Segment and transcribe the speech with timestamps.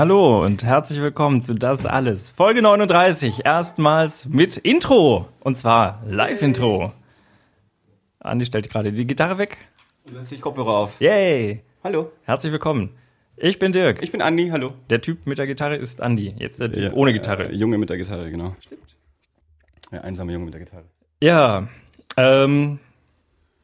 [0.00, 2.30] Hallo und herzlich willkommen zu Das Alles.
[2.30, 5.28] Folge 39, erstmals mit Intro.
[5.40, 6.94] Und zwar Live-Intro.
[8.18, 9.58] Andi stellt gerade die Gitarre weg.
[10.06, 10.98] Und setzt sich Kopfhörer auf.
[11.02, 11.60] Yay!
[11.84, 12.12] Hallo.
[12.22, 12.96] Herzlich willkommen.
[13.36, 14.02] Ich bin Dirk.
[14.02, 14.72] Ich bin Andi, hallo.
[14.88, 16.34] Der Typ mit der Gitarre ist Andi.
[16.38, 17.50] Jetzt der Typ ja, ohne Gitarre.
[17.50, 18.56] Äh, Junge mit der Gitarre, genau.
[18.60, 18.96] Stimmt.
[19.92, 20.84] Der einsame Junge mit der Gitarre.
[21.22, 21.68] Ja,
[22.16, 22.78] ähm,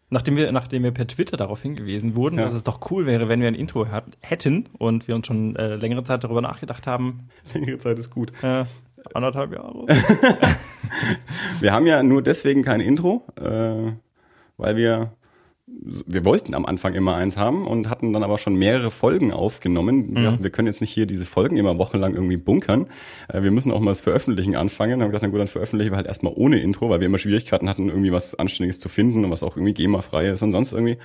[0.08, 2.44] Nachdem wir, nachdem wir per Twitter darauf hingewiesen wurden, ja.
[2.44, 3.86] dass es doch cool wäre, wenn wir ein Intro
[4.20, 7.28] hätten und wir uns schon äh, längere Zeit darüber nachgedacht haben.
[7.54, 8.32] Längere Zeit ist gut.
[8.42, 8.64] Äh,
[9.14, 9.86] anderthalb Jahre.
[11.60, 13.92] wir haben ja nur deswegen kein Intro, äh,
[14.56, 15.12] weil wir
[15.68, 20.10] wir wollten am Anfang immer eins haben und hatten dann aber schon mehrere Folgen aufgenommen.
[20.10, 20.16] Mhm.
[20.16, 22.86] Wir, wir, können jetzt nicht hier diese Folgen immer wochenlang irgendwie bunkern.
[23.28, 24.92] Äh, wir müssen auch mal das Veröffentlichen anfangen.
[24.92, 27.06] Dann haben wir gedacht, na gut, dann veröffentlichen wir halt erstmal ohne Intro, weil wir
[27.06, 30.52] immer Schwierigkeiten hatten, irgendwie was Anständiges zu finden und was auch irgendwie GEMA-frei ist und
[30.52, 30.98] sonst irgendwie.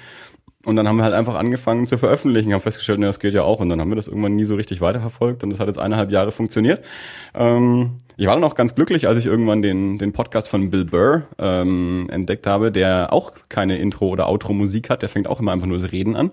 [0.63, 3.41] Und dann haben wir halt einfach angefangen zu veröffentlichen, haben festgestellt, na, das geht ja
[3.41, 3.61] auch.
[3.61, 6.11] Und dann haben wir das irgendwann nie so richtig weiterverfolgt und das hat jetzt eineinhalb
[6.11, 6.85] Jahre funktioniert.
[7.33, 10.85] Ähm, ich war dann auch ganz glücklich, als ich irgendwann den, den Podcast von Bill
[10.85, 15.01] Burr ähm, entdeckt habe, der auch keine Intro- oder Outro-Musik hat.
[15.01, 16.29] Der fängt auch immer einfach nur das Reden an.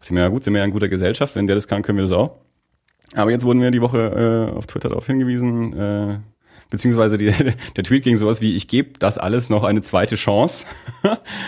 [0.00, 1.34] Ich mir, ja gut, sind wir ja in guter Gesellschaft.
[1.34, 2.36] Wenn der das kann, können wir das auch.
[3.16, 6.18] Aber jetzt wurden wir die Woche äh, auf Twitter darauf hingewiesen, äh,
[6.70, 7.32] beziehungsweise die,
[7.76, 10.64] der Tweet ging sowas wie, ich gebe das alles noch eine zweite Chance.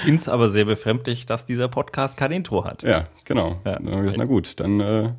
[0.02, 2.82] Find's aber sehr befremdlich, dass dieser Podcast kein Intro hat.
[2.82, 3.60] Ja, genau.
[3.64, 3.74] Ja.
[3.74, 5.10] Dann haben wir gesagt, na gut, dann äh,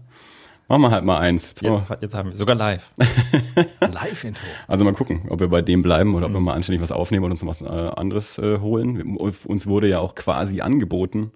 [0.69, 1.49] Machen wir halt mal eins.
[1.49, 2.91] Jetzt, jetzt, jetzt haben wir sogar live.
[3.81, 4.43] Live-Intro.
[4.67, 6.45] Also mal gucken, ob wir bei dem bleiben oder ob wir mhm.
[6.45, 9.17] mal anständig was aufnehmen und uns was äh, anderes äh, holen.
[9.17, 11.31] Uns wurde ja auch quasi angeboten,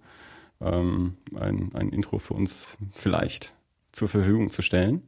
[0.61, 3.55] ähm, ein, ein Intro für uns vielleicht
[3.91, 5.01] zur Verfügung zu stellen.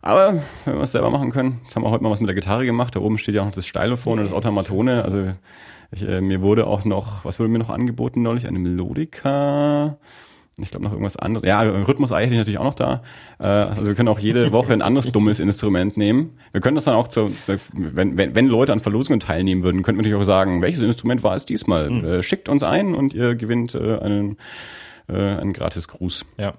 [0.00, 2.34] Aber wenn wir es selber machen können, jetzt haben wir heute mal was mit der
[2.34, 2.96] Gitarre gemacht.
[2.96, 5.04] Da oben steht ja auch noch das Stylophon und das Automatone.
[5.04, 5.28] Also
[5.90, 8.46] ich, äh, mir wurde auch noch, was wurde mir noch angeboten neulich?
[8.46, 9.98] Eine Melodika
[10.62, 11.46] ich glaube noch irgendwas anderes.
[11.46, 13.02] Ja, Rhythmus-Ei hätte ich natürlich auch noch da.
[13.38, 16.38] Äh, also wir können auch jede Woche ein anderes dummes Instrument nehmen.
[16.52, 17.30] Wir können das dann auch zu,
[17.72, 21.22] wenn, wenn, wenn Leute an Verlosungen teilnehmen würden, könnten wir natürlich auch sagen, welches Instrument
[21.22, 21.90] war es diesmal?
[21.90, 22.04] Mhm.
[22.04, 24.36] Äh, schickt uns ein und ihr gewinnt äh, einen,
[25.08, 26.26] äh, einen gratis Gruß.
[26.38, 26.54] Ja.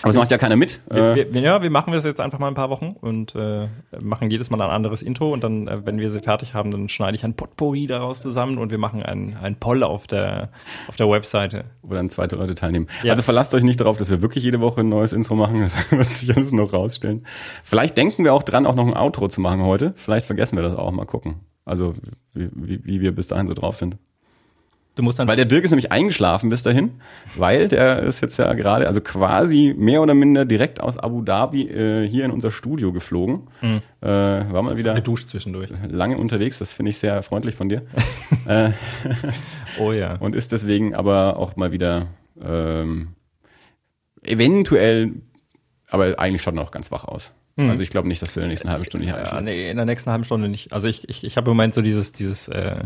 [0.00, 0.80] Aber es macht ja keiner mit.
[0.90, 3.68] Wir, wir, ja, wir machen das jetzt einfach mal ein paar Wochen und äh,
[4.02, 6.88] machen jedes Mal ein anderes Intro und dann, äh, wenn wir sie fertig haben, dann
[6.88, 10.50] schneide ich ein Potpourri daraus zusammen und wir machen ein, ein Poll auf der,
[10.88, 11.64] auf der Webseite.
[11.82, 12.88] Wo dann zweite Leute teilnehmen.
[13.02, 13.12] Ja.
[13.12, 15.52] Also verlasst euch nicht darauf, dass wir wirklich jede Woche ein neues Intro machen.
[15.72, 17.24] Das wird sich alles noch rausstellen.
[17.62, 19.92] Vielleicht denken wir auch dran, auch noch ein Outro zu machen heute.
[19.96, 20.90] Vielleicht vergessen wir das auch.
[20.90, 21.40] Mal gucken.
[21.64, 21.92] Also
[22.34, 23.96] wie, wie wir bis dahin so drauf sind.
[24.94, 27.00] Du musst dann weil der Dirk ist nämlich eingeschlafen bis dahin,
[27.36, 31.62] weil der ist jetzt ja gerade, also quasi mehr oder minder direkt aus Abu Dhabi
[31.62, 33.48] äh, hier in unser Studio geflogen.
[33.62, 33.80] Mhm.
[34.02, 35.70] Äh, war mal wieder geduscht zwischendurch.
[35.88, 37.82] Lange unterwegs, das finde ich sehr freundlich von dir.
[38.46, 38.70] äh,
[39.78, 40.16] oh ja.
[40.16, 42.08] Und ist deswegen aber auch mal wieder
[42.38, 43.14] ähm,
[44.22, 45.12] eventuell,
[45.88, 47.32] aber eigentlich schaut er noch ganz wach aus.
[47.56, 47.70] Mhm.
[47.70, 49.76] Also ich glaube nicht, dass wir in der nächsten halben Stunde hier ja, Nee, in
[49.78, 50.74] der nächsten halben Stunde nicht.
[50.74, 52.84] Also ich, ich, ich habe im Moment so dieses, dieses äh,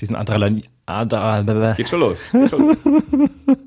[0.00, 2.22] diesen Adrenalin, Adrenalin Geht schon los.
[2.32, 2.76] Geht schon los.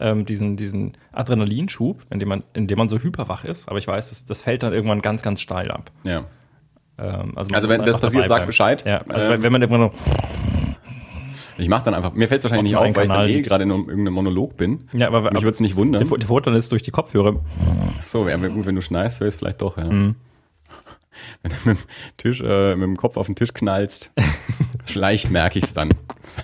[0.00, 3.86] ähm, diesen, diesen Adrenalinschub, in dem man, in dem man so hyperwach ist, aber ich
[3.86, 5.90] weiß, das, das fällt dann irgendwann ganz, ganz steil ab.
[6.06, 6.26] Ja.
[6.98, 8.84] Ähm, also, also wenn das passiert, sag Bescheid.
[8.86, 9.98] Ja, also ähm, wenn man irgendwann so
[11.56, 13.64] ich mache dann einfach, mir fällt es wahrscheinlich nicht auf, weil ich dann eh gerade
[13.64, 14.88] in irgendeinem Monolog bin.
[14.92, 16.06] Ja, aber mich würde es nicht wundern.
[16.06, 17.36] Der, der Vorteil ist durch die Kopfhörer.
[18.04, 19.84] So, wäre gut, wenn du schneist, wäre es vielleicht doch, ja.
[19.84, 20.16] Mhm.
[21.42, 21.84] Wenn du mit dem
[22.16, 24.12] Tisch, äh, mit dem Kopf auf den Tisch knallst.
[24.84, 25.88] Vielleicht merke ich es dann,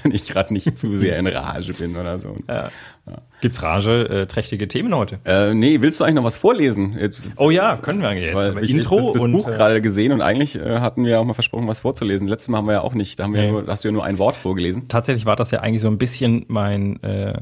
[0.02, 2.36] wenn ich gerade nicht zu sehr in Rage bin oder so.
[2.48, 2.70] Ja.
[3.06, 3.18] Ja.
[3.40, 5.18] Gibt's Rage, äh, Themen heute?
[5.24, 6.96] Äh, nee, willst du eigentlich noch was vorlesen?
[6.98, 8.34] Jetzt, oh ja, können wir jetzt.
[8.34, 11.20] Weil ich, Intro das, das und, Buch äh, gerade gesehen und eigentlich äh, hatten wir
[11.20, 12.28] auch mal versprochen, was vorzulesen.
[12.28, 13.18] Letztes Mal haben wir ja auch nicht.
[13.18, 13.50] Da haben wir nee.
[13.50, 14.88] nur, hast du ja nur ein Wort vorgelesen.
[14.88, 17.34] Tatsächlich war das ja eigentlich so ein bisschen mein, äh,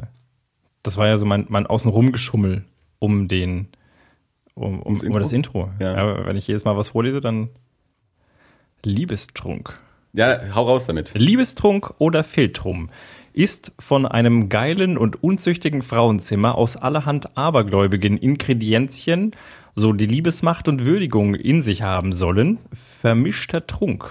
[0.82, 2.64] das war ja so mein, mein Außenrum-Geschummel
[2.98, 3.68] um den,
[4.58, 5.70] um, um, um das Intro.
[5.78, 5.96] Ja.
[5.96, 6.26] ja.
[6.26, 7.48] Wenn ich jedes Mal was vorlese, dann
[8.84, 9.78] Liebestrunk.
[10.12, 11.12] Ja, hau raus damit.
[11.14, 12.90] Liebestrunk oder Filtrum
[13.32, 19.32] ist von einem geilen und unzüchtigen Frauenzimmer aus allerhand abergläubigen Ingredienzien,
[19.76, 24.10] so die Liebesmacht und Würdigung in sich haben sollen, vermischter Trunk,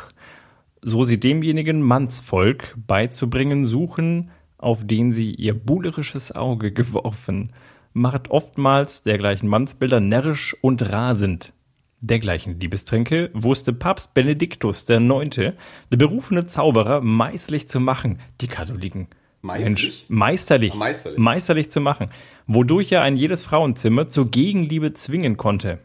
[0.82, 7.52] so sie demjenigen Mannsvolk beizubringen suchen, auf den sie ihr buhlerisches Auge geworfen,
[7.98, 11.54] macht oftmals dergleichen Mannsbilder närrisch und rasend,
[12.00, 15.58] Dergleichen Liebestränke wusste Papst Benediktus der Neunte,
[15.92, 19.08] der berufene Zauberer, meisterlich zu machen, die Katholiken.
[19.42, 22.10] Mensch, meisterlich, meisterlich, meisterlich zu machen,
[22.46, 25.80] wodurch er ein jedes Frauenzimmer zur Gegenliebe zwingen konnte.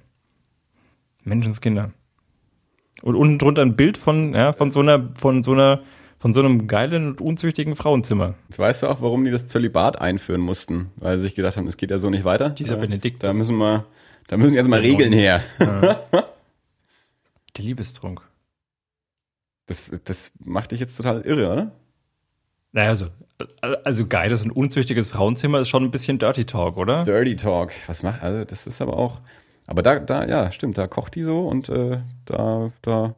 [1.25, 1.93] Menschenskinder.
[3.01, 5.83] Und unten drunter ein Bild von, ja, von so einer, von so einer,
[6.23, 8.35] von so einem geilen und unzüchtigen Frauenzimmer.
[8.49, 11.67] Jetzt weißt du auch, warum die das Zölibat einführen mussten, weil sie sich gedacht haben,
[11.67, 12.51] es geht ja so nicht weiter.
[12.51, 13.25] Dieser Benedikt.
[13.25, 13.87] Da müssen wir
[14.29, 14.99] Da müssen jetzt mal Genau.
[14.99, 15.43] Regeln her.
[17.57, 18.23] Der Liebestrunk.
[19.67, 21.73] Das, das macht dich jetzt total irre, oder?
[22.71, 23.07] Naja, also,
[23.61, 27.03] äh, also geiles und unzüchtiges Frauenzimmer ist schon ein bisschen Dirty Talk, oder?
[27.03, 27.73] Dirty Talk.
[27.89, 29.23] Was macht, also das ist aber auch,
[29.67, 33.17] aber da, da, ja, stimmt, da kocht die so und äh, da, da,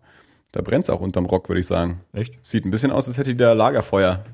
[0.55, 2.01] da brennt's auch unterm Rock, würde ich sagen.
[2.13, 2.35] Echt?
[2.43, 4.25] Sieht ein bisschen aus, als hätte die da Lagerfeuer.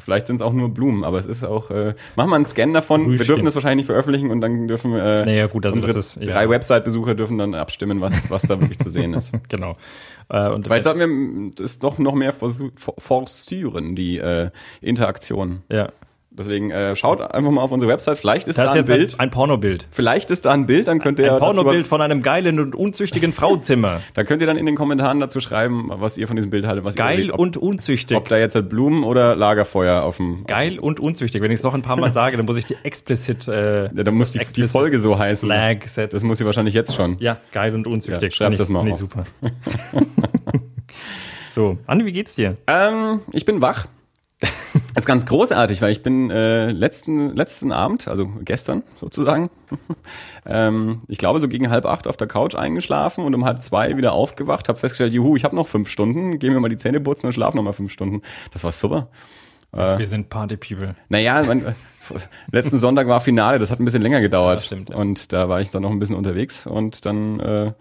[0.00, 1.70] Vielleicht sind es auch nur Blumen, aber es ist auch.
[1.70, 3.02] Äh, machen wir einen Scan davon.
[3.02, 3.26] Wir Frühstück.
[3.26, 6.26] dürfen das wahrscheinlich nicht veröffentlichen und dann dürfen äh, Naja, gut, also unsere das ist-
[6.26, 6.32] ja.
[6.32, 9.32] drei Website-Besucher dürfen dann abstimmen, was, was da wirklich zu sehen ist.
[9.48, 9.76] Genau.
[10.30, 11.00] Äh, und Vielleicht sollten
[11.46, 14.50] wir das doch noch mehr forcieren, die äh,
[14.80, 15.62] Interaktion.
[15.68, 15.90] ja.
[16.32, 18.16] Deswegen äh, schaut einfach mal auf unsere Website.
[18.16, 19.14] Vielleicht ist Das da ist ein Bild.
[19.14, 19.86] ein, ein Pornobild.
[19.90, 23.32] Vielleicht ist da ein Bild, dann könnt ihr Ein Pornobild von einem geilen und unzüchtigen
[23.32, 24.00] Frauenzimmer.
[24.14, 26.84] dann könnt ihr dann in den Kommentaren dazu schreiben, was ihr von diesem Bild haltet,
[26.84, 28.16] was ihr Geil seht, ob, und unzüchtig.
[28.16, 31.42] ob da jetzt halt Blumen oder Lagerfeuer auf dem Geil und unzüchtig.
[31.42, 34.02] Wenn ich es noch ein paar Mal sage, dann muss ich die explicit äh, Ja,
[34.04, 35.48] dann muss die, die Folge so heißen.
[35.48, 36.14] Flag setzen.
[36.14, 37.16] Das muss sie wahrscheinlich jetzt schon.
[37.18, 38.32] Ja, geil und unzüchtig.
[38.32, 38.86] Ja, schreib Finde ich- das mal auf.
[38.86, 39.24] ich super.
[41.50, 42.54] so, Andi, wie geht's dir?
[42.68, 43.86] Ähm, ich bin wach.
[44.94, 49.50] Das ist ganz großartig, weil ich bin äh, letzten, letzten Abend, also gestern sozusagen,
[50.46, 53.96] ähm, ich glaube so gegen halb acht auf der Couch eingeschlafen und um halb zwei
[53.96, 57.00] wieder aufgewacht, habe festgestellt, juhu, ich habe noch fünf Stunden, geh mir mal die Zähne
[57.00, 58.22] putzen und schlafe noch mal fünf Stunden.
[58.52, 59.08] Das war super.
[59.72, 60.96] Wir sind Party People.
[61.08, 61.72] Naja, mein, äh,
[62.50, 64.60] letzten Sonntag war Finale, das hat ein bisschen länger gedauert.
[64.60, 64.96] Ja, stimmt, ja.
[64.96, 67.72] Und da war ich dann noch ein bisschen unterwegs und dann, äh,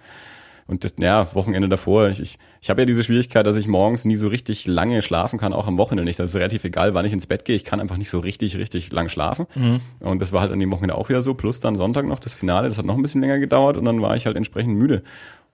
[0.69, 4.05] und das, ja, Wochenende davor, ich, ich, ich habe ja diese Schwierigkeit, dass ich morgens
[4.05, 6.19] nie so richtig lange schlafen kann, auch am Wochenende nicht.
[6.19, 7.55] Das ist relativ egal, wann ich ins Bett gehe.
[7.55, 9.47] Ich kann einfach nicht so richtig, richtig lang schlafen.
[9.55, 9.81] Mhm.
[9.99, 11.33] Und das war halt an dem Wochenende auch wieder so.
[11.33, 13.99] Plus dann Sonntag noch das Finale, das hat noch ein bisschen länger gedauert und dann
[13.99, 15.01] war ich halt entsprechend müde.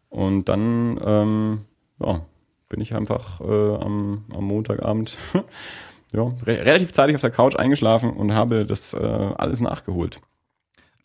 [0.09, 1.59] Und dann, ähm,
[2.01, 2.25] ja,
[2.67, 5.17] bin ich einfach äh, am, am Montagabend
[6.13, 10.17] ja, re relativ zeitig auf der Couch eingeschlafen und habe das äh, alles nachgeholt.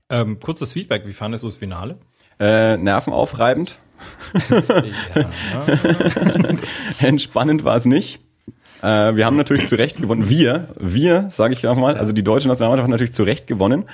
[0.08, 1.96] Ähm, kurzes Feedback, wie fandest du das Finale?
[2.40, 3.78] Äh, nervenaufreibend.
[6.98, 8.20] entspannend war es nicht.
[8.82, 10.28] Äh, wir haben natürlich zu Recht gewonnen.
[10.28, 13.84] Wir, wir, sage ich mal, also die deutsche Nationalmannschaft hat natürlich zu Recht gewonnen.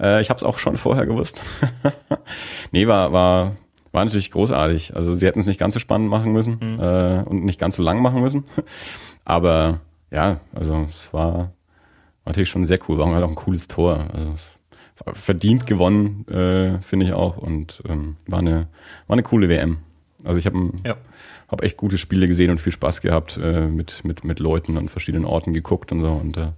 [0.00, 1.42] Äh, ich habe es auch schon vorher gewusst.
[2.72, 3.56] nee, war, war,
[3.92, 4.94] war natürlich großartig.
[4.94, 7.82] Also sie hätten es nicht ganz so spannend machen müssen äh, und nicht ganz so
[7.82, 8.44] lang machen müssen.
[9.24, 9.80] Aber
[10.10, 11.52] ja, also es war
[12.26, 12.98] natürlich schon sehr cool.
[12.98, 14.08] War halt auch ein cooles Tor.
[14.12, 14.42] Also es
[15.12, 17.36] verdient gewonnen, äh, finde ich auch.
[17.36, 18.68] Und ähm, war eine
[19.06, 19.78] war eine coole WM.
[20.24, 20.96] Also ich habe ja.
[21.48, 24.88] hab echt gute Spiele gesehen und viel Spaß gehabt, äh, mit, mit, mit Leuten an
[24.88, 26.10] verschiedenen Orten geguckt und so.
[26.10, 26.48] Und äh,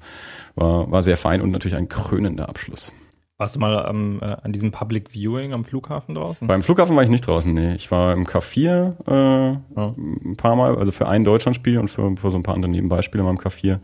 [0.55, 2.93] war, war sehr fein und natürlich ein krönender Abschluss.
[3.38, 6.49] Warst du mal ähm, äh, an diesem Public Viewing am Flughafen draußen?
[6.49, 7.75] Beim Flughafen war ich nicht draußen, nee.
[7.75, 12.31] Ich war im K4 äh, ein paar Mal, also für ein Deutschlandspiel und für, für
[12.31, 13.81] so ein paar andere Nebenbeispiele mal im K4.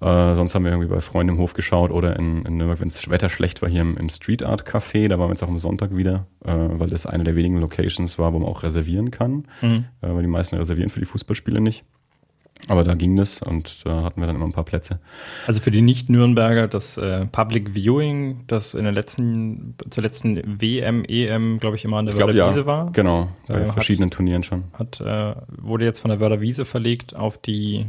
[0.00, 2.88] Äh, sonst haben wir irgendwie bei Freunden im Hof geschaut oder in, in Nürnberg, wenn
[2.88, 5.08] das Wetter schlecht war, hier im, im Street Art Café.
[5.08, 8.18] Da waren wir jetzt auch am Sonntag wieder, äh, weil das eine der wenigen Locations
[8.18, 9.44] war, wo man auch reservieren kann.
[9.60, 9.84] Mhm.
[10.00, 11.84] Äh, weil die meisten reservieren für die Fußballspiele nicht.
[12.66, 14.98] Aber da ging das und da hatten wir dann immer ein paar Plätze.
[15.46, 21.04] Also für die Nicht-Nürnberger, das äh, Public Viewing, das in der letzten, zur letzten WM,
[21.04, 22.50] EM, glaube ich, immer an der Ich glaube, Wörder ja.
[22.50, 24.64] Wiese war, Genau, bei Äh, hat- verschiedenen Turnieren schon.
[24.72, 27.86] hat, äh, wurde jetzt von der Wörder Wiese verlegt auf die,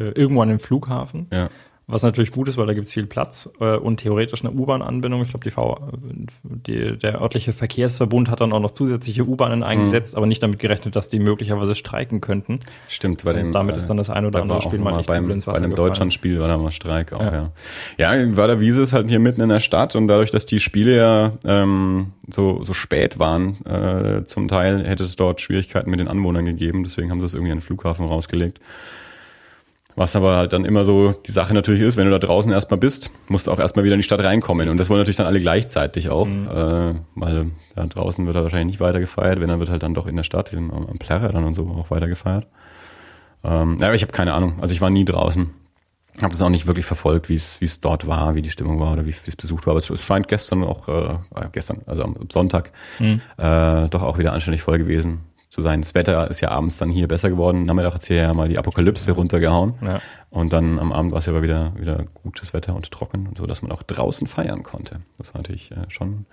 [0.00, 1.26] äh, irgendwo an den Flughafen.
[1.32, 1.48] Ja.
[1.92, 5.22] Was natürlich gut ist, weil da gibt es viel Platz äh, und theoretisch eine U-Bahn-Anbindung.
[5.22, 5.76] Ich glaube, die V,
[6.44, 10.94] die, der örtliche Verkehrsverbund hat dann auch noch zusätzliche U-Bahnen eingesetzt, aber nicht damit gerechnet,
[10.94, 12.60] dass die möglicherweise streiken könnten.
[12.86, 13.52] Stimmt, bei Und dem.
[13.52, 15.74] damit ist dann das ein oder andere Spiel mal echt beim, ins bei einem.
[15.74, 17.50] Deutschlandspiel war da mal Streik auch, Ja.
[17.98, 18.14] ja.
[18.14, 20.96] Ja, Werder Wiese ist halt hier mitten in der Stadt und dadurch, dass die Spiele
[20.96, 26.06] ja ähm, so, so spät waren, äh, zum Teil hätte es dort Schwierigkeiten mit den
[26.06, 28.60] Anwohnern gegeben, deswegen haben sie es irgendwie an den Flughafen rausgelegt.
[30.00, 32.80] Was aber halt dann immer so die Sache natürlich ist, wenn du da draußen erstmal
[32.80, 34.70] bist, musst du auch erstmal wieder in die Stadt reinkommen.
[34.70, 38.78] Und das wollen natürlich dann alle gleichzeitig auch, äh, weil da draußen wird er wahrscheinlich
[38.78, 41.28] nicht weiter gefeiert, wenn dann wird halt dann doch in der Stadt, am, am Plärrer
[41.28, 42.46] dann und so auch weiter gefeiert.
[43.44, 44.54] Ähm, ja, aber ich habe keine Ahnung.
[44.62, 45.50] Also ich war nie draußen.
[46.22, 48.80] Habe das auch nicht wirklich verfolgt, wie es wie es dort war, wie die Stimmung
[48.80, 49.72] war oder wie es besucht war.
[49.72, 51.18] Aber es, scheint gestern auch, äh,
[51.52, 52.72] gestern, also am Sonntag,
[53.36, 55.82] äh, doch auch wieder anständig voll gewesen zu sein.
[55.82, 57.64] Das Wetter ist ja abends dann hier besser geworden.
[57.64, 59.74] Nachmittag hat hier ja mal die Apokalypse runtergehauen.
[59.84, 60.00] Ja.
[60.30, 63.36] Und dann am Abend war es ja aber wieder, wieder gutes Wetter und trocken und
[63.36, 65.00] so, dass man auch draußen feiern konnte.
[65.18, 66.26] Das war natürlich äh, schon,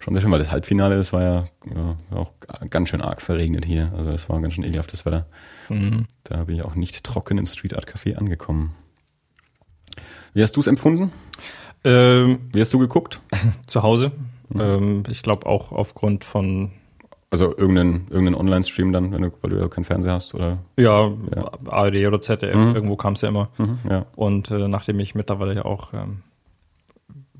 [0.00, 2.32] schon sehr schön, weil das Halbfinale, das war ja, ja auch
[2.68, 3.92] ganz schön arg verregnet hier.
[3.96, 5.26] Also es war ganz schön ekelhaftes Wetter.
[5.68, 6.06] Mhm.
[6.24, 8.74] Da bin ich auch nicht trocken im Street Art Café angekommen.
[10.32, 11.12] Wie hast du es empfunden?
[11.84, 13.20] Ähm, Wie hast du geguckt?
[13.68, 14.10] zu Hause.
[14.52, 16.72] Ähm, ich glaube auch aufgrund von
[17.34, 20.58] Also irgendeinen, irgendeinen Online-Stream dann, wenn du, weil du ja keinen Fernseher hast oder?
[21.34, 23.48] ja, ARD oder ZDF, irgendwo kam es ja immer.
[23.58, 24.06] Mhm, ja.
[24.14, 26.22] Und äh, nachdem ich mittlerweile ja auch ähm,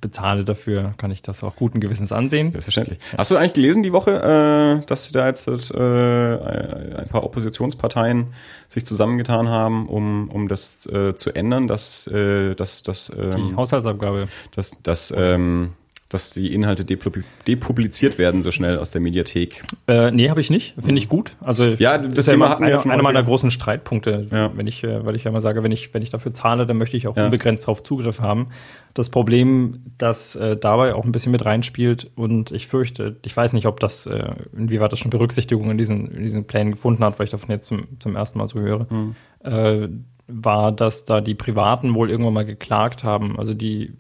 [0.01, 2.51] bezahle dafür, kann ich das auch guten Gewissens ansehen.
[2.51, 2.99] Selbstverständlich.
[3.17, 8.35] Hast du eigentlich gelesen die Woche, äh, dass da jetzt äh, ein paar Oppositionsparteien
[8.67, 13.55] sich zusammengetan haben, um, um das äh, zu ändern, dass, äh, dass, dass ähm, die
[13.55, 15.75] Haushaltsabgabe, dass, dass ähm,
[16.15, 19.65] dass die Inhalte depubliziert werden so schnell aus der Mediathek.
[19.89, 20.75] Äh, nee, habe ich nicht.
[20.79, 21.37] Finde ich gut.
[21.41, 24.57] Also ja, das, Thema hatten wir einer, einer meiner großen Streitpunkte, ja.
[24.57, 26.79] wenn ich, äh, weil ich ja immer sage, wenn ich, wenn ich dafür zahle, dann
[26.79, 27.25] möchte ich auch ja.
[27.25, 28.51] unbegrenzt darauf Zugriff haben.
[28.95, 33.53] Das Problem, das äh, dabei auch ein bisschen mit reinspielt und ich fürchte, ich weiß
[33.53, 37.19] nicht, ob das, äh, inwieweit das schon Berücksichtigung in diesen, in diesen Plänen gefunden hat,
[37.19, 39.17] weil ich davon jetzt zum, zum ersten Mal so höre, mhm.
[39.43, 39.89] äh,
[40.29, 43.37] war, dass da die Privaten wohl irgendwann mal geklagt haben.
[43.37, 43.95] Also die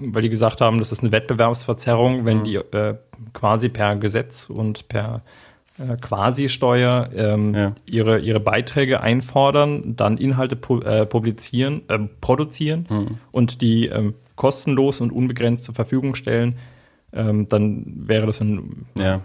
[0.00, 2.44] weil die gesagt haben, das ist eine Wettbewerbsverzerrung, wenn mhm.
[2.44, 2.94] die äh,
[3.32, 5.22] quasi per Gesetz und per
[5.78, 7.72] äh, Quasi-Steuer ähm, ja.
[7.86, 13.18] ihre, ihre Beiträge einfordern, dann Inhalte pu äh, publizieren, äh, produzieren mhm.
[13.32, 16.56] und die ähm, kostenlos und unbegrenzt zur Verfügung stellen
[17.18, 19.16] ähm, dann wäre das ein ja.
[19.16, 19.20] Äh,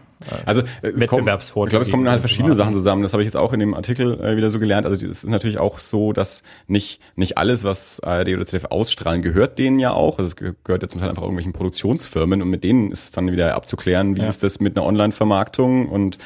[0.46, 1.68] also Wettbewerbsvorteil.
[1.68, 3.04] ich glaube, es kommen halt verschiedene Sachen zusammen.
[3.04, 4.86] Das habe ich jetzt auch in dem Artikel äh, wieder so gelernt.
[4.86, 9.22] Also es ist natürlich auch so, dass nicht nicht alles, was ARD oder ZDF ausstrahlen,
[9.22, 10.18] gehört denen ja auch.
[10.18, 13.32] Also es gehört ja zum Teil einfach irgendwelchen Produktionsfirmen und mit denen ist es dann
[13.32, 14.28] wieder abzuklären, wie ja.
[14.28, 16.18] ist das mit einer Online-Vermarktung und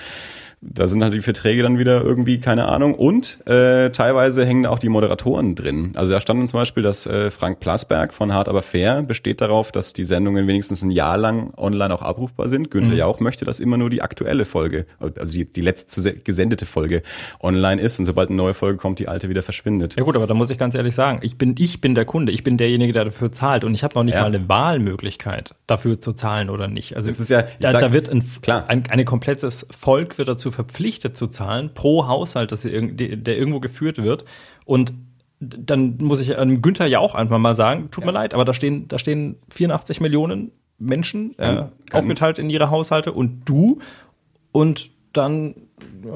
[0.62, 2.96] da sind halt die Verträge dann wieder irgendwie, keine Ahnung.
[2.96, 5.92] Und äh, teilweise hängen auch die Moderatoren drin.
[5.96, 9.72] Also da stand zum Beispiel, dass äh, Frank Plasberg von Hart aber fair besteht darauf,
[9.72, 12.72] dass die Sendungen wenigstens ein Jahr lang online auch abrufbar sind.
[12.72, 12.98] Günther mhm.
[12.98, 17.04] Jauch möchte, dass immer nur die aktuelle Folge, also die, die letzte gesendete Folge
[17.40, 19.96] online ist und sobald eine neue Folge kommt, die alte wieder verschwindet.
[19.96, 22.32] Ja gut, aber da muss ich ganz ehrlich sagen, ich bin, ich bin der Kunde,
[22.32, 24.22] ich bin derjenige, der dafür zahlt und ich habe noch nicht ja.
[24.22, 26.98] mal eine Wahlmöglichkeit, dafür zu zahlen oder nicht.
[26.98, 28.66] Also es ist ja, da, sag, da wird ein, klar.
[28.68, 33.38] Ein, ein komplettes Volk wird dazu dazu verpflichtet zu zahlen pro Haushalt, dass sie, der
[33.38, 34.26] irgendwo geführt wird.
[34.66, 34.94] Und
[35.40, 38.08] dann muss ich ähm, Günther ja auch einfach mal sagen, tut ja.
[38.08, 43.12] mir leid, aber da stehen, da stehen 84 Millionen Menschen äh, aufgeteilt in ihre Haushalte
[43.12, 43.80] und du
[44.52, 45.56] und dann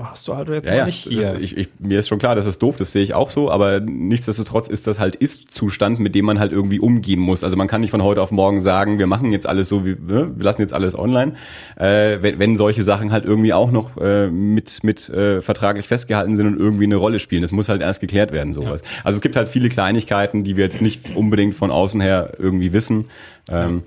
[0.02, 1.34] hast du halt jetzt ja, mal nicht hier.
[1.36, 3.52] Ist, ich, ich, mir ist schon klar, das ist doof, das sehe ich auch so,
[3.52, 7.44] aber nichtsdestotrotz ist das halt Ist-Zustand, mit dem man halt irgendwie umgehen muss.
[7.44, 9.92] Also man kann nicht von heute auf morgen sagen, wir machen jetzt alles so, wie
[9.92, 10.32] ne?
[10.36, 11.34] wir lassen jetzt alles online.
[11.78, 16.36] Äh, wenn, wenn solche Sachen halt irgendwie auch noch äh, mit, mit äh, vertraglich festgehalten
[16.36, 17.42] sind und irgendwie eine Rolle spielen.
[17.42, 18.82] Das muss halt erst geklärt werden, sowas.
[18.82, 18.88] Ja.
[19.04, 22.74] Also es gibt halt viele Kleinigkeiten, die wir jetzt nicht unbedingt von außen her irgendwie
[22.74, 23.06] wissen.
[23.50, 23.84] Ähm,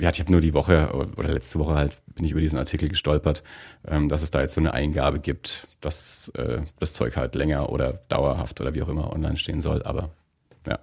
[0.00, 2.88] ja, ich habe nur die Woche oder letzte Woche halt bin ich über diesen Artikel
[2.88, 3.44] gestolpert,
[3.86, 7.70] ähm, dass es da jetzt so eine Eingabe gibt, dass äh, das Zeug halt länger
[7.70, 9.82] oder dauerhaft oder wie auch immer online stehen soll.
[9.84, 10.10] Aber
[10.66, 10.80] ja,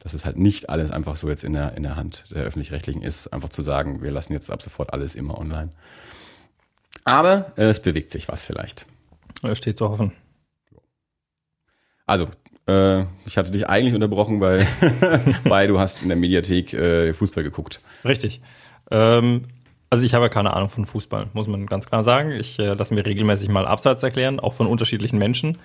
[0.00, 3.02] dass es halt nicht alles einfach so jetzt in der, in der Hand der Öffentlich-Rechtlichen
[3.02, 5.70] ist, einfach zu sagen, wir lassen jetzt ab sofort alles immer online.
[7.04, 8.86] Aber äh, es bewegt sich was vielleicht.
[9.42, 10.12] Es steht zu hoffen.
[12.06, 12.28] Also,
[12.66, 14.66] äh, ich hatte dich eigentlich unterbrochen, weil,
[15.44, 17.80] weil du hast in der Mediathek äh, Fußball geguckt.
[18.04, 18.40] Richtig.
[18.90, 19.46] Ähm,
[19.92, 22.30] also ich habe keine Ahnung von Fußball, muss man ganz klar sagen.
[22.30, 25.58] Ich äh, lasse mir regelmäßig mal Abseits erklären, auch von unterschiedlichen Menschen.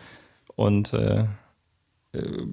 [0.58, 1.24] Und äh,
[2.12, 2.46] äh,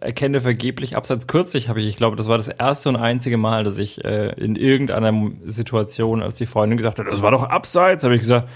[0.00, 1.26] erkenne vergeblich Abseits.
[1.26, 4.28] Kürzlich habe ich, ich glaube, das war das erste und einzige Mal, dass ich äh,
[4.36, 8.48] in irgendeiner Situation, als die Freundin gesagt hat, das war doch Abseits, habe ich gesagt,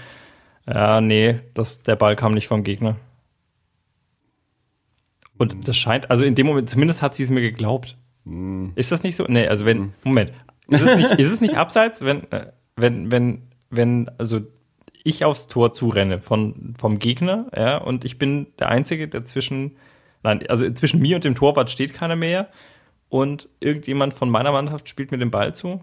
[0.65, 2.95] ja, nee, das, der Ball kam nicht vom Gegner.
[5.37, 7.97] Und das scheint, also in dem Moment, zumindest hat sie es mir geglaubt.
[8.23, 8.69] Mm.
[8.75, 9.25] Ist das nicht so?
[9.27, 9.93] Nee, also wenn, mm.
[10.05, 10.31] Moment,
[10.67, 14.41] ist es nicht, ist es nicht abseits, wenn, äh, wenn, wenn, wenn, also
[15.03, 19.77] ich aufs Tor zurenne von, vom Gegner, ja, und ich bin der Einzige, der zwischen,
[20.23, 22.49] nein, also zwischen mir und dem Torwart steht keiner mehr
[23.09, 25.81] und irgendjemand von meiner Mannschaft spielt mir den Ball zu?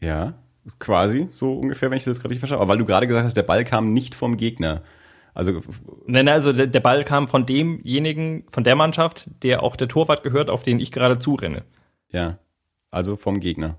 [0.00, 0.34] Ja,
[0.78, 2.58] quasi so ungefähr, wenn ich das gerade richtig verstehe.
[2.58, 4.82] Aber weil du gerade gesagt hast, der Ball kam nicht vom Gegner.
[5.32, 5.62] Also,
[6.06, 10.22] nein, also der, der Ball kam von demjenigen, von der Mannschaft, der auch der Torwart
[10.22, 11.64] gehört, auf den ich gerade zurenne.
[12.12, 12.38] Ja
[12.94, 13.76] also vom Gegner.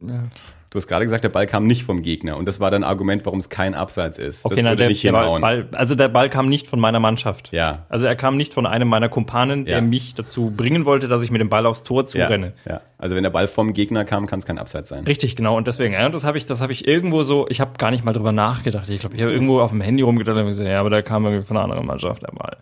[0.00, 0.24] Ja.
[0.70, 3.26] Du hast gerade gesagt, der Ball kam nicht vom Gegner und das war dein Argument,
[3.26, 4.44] warum es kein Abseits ist.
[4.46, 7.50] Okay, das nein, der, nicht der Ball, also der Ball kam nicht von meiner Mannschaft.
[7.50, 7.86] Ja.
[7.88, 9.80] Also er kam nicht von einem meiner Kumpanen, der ja.
[9.80, 12.52] mich dazu bringen wollte, dass ich mit dem Ball aufs Tor zurenne.
[12.64, 12.80] Ja, ja.
[12.98, 15.02] Also wenn der Ball vom Gegner kam, kann es kein Abseits sein.
[15.04, 15.56] Richtig, genau.
[15.56, 18.04] Und deswegen, ja, das habe ich, das habe ich irgendwo so, ich habe gar nicht
[18.04, 18.88] mal drüber nachgedacht.
[18.88, 21.24] Ich glaube, ich habe irgendwo auf dem Handy rumgedacht und gesagt, ja, aber da kam
[21.24, 22.58] irgendwie von einer anderen Mannschaft der Ball.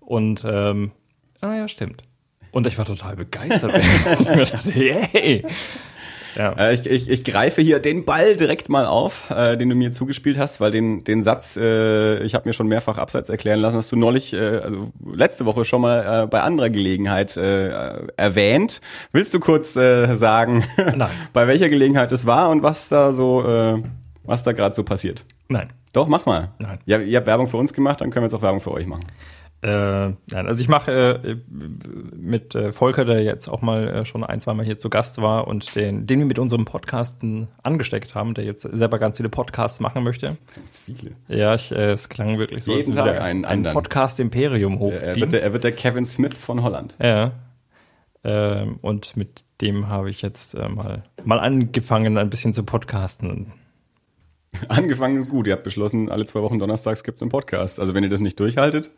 [0.00, 0.90] Und ähm,
[1.40, 2.02] ah ja, stimmt.
[2.52, 3.72] Und ich war total begeistert.
[4.40, 5.44] ich dachte, hey.
[6.36, 6.52] Ja.
[6.52, 9.92] Äh, ich, ich, ich greife hier den Ball direkt mal auf, äh, den du mir
[9.92, 13.76] zugespielt hast, weil den, den Satz, äh, ich habe mir schon mehrfach abseits erklären lassen,
[13.76, 18.80] hast du neulich, äh, also letzte Woche schon mal äh, bei anderer Gelegenheit äh, erwähnt.
[19.12, 20.64] Willst du kurz äh, sagen,
[21.32, 23.82] bei welcher Gelegenheit es war und was da so, äh,
[24.24, 25.24] was da gerade so passiert?
[25.48, 25.70] Nein.
[25.92, 26.48] Doch, mach mal.
[26.58, 26.78] Nein.
[26.86, 28.86] Ja, ihr habt Werbung für uns gemacht, dann können wir jetzt auch Werbung für euch
[28.86, 29.04] machen.
[29.62, 30.90] Äh, nein, also ich mache
[31.22, 31.36] äh,
[32.16, 35.22] mit äh, Volker, der jetzt auch mal äh, schon ein, zwei Mal hier zu Gast
[35.22, 39.28] war und den, den wir mit unserem Podcasten angesteckt haben, der jetzt selber ganz viele
[39.28, 40.36] Podcasts machen möchte.
[40.56, 41.12] Ganz viele.
[41.28, 43.74] Ja, ich, äh, es klang wirklich so, Jeden Tag er einen ein anderen.
[43.74, 45.20] Podcast-Imperium Er hochziehen.
[45.20, 46.96] wird, der, er wird der Kevin Smith von Holland.
[47.00, 47.30] Ja.
[48.24, 53.52] Ähm, und mit dem habe ich jetzt äh, mal, mal angefangen, ein bisschen zu podcasten.
[54.68, 55.46] Angefangen ist gut.
[55.46, 57.78] Ihr habt beschlossen, alle zwei Wochen donnerstags gibt es einen Podcast.
[57.78, 58.90] Also wenn ihr das nicht durchhaltet,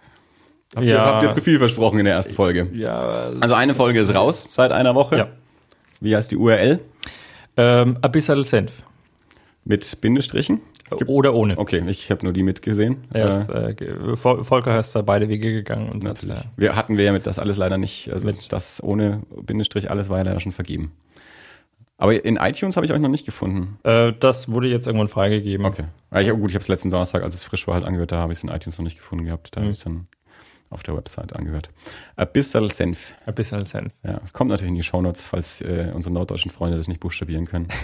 [0.77, 1.05] habt, ihr, Ja.
[1.07, 2.69] habt ihr zu viel versprochen in der ersten Folge.
[2.73, 5.17] Ja, Also eine Folge ist raus seit einer Woche.
[5.19, 5.29] Ja.
[6.01, 6.81] Wie heißt die URL?
[7.57, 8.83] ähm, Abyssal Senf.
[9.65, 10.61] Mit Bindestrichen?
[10.99, 11.57] Gibt- Oder ohne.
[11.57, 13.05] Okay, ich habe nur die mitgesehen.
[13.13, 16.39] Er Äh, ist, äh, Vol- Volker ist da beide Wege gegangt und hat, natürlich.
[16.57, 20.11] Wir hatten wir ja mit das alles leider nicht, also Mit- das ohne Bindestrich alles
[20.11, 20.93] war ja leider schon vergeben.
[21.97, 23.79] Aber in iTunes habe ich euch noch nicht gefunden.
[23.85, 25.65] äh, das wurde jetzt irgendwann freigegeben.
[25.65, 25.85] Okay.
[26.13, 28.17] Ja, ich, gut, ich habe es letzten Donnerstag, als es frisch war, halt angehört, da
[28.19, 29.57] habe ich es in iTunes noch nicht gefunden gehabt.
[29.57, 30.07] Da habe ich es dann
[30.71, 31.71] auf der Website angehört.
[32.17, 33.13] Abyssal Senf.
[33.27, 33.93] Abyssal Senf.
[34.05, 37.69] Ja, kommt natürlich in die Shownotes, falls äh, unsere norddeutschen Freunde das nicht buchstabieren können.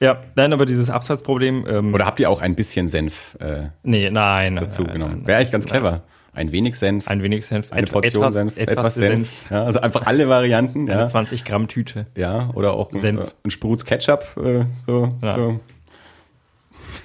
[0.00, 1.64] Ja, nein, aber dieses Absatzproblem.
[1.68, 4.56] Ähm, Oder habt ihr auch ein bisschen Senf äh, nee, nein.
[4.56, 5.12] dazu nein, genommen?
[5.18, 5.80] nein, Wäre eigentlich ganz nein.
[5.80, 6.02] clever.
[6.32, 7.70] Ein wenig Senf, Ein wenig Senf.
[7.72, 9.50] eine et- Portion etwas, Senf, etwas, etwas Senf.
[9.50, 10.90] Ja, also einfach alle Varianten.
[10.90, 12.06] Eine Ja, 20 Gramm Tüte.
[12.16, 13.20] ja oder auch ein, Senf.
[13.20, 14.24] äh, ein Spruz Ketchup.
[14.42, 15.34] Äh, so, Ja.
[15.36, 15.60] so.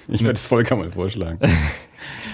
[0.08, 1.38] Ich werde es Volker mal vorschlagen.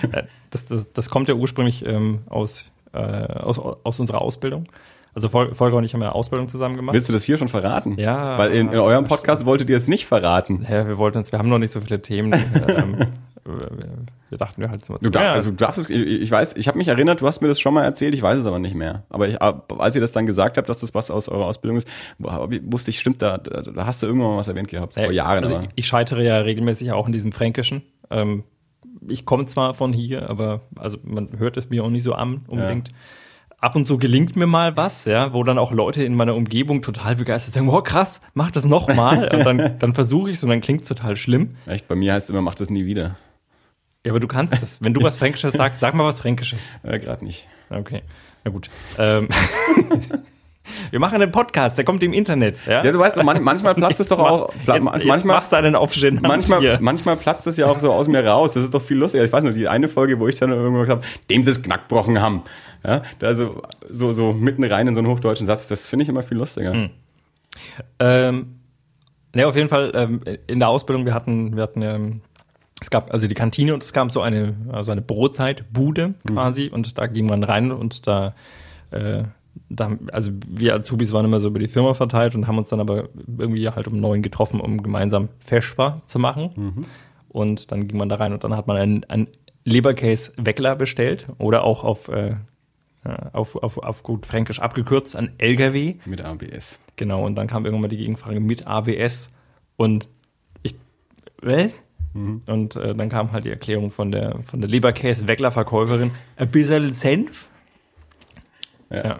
[0.55, 4.67] Das, das, das kommt ja ursprünglich ähm, aus, äh, aus, aus unserer Ausbildung.
[5.15, 6.95] Also Vol- Volker und ich haben ja eine Ausbildung zusammen gemacht.
[6.95, 7.97] Willst du das hier schon verraten?
[7.99, 8.37] Ja.
[8.37, 10.67] Weil in, in eurem Podcast wolltet ihr es nicht verraten.
[10.69, 12.33] Ja, wir wollten uns, wir haben noch nicht so viele Themen.
[12.33, 12.97] ähm,
[14.31, 16.31] wir, dachten, wir halten es mal Du, darf, Ja, also, du darfst es, ich, ich
[16.31, 18.47] weiß, ich habe mich erinnert, du hast mir das schon mal erzählt, ich weiß es
[18.47, 19.05] aber nicht mehr.
[19.09, 21.87] Aber ich, als ihr das dann gesagt habt, dass das was aus eurer Ausbildung ist,
[22.19, 25.45] wusste ich, stimmt, da, da, hast du irgendwann mal was erwähnt gehabt, vor Jahren.
[25.45, 25.65] Also aber.
[25.65, 27.83] ich, ich scheitere ja regelmäßig auch in diesem Fränkischen.
[28.11, 28.43] Ähm,
[29.09, 32.43] ich komme zwar von hier, aber also man hört es mir auch nicht so an
[32.47, 32.91] unbedingt.
[33.59, 36.83] Ab und zu gelingt mir mal was, ja, wo dann auch Leute in meiner Umgebung
[36.83, 39.29] total begeistert sagen, wow, krass, mach das nochmal.
[39.33, 41.57] und dann, dann versuche ich es und dann klingt es total schlimm.
[41.65, 43.17] Echt, bei mir heißt es immer, mach das nie wieder.
[44.05, 44.83] Ja, aber du kannst das.
[44.83, 46.75] Wenn du was Fränkisches sagst, sag mal was Fränkisches.
[46.83, 47.49] Äh, Gerade nicht.
[47.71, 48.03] Okay,
[48.45, 48.69] na gut.
[48.99, 49.29] Ähm,
[50.91, 52.61] wir machen einen Podcast, der kommt im Internet.
[52.67, 54.55] Ja, Ja, du weißt doch, man, manchmal platzt es doch auch.
[54.65, 56.21] Pla, jetzt, jetzt manchmal, machst du einen Aufstehen.
[56.23, 58.55] manchmal, manchmal platzt es ja auch so aus mir raus.
[58.55, 59.25] Das ist doch viel lustiger.
[59.25, 61.63] Ich weiß noch, die eine Folge, wo ich dann irgendwann gesagt habe, dem sie es
[61.63, 62.43] knackbrochen haben.
[62.85, 66.23] Ja, da so, so, mitten rein in so einen hochdeutschen Satz, das finde ich immer
[66.23, 66.75] viel lustiger.
[67.99, 68.57] Ähm,
[69.35, 72.21] ne, auf jeden Fall ähm, in der Ausbildung, wir hatten, wir hatten, ähm,
[72.81, 76.99] es gab also die Kantine und es gab so eine, also eine Brotzeitbude quasi und
[76.99, 78.35] da ging man rein und da,
[78.91, 79.23] äh,
[79.69, 82.81] da, also wir Azubis waren immer so über die Firma verteilt und haben uns dann
[82.81, 86.51] aber irgendwie halt um neun getroffen, um gemeinsam Feschbar zu machen.
[87.29, 89.29] Und dann ging man da rein und dann hat man einen, einen
[89.65, 92.37] Leberkäse Weckler bestellt oder auch auf, äh,
[93.33, 95.97] auf, auf, auf gut Fränkisch abgekürzt, ein LKW.
[96.05, 96.81] Mit ABS.
[96.97, 99.31] Genau, und dann kam irgendwann mal die Gegenfrage mit ABS
[99.77, 100.09] und
[100.63, 100.77] ich,
[101.43, 101.83] was?
[102.47, 107.49] Und äh, dann kam halt die Erklärung von der, von der Leberkäse-Weckler-Verkäuferin, ein bisschen Senf.
[108.91, 109.05] Ja.
[109.05, 109.19] Ja.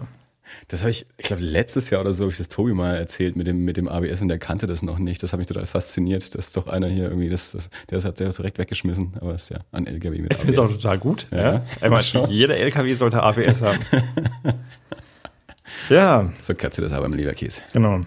[0.67, 3.35] Das habe ich, ich glaube, letztes Jahr oder so habe ich das Tobi mal erzählt
[3.35, 5.21] mit dem, mit dem ABS und der kannte das noch nicht.
[5.21, 6.33] Das hat mich total fasziniert.
[6.33, 9.49] Das ist doch einer hier irgendwie, das, das, der hat der direkt weggeschmissen, aber ist
[9.51, 10.73] ja ein LKW mit Ich finde es auch ABS.
[10.77, 11.27] total gut.
[11.31, 11.63] Ja.
[11.81, 12.01] Ja.
[12.01, 12.29] Schon.
[12.31, 13.79] jeder LKW sollte ABS haben.
[15.89, 17.61] ja, So kannst du das aber im Leberkäse.
[17.73, 17.99] genau.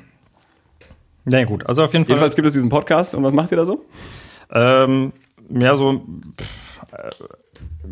[1.30, 2.12] Na ja, gut, also auf jeden Fall.
[2.14, 3.84] Jedenfalls gibt es diesen Podcast und was macht ihr da so?
[4.50, 5.12] Ähm,
[5.50, 6.02] ja, so.
[6.40, 7.10] pff, äh,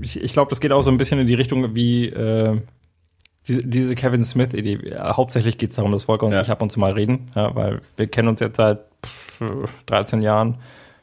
[0.01, 2.59] Ich, ich glaube, das geht auch so ein bisschen in die Richtung wie äh,
[3.49, 4.79] diese, diese Kevin Smith-Idee.
[4.91, 6.41] Ja, Hauptsächlich geht es darum, dass Volker und Ja.
[6.43, 10.23] ich ab und zu mal reden, ja, weil wir kennen uns jetzt seit pff, 13
[10.23, 10.57] Jahren,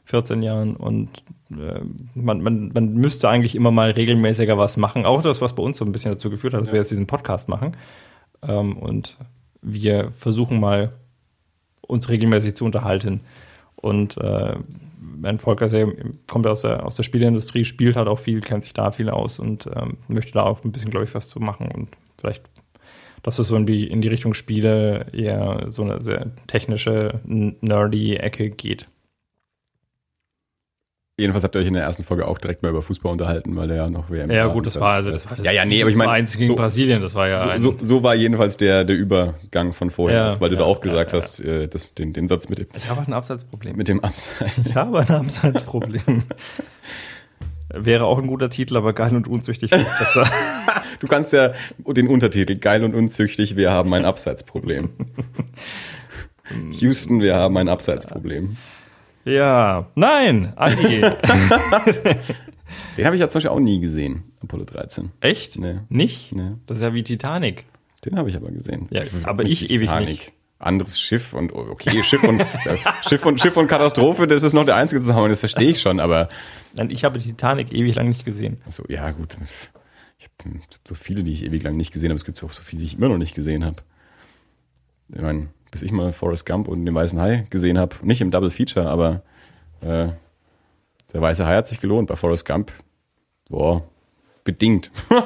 [0.04, 1.08] 14 Jahren und
[1.56, 1.80] äh,
[2.14, 5.06] man, man, man müsste eigentlich immer mal regelmäßiger was machen.
[5.06, 7.06] Auch das, was bei uns so ein bisschen dazu geführt hat, dass wir jetzt diesen
[7.06, 7.76] Podcast machen.
[8.46, 9.16] Ähm, und
[9.62, 10.92] wir versuchen mal,
[11.86, 13.20] uns regelmäßig zu unterhalten.
[13.76, 14.56] Und äh,
[15.00, 15.86] mein Volker sehr,
[16.30, 19.38] kommt aus der, aus der Spieleindustrie, spielt halt auch viel, kennt sich da viel aus
[19.38, 21.70] und ähm, möchte da auch ein bisschen, glaube ich, was zu machen.
[21.70, 21.88] Und
[22.24, 22.42] vielleicht,
[23.22, 28.16] dass es so in die, in die Richtung Spiele eher so eine sehr technische, nerdy
[28.16, 28.86] Ecke geht.
[31.16, 33.68] Jedenfalls habt ihr euch in der ersten Folge auch direkt mal über Fußball unterhalten, weil
[33.68, 35.80] der ja noch WM Ja, gut, das war also, das war das Ja, ja, nee,
[35.80, 38.56] aber ich meine, eins gegen so- Brasilien, das war ja So, so, so war jedenfalls
[38.56, 41.68] der, der Übergang von vorher, Ja, das, weil du ja, da auch gesagt hast, äh,
[41.68, 43.76] das, den, den Satz mit dem, ich habe ein Abseitsproblem.
[43.76, 44.50] mit dem Upside.
[44.64, 46.24] Ich habe ein Abseitsproblem.
[47.76, 50.26] Wäre auch ein guter Titel, aber geil und unzüchtig wäre besser.
[51.00, 54.90] Du kannst ja den Untertitel, geil und unzüchtig, wir haben ein Abseitsproblem.
[56.70, 58.56] Houston, wir haben ein Abseitsproblem.
[59.24, 61.00] Ja, nein, Andi.
[62.96, 65.10] Den habe ich ja zum Beispiel auch nie gesehen, Apollo 13.
[65.20, 65.58] Echt?
[65.58, 65.80] Nee.
[65.88, 66.32] Nicht?
[66.32, 66.52] Nee.
[66.66, 67.66] Das ist ja wie Titanic.
[68.04, 68.86] Den habe ich aber gesehen.
[68.90, 70.08] Ja, aber ich die ewig Titanic.
[70.08, 70.32] nicht.
[70.64, 74.64] Anderes Schiff und okay, Schiff und äh, Schiff und Schiff und Katastrophe, das ist noch
[74.64, 76.28] der einzige Zusammenhang, das verstehe ich schon, aber
[76.74, 78.60] Nein, ich habe Titanic ewig lang nicht gesehen.
[78.68, 79.36] so, ja gut.
[80.18, 82.16] Ich habe so viele, die ich ewig lang nicht gesehen habe.
[82.16, 83.76] Es gibt auch so viele, die ich immer noch nicht gesehen habe.
[85.10, 88.30] Ich meine, bis ich mal Forrest Gump und den Weißen Hai gesehen habe, nicht im
[88.30, 89.22] Double Feature, aber
[89.80, 90.12] äh,
[91.12, 92.08] der Weiße Hai hat sich gelohnt.
[92.08, 92.72] Bei Forrest Gump,
[93.48, 93.86] boah,
[94.44, 94.90] bedingt.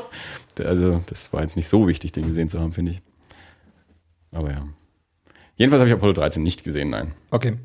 [0.65, 3.03] Also das war jetzt nicht so wichtig, den gesehen zu haben, finde ich.
[4.33, 4.67] Aber ja.
[5.59, 7.15] Jedenfalls habe ich Apollo 13 nicht gesehen, nein.
[7.31, 7.59] Okay.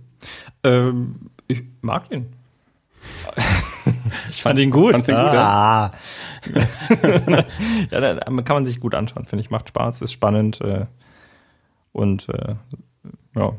[0.64, 2.34] Ähm, ich mag den.
[4.30, 4.94] ich fand ihn gut.
[4.94, 5.92] Fandst du ihn gut, ah.
[7.92, 9.52] ja, da kann man sich gut anschauen, finde ich.
[9.52, 10.60] Macht Spaß, ist spannend.
[10.62, 10.88] Äh,
[11.92, 12.56] und äh,
[13.36, 13.54] ja,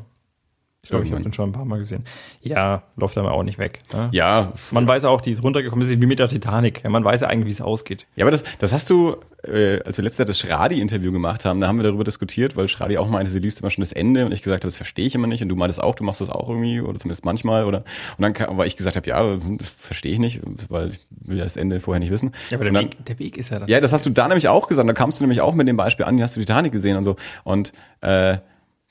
[0.85, 2.03] ich glaube, ich habe den schon ein paar Mal gesehen.
[2.41, 3.81] Ja, läuft aber auch nicht weg.
[3.91, 4.07] Ne?
[4.11, 6.83] Ja, Man weiß auch, die ist runtergekommen, das ist wie mit der Titanic.
[6.83, 8.05] Ja, man weiß ja eigentlich, wie es ausgeht.
[8.15, 11.59] Ja, aber das, das hast du, äh, als wir letztes Jahr das Schradi-Interview gemacht haben,
[11.59, 14.27] da haben wir darüber diskutiert, weil Schradi auch meinte, sie liest immer schon das Ende
[14.27, 16.21] und ich gesagt habe, das verstehe ich immer nicht und du meintest auch, du machst
[16.21, 19.37] das auch irgendwie oder zumindest manchmal oder und dann kam, weil ich gesagt habe, ja,
[19.57, 22.31] das verstehe ich nicht, weil ich will ja das Ende vorher nicht wissen.
[22.51, 23.69] Ja, aber der, dann, Weg, der Weg ist ja das.
[23.69, 24.87] ja, das hast du da nämlich auch gesagt.
[24.87, 27.03] Da kamst du nämlich auch mit dem Beispiel an, die hast du Titanic gesehen und
[27.05, 27.15] so.
[27.43, 28.37] Und äh,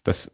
[0.05, 0.31] das,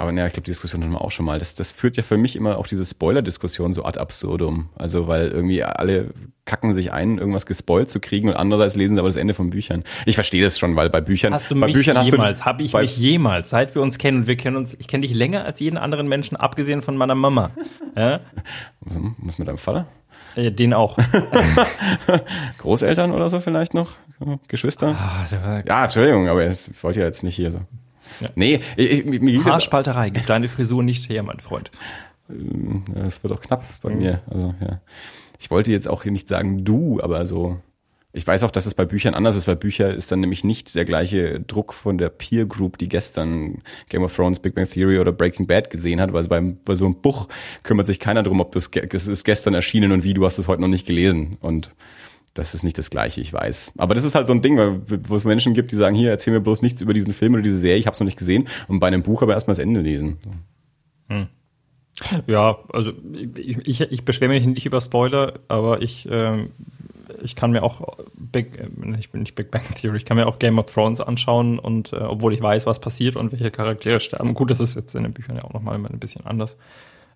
[0.00, 1.40] aber naja, ich glaube, die Diskussion hatten wir auch schon mal.
[1.40, 4.68] Das, das führt ja für mich immer auch diese Spoiler-Diskussion so ad absurdum.
[4.76, 6.10] Also, weil irgendwie alle
[6.44, 9.50] kacken sich ein, irgendwas gespoilt zu kriegen und andererseits lesen sie aber das Ende von
[9.50, 9.82] Büchern.
[10.06, 12.72] Ich verstehe das schon, weil bei Büchern, Hast du bei mich Büchern jemals, habe ich
[12.74, 15.58] mich jemals, seit wir uns kennen und wir kennen uns, ich kenne dich länger als
[15.58, 17.50] jeden anderen Menschen, abgesehen von meiner Mama.
[17.96, 18.20] Ja?
[18.82, 19.88] Was, mit deinem Vater?
[20.36, 20.96] Den auch.
[22.58, 23.90] Großeltern oder so vielleicht noch?
[24.46, 24.96] Geschwister?
[24.96, 25.26] Ah,
[25.66, 27.62] Ja, Entschuldigung, aber ich wollte ja jetzt nicht hier so.
[28.20, 28.28] Ja.
[28.34, 31.70] Nee, ich, ich, mir Haarspalterei, gib deine Frisur nicht her, mein Freund.
[32.94, 33.98] Das wird auch knapp bei Mhm.
[33.98, 34.22] mir.
[34.30, 34.80] Also, ja.
[35.38, 37.58] Ich wollte jetzt auch hier nicht sagen du, aber so.
[38.14, 40.74] Ich weiß auch, dass es bei Büchern anders ist, weil Bücher ist dann nämlich nicht
[40.74, 44.98] der gleiche Druck von der Peer Group, die gestern Game of Thrones, Big Bang Theory
[44.98, 47.28] oder Breaking Bad gesehen hat, weil beim, bei so einem Buch
[47.62, 50.38] kümmert sich keiner drum, ob du es, es ist gestern erschienen und wie, du hast
[50.38, 51.36] es heute noch nicht gelesen.
[51.40, 51.70] Und
[52.38, 53.72] das ist nicht das Gleiche, ich weiß.
[53.76, 56.10] Aber das ist halt so ein Ding, weil, wo es Menschen gibt, die sagen, hier,
[56.10, 58.18] erzähl mir bloß nichts über diesen Film oder diese Serie, ich habe es noch nicht
[58.18, 58.48] gesehen.
[58.68, 60.18] Und bei einem Buch aber erstmal das Ende lesen.
[62.26, 62.92] Ja, also
[63.36, 66.50] ich, ich, ich beschwere mich nicht über Spoiler, aber ich, ähm,
[67.22, 70.26] ich kann mir auch Big, äh, ich bin nicht Big Bang Theory, ich kann mir
[70.26, 73.98] auch Game of Thrones anschauen und äh, obwohl ich weiß, was passiert und welche Charaktere
[73.98, 74.34] sterben.
[74.34, 76.56] Gut, das ist jetzt in den Büchern ja auch nochmal ein bisschen anders.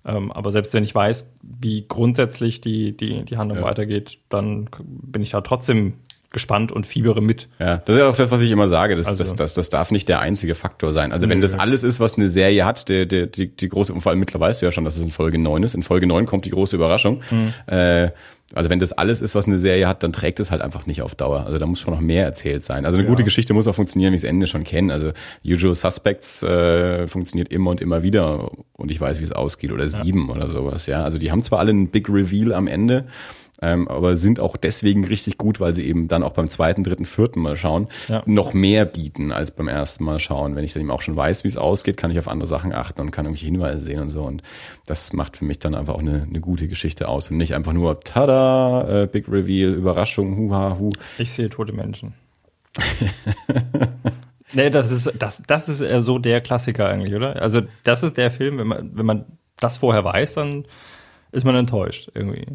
[0.05, 3.65] Ähm, aber selbst wenn ich weiß, wie grundsätzlich die, die, die Handlung Ja.
[3.65, 5.95] weitergeht, dann bin ich da trotzdem
[6.31, 7.49] gespannt und fiebere mit.
[7.59, 8.97] Ja, das ist ja auch das, was ich immer sage.
[8.97, 11.13] Das, Also- das, das, das darf nicht der einzige Faktor sein.
[11.13, 14.01] Also wenn das alles ist, was eine Serie hat, der, der, die, die große, und
[14.01, 15.75] vor allem mittlerweile weißt du ja schon, dass es in Folge 9 ist.
[15.75, 17.21] In Folge 9 kommt die große Überraschung.
[17.31, 17.53] Mhm.
[17.67, 18.11] Äh,
[18.55, 21.03] also wenn das alles ist, was eine Serie hat, dann trägt es halt einfach nicht
[21.03, 21.47] auf Dauer.
[21.47, 22.85] Also da muss schon noch mehr erzählt sein.
[22.85, 23.11] Also eine Ja.
[23.11, 24.93] gute Geschichte muss auch funktionieren, wie ich das Ende schon kenne.
[24.93, 25.13] Also
[25.45, 29.73] Usual Suspects äh, funktioniert immer und immer wieder und ich weiß, wie es ausgeht.
[29.73, 31.03] Oder sieben oder sowas, ja.
[31.03, 33.05] Also die haben zwar alle einen Big Reveal am Ende,
[33.63, 37.05] ähm, aber sind auch deswegen richtig gut, weil sie eben dann auch beim zweiten, dritten,
[37.07, 38.23] vierten Mal schauen, Ja.
[38.27, 40.57] noch mehr bieten als beim ersten Mal schauen.
[40.57, 42.73] Wenn ich dann eben auch schon weiß, wie es ausgeht, kann ich auf andere Sachen
[42.75, 44.23] achten und kann irgendwelche Hinweise sehen und so.
[44.25, 44.43] Und
[44.87, 47.73] das macht für mich dann einfach auch eine, eine gute Geschichte aus und nicht einfach
[47.73, 50.91] nur Tada, äh, Big Reveal, Überraschung, huha, hu.
[51.19, 52.15] Ich sehe tote Menschen.
[54.53, 57.41] nee, das ist, das, das ist eher so der Klassiker eigentlich, oder?
[57.41, 59.25] Also, das ist der Film, wenn man, wenn man
[59.61, 60.65] das vorher weiß, dann
[61.31, 62.47] ist man enttäuscht irgendwie.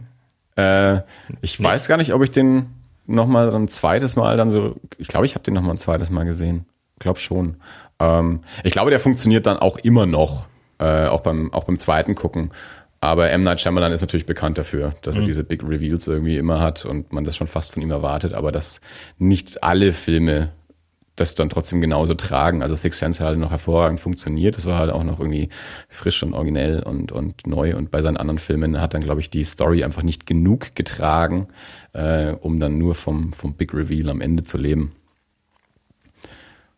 [0.58, 1.02] Äh,
[1.42, 1.66] ich Nee.
[1.66, 2.68] weiß gar nicht, ob ich den
[3.06, 5.78] noch mal ein zweites Mal dann so, ich glaube, ich habe den noch mal ein
[5.78, 6.66] zweites Mal gesehen.
[6.96, 7.58] Ich glaube schon.
[8.00, 10.48] Ähm, ich glaube, der funktioniert dann auch immer noch,
[10.80, 12.52] äh, auch beim auch beim zweiten gucken.
[13.00, 13.44] Aber M.
[13.44, 17.14] Night Shyamalan ist natürlich bekannt dafür, dass er diese Big Reveals irgendwie immer hat und
[17.14, 18.82] man das schon fast von ihm erwartet, aber dass
[19.20, 20.50] nicht alle Filme
[21.18, 22.62] das dann trotzdem genauso tragen.
[22.62, 24.56] Also Sixth Sense hat halt noch hervorragend funktioniert.
[24.56, 25.50] Das war halt auch noch irgendwie
[25.90, 27.76] frisch und originell und, und neu.
[27.76, 31.48] Und bei seinen anderen Filmen hat dann, glaube ich, die Story einfach nicht genug getragen,
[31.94, 34.94] äh, um dann nur vom, vom Big Reveal am Ende zu leben.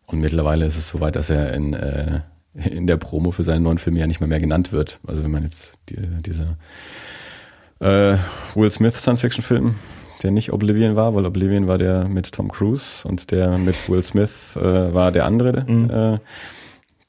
[0.08, 2.22] Und mittlerweile ist es so weit, dass er in, äh,
[2.54, 5.00] in der Promo für seine neuen Filme ja nicht mehr, mehr genannt wird.
[5.06, 6.58] Also wenn man jetzt die, diese
[7.80, 8.18] äh,
[8.56, 9.76] Will Smith Science-Fiction-Film,
[10.24, 14.04] der nicht Oblivion war, weil Oblivion war der mit Tom Cruise und der mit Will
[14.04, 15.64] Smith äh, war der andere.
[15.70, 15.90] Mhm.
[15.90, 16.20] Äh,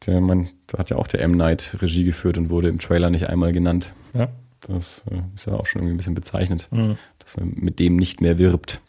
[0.06, 1.32] der man, da hat ja auch der M.
[1.32, 3.92] Night Regie geführt und wurde im Trailer nicht einmal genannt.
[4.14, 4.28] Ja.
[4.66, 6.96] Das äh, ist ja auch schon irgendwie ein bisschen bezeichnend, Mhm.
[7.18, 8.80] dass man mit dem nicht mehr wirbt.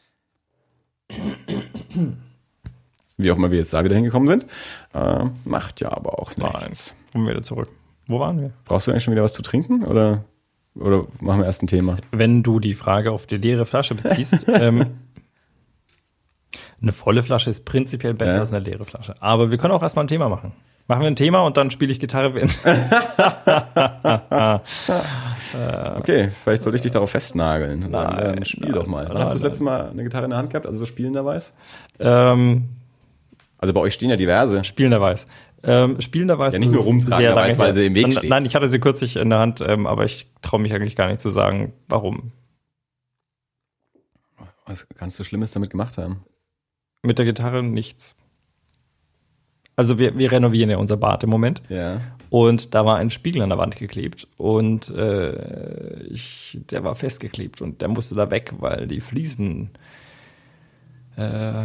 [3.18, 4.46] Wie auch immer wir jetzt da wieder hingekommen sind.
[4.94, 6.54] Äh, macht ja aber auch nichts.
[6.54, 6.72] Nein.
[7.12, 7.70] Kommen wir wieder zurück.
[8.08, 8.52] Wo waren wir?
[8.66, 9.84] Brauchst du eigentlich schon wieder was zu trinken?
[9.86, 10.26] Oder?
[10.76, 11.98] Oder machen wir erst ein Thema?
[12.12, 14.86] Wenn du die Frage auf die leere Flasche beziehst, ähm,
[16.82, 18.40] eine volle Flasche ist prinzipiell besser Ja.
[18.40, 19.16] als eine leere Flasche.
[19.22, 20.54] Aber wir können auch erstmal ein Thema machen.
[20.88, 22.34] Machen wir ein Thema und dann spiele ich Gitarre.
[25.98, 27.82] Okay, vielleicht sollte ich dich darauf festnageln.
[27.82, 29.06] Dann, Nein, dann spiel nein, doch mal.
[29.06, 30.66] Nein, hast du das letzte Mal eine Gitarre in der Hand gehabt?
[30.66, 31.52] Also so spielenderweise?
[32.00, 32.70] ähm,
[33.58, 34.64] Also bei euch stehen ja diverse.
[34.64, 35.28] Spielenderweise.
[35.64, 36.56] Ähm, spielenderweise.
[36.56, 38.30] Ja, nicht nur rumtragenderweise, sehr lange weil sie im Weg Nein, steht.
[38.30, 41.08] Nein, ich hatte sie kürzlich in der Hand, ähm, aber ich traue mich eigentlich gar
[41.08, 42.32] nicht zu sagen, warum.
[44.66, 46.24] Was kannst du Schlimmes damit gemacht haben?
[47.04, 48.16] Mit der Gitarre nichts.
[49.76, 52.02] Also wir, wir renovieren ja unser Bad im Moment Ja.
[52.30, 57.62] und da war ein Spiegel an der Wand geklebt und äh, ich, der war festgeklebt
[57.62, 59.72] und der musste da weg, weil die Fliesen,
[61.16, 61.64] äh,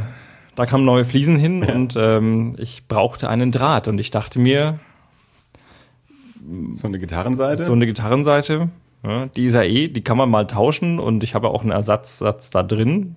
[0.57, 4.81] da kamen neue Fliesen hin und ähm, ich brauchte einen Draht und ich dachte mir,
[6.75, 7.64] So eine Gitarrenseite?
[7.64, 8.69] so eine Gitarrenseite,
[9.07, 11.71] ja, die ist ja eh, die kann man mal tauschen und ich habe auch einen
[11.73, 13.16] Ersatzsatz da drin.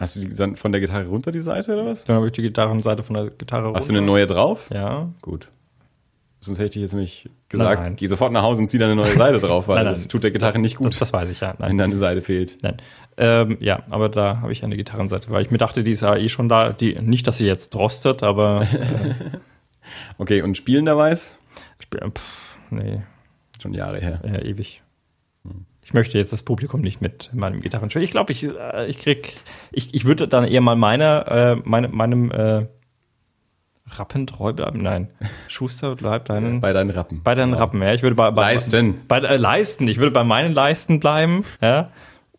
[0.00, 2.02] Hast du die von der Gitarre runter die Seite oder was?
[2.04, 4.68] Dann habe ich die Gitarrenseite von der Gitarre Hast du eine neue drauf?
[4.74, 5.08] Ja.
[5.22, 5.48] Gut.
[6.40, 7.94] Sonst hätte ich jetzt nämlich gesagt, Nein.
[7.94, 9.94] geh sofort nach Hause und zieh deine neue Seite drauf, weil Nein, nein.
[9.94, 11.54] das tut der Gitarre nicht gut, Das, das weiß ich ja.
[11.58, 11.78] wenn Nein.
[11.78, 12.58] deine Seite fehlt.
[12.62, 12.78] Nein.
[13.16, 16.16] Ähm, ja, aber da habe ich eine Gitarrenseite, weil ich mir dachte, die ist ja
[16.16, 16.70] eh schon da.
[16.72, 19.14] Die, nicht, dass sie jetzt rostet, aber äh,
[20.18, 21.32] Okay, und spielenderweise?
[21.78, 23.02] Spiel- pff, nee,
[23.60, 24.20] Schon Jahre her.
[24.24, 24.82] äh, ewig.
[25.84, 28.02] Ich möchte jetzt das Publikum nicht mit meinem Gitarrenspiel.
[28.02, 29.34] Ich glaube, ich, äh, ich krieg,
[29.72, 32.66] ich, ich würde dann eher mal meiner, äh, meine, meinem äh,
[33.90, 34.80] Rappen treu bleiben.
[34.80, 35.08] Nein,
[35.48, 36.60] Schuster bleibt deinen.
[36.60, 37.22] Bei deinen Rappen.
[37.22, 37.92] Bei deinen Rappen, ja.
[37.92, 39.00] Ich würde bei, bei Leisten.
[39.08, 39.88] Bei äh, Leisten.
[39.88, 41.90] Ich würde bei meinen Leisten bleiben, ja.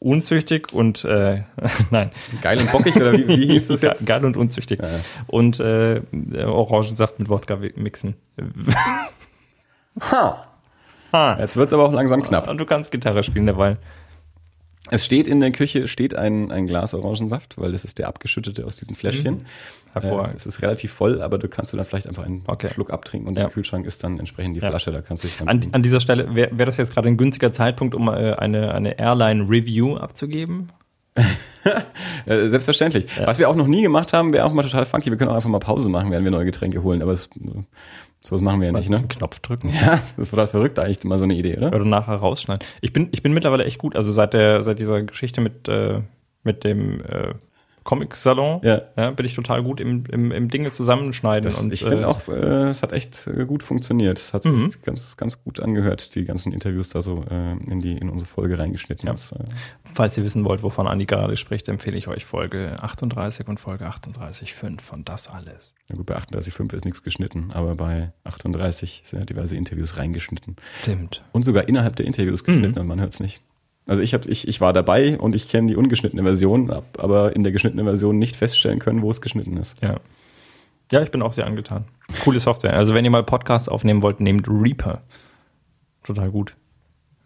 [0.03, 1.43] Unzüchtig und äh,
[1.91, 2.11] nein.
[2.41, 3.99] Geil und bockig, oder wie, wie hieß das jetzt?
[3.99, 4.81] Ge- Geil und unzüchtig.
[4.81, 4.89] Ja.
[5.27, 6.01] Und äh,
[6.45, 8.15] Orangensaft mit Wodka mixen.
[10.11, 10.43] Ha!
[11.13, 11.37] Ha.
[11.39, 12.49] Jetzt wird's aber auch langsam knapp.
[12.49, 13.77] Und du kannst Gitarre spielen derweil.
[14.93, 18.63] Es steht in der Küche steht ein, ein Glas Orangensaft, weil das ist der abgeschüttete
[18.65, 19.41] aus diesen Fläschchen.
[19.41, 20.35] Äh, Hervorragend.
[20.35, 22.69] es ist relativ voll, aber du kannst du dann vielleicht einfach einen Okay.
[22.73, 23.45] Schluck abtrinken und Ja.
[23.45, 24.69] im Kühlschrank ist dann entsprechend die Ja.
[24.69, 27.17] Flasche, da kannst du dich An, an dieser Stelle wäre wär das jetzt gerade ein
[27.17, 30.71] günstiger Zeitpunkt, um äh, eine, eine Airline-Review abzugeben.
[32.25, 33.05] Äh, selbstverständlich.
[33.23, 35.09] Was wir auch noch nie gemacht haben, wäre auch mal total funky.
[35.09, 37.01] Wir können auch einfach mal Pause machen, während wir neue Getränke holen.
[37.01, 37.29] Aber es,
[38.23, 38.99] sowas machen wir ja nicht, ne?
[38.99, 39.69] Den Knopf drücken.
[39.69, 41.67] Ja, das total verrückt eigentlich mal so eine Idee, oder?
[41.67, 42.65] Oder nachher rausschneiden.
[42.81, 43.95] Ich bin, ich bin mittlerweile echt gut.
[43.95, 46.01] Also seit der, seit dieser Geschichte mit, äh,
[46.43, 47.33] mit dem äh,
[47.83, 49.11] Comic-Salon Ja.
[49.11, 51.43] bin ich total gut im, im, im Dinge zusammenschneiden.
[51.43, 54.17] Das, und, ich äh, finde auch, äh, es hat echt äh, gut funktioniert.
[54.17, 54.73] Es hat sich Mhm.
[54.83, 58.57] ganz, ganz gut angehört, die ganzen Interviews da so äh, in die in unsere Folge
[58.59, 59.07] reingeschnitten.
[59.07, 59.13] Ja.
[59.13, 59.29] Das,
[59.95, 63.85] Falls ihr wissen wollt, wovon Andi gerade spricht, empfehle ich euch Folge 38 und Folge
[63.85, 65.75] 38.5 von Das Alles.
[65.87, 70.55] na gut, bei 38,5 ist nichts geschnitten, aber bei 38 sind ja diverse Interviews reingeschnitten.
[70.81, 71.23] Stimmt.
[71.31, 72.81] Und sogar innerhalb der Interviews geschnitten Mhm.
[72.81, 73.41] und man hört es nicht.
[73.87, 77.35] Also ich, hab, ich, ich war dabei und ich kenne die ungeschnittene Version, hab aber
[77.35, 79.81] in der geschnittenen Version nicht feststellen können, wo es geschnitten ist.
[79.83, 79.97] Ja.
[80.91, 81.85] Ja, ich bin auch sehr angetan.
[82.23, 82.73] Coole Software.
[82.75, 85.01] Also wenn ihr mal Podcasts aufnehmen wollt, nehmt Reaper.
[86.03, 86.55] Total gut.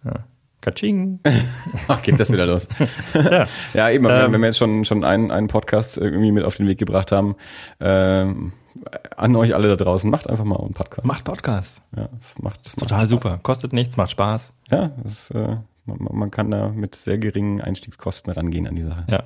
[0.05, 0.25] Ja.
[0.61, 1.19] Katsching.
[1.87, 2.67] Ach, geht das wieder los.
[3.13, 3.45] ja.
[3.73, 6.55] Ja, eben, wenn- Ähm, wenn wir jetzt schon, schon einen, einen Podcast irgendwie mit auf
[6.55, 7.35] den Weg gebracht haben,
[7.79, 8.53] ähm,
[9.15, 11.05] an euch alle da draußen, macht einfach mal einen Podcast.
[11.05, 11.81] Macht Podcasts.
[11.95, 13.09] Ja, das macht, das macht Total Spaß.
[13.09, 13.39] super.
[13.43, 14.53] Kostet nichts, macht Spaß.
[14.71, 15.57] Ja, das, äh,
[15.87, 19.05] man, man kann da mit sehr geringen Einstiegskosten rangehen an die Sache.
[19.09, 19.23] Ja.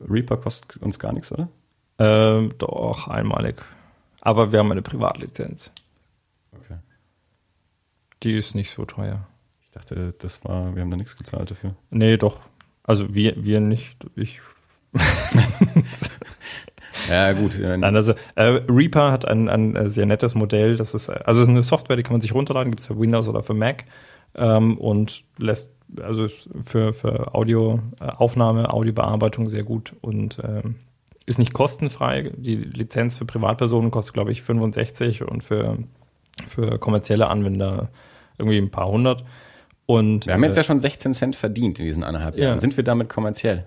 [0.00, 1.48] Reaper kostet uns gar nichts, oder?
[1.98, 3.56] Ähm, doch, einmalig.
[4.20, 5.72] Aber wir haben eine Privatlizenz.
[6.52, 6.78] Okay.
[8.22, 9.26] Die ist nicht so teuer.
[9.62, 11.74] Ich dachte, das war, wir haben da nichts gezahlt dafür.
[11.90, 12.40] Nee, doch.
[12.84, 13.96] Also wir, wir nicht.
[14.16, 14.40] Ich.
[17.08, 17.58] Ja, gut.
[17.58, 20.76] Nein, also äh, Reaper hat ein, ein äh, sehr nettes Modell.
[20.76, 22.86] Das ist äh, also es ist eine Software, die kann man sich runterladen, gibt es
[22.86, 23.84] für Windows oder für Mac
[24.34, 26.28] ähm, und lässt also
[26.64, 30.76] für für Audioaufnahme, Audiobearbeitung sehr gut und ähm,
[31.26, 32.32] ist nicht kostenfrei.
[32.36, 35.78] Die Lizenz für Privatpersonen kostet glaube ich 65 und für
[36.46, 37.90] für kommerzielle Anwender
[38.38, 39.24] irgendwie ein paar hundert.
[39.86, 42.48] Und wir haben jetzt äh, ja schon 16 Cent verdient in diesen anderthalb Ja.
[42.48, 42.58] Jahren.
[42.58, 43.64] Sind wir damit kommerziell?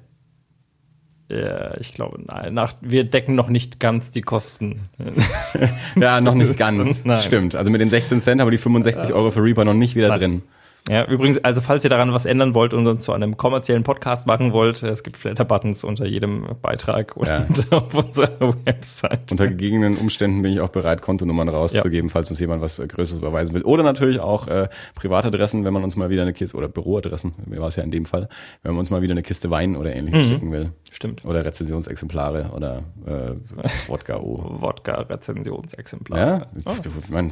[1.31, 4.89] äh, ich glaube, nein, nach, wir decken noch nicht ganz die Kosten.
[5.95, 7.03] Ja, noch nicht ganz.
[7.05, 7.21] Nein.
[7.21, 7.55] Stimmt.
[7.55, 10.09] Also mit den 16 Cent haben wir die 65 Euro für Reaper noch nicht wieder
[10.09, 10.19] Nein.
[10.19, 10.41] drin.
[10.89, 14.25] Ja, übrigens, also falls ihr daran was ändern wollt und uns zu einem kommerziellen Podcast
[14.25, 17.45] machen wollt, es gibt Flatter-Buttons unter jedem Beitrag und Ja.
[17.69, 19.31] auf unserer Website.
[19.31, 23.19] Unter gegebenen Umständen bin ich auch bereit, Kontonummern rauszugeben, falls uns jemand was äh, Größeres
[23.19, 23.61] überweisen will.
[23.61, 27.59] Oder natürlich auch äh, Privatadressen, wenn man uns mal wieder eine Kiste, oder Büroadressen, mir
[27.61, 28.27] war es ja in dem Fall,
[28.63, 30.31] wenn man uns mal wieder eine Kiste Wein oder ähnliches Mhm.
[30.31, 30.71] schicken will.
[30.91, 31.23] Stimmt.
[31.25, 33.33] Oder Rezensionsexemplare oder äh,
[33.87, 34.57] Wodka O.
[34.61, 36.17] Wodka-Rezensionsexemplar.
[36.19, 36.71] Ja, Oh.
[36.81, 37.31] du, man,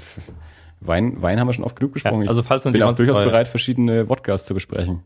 [0.81, 2.23] Wein, Wein haben wir schon oft genug besprochen.
[2.23, 5.03] Ja, also falls ich bin auch durchaus bereit, verschiedene Wodkas zu besprechen.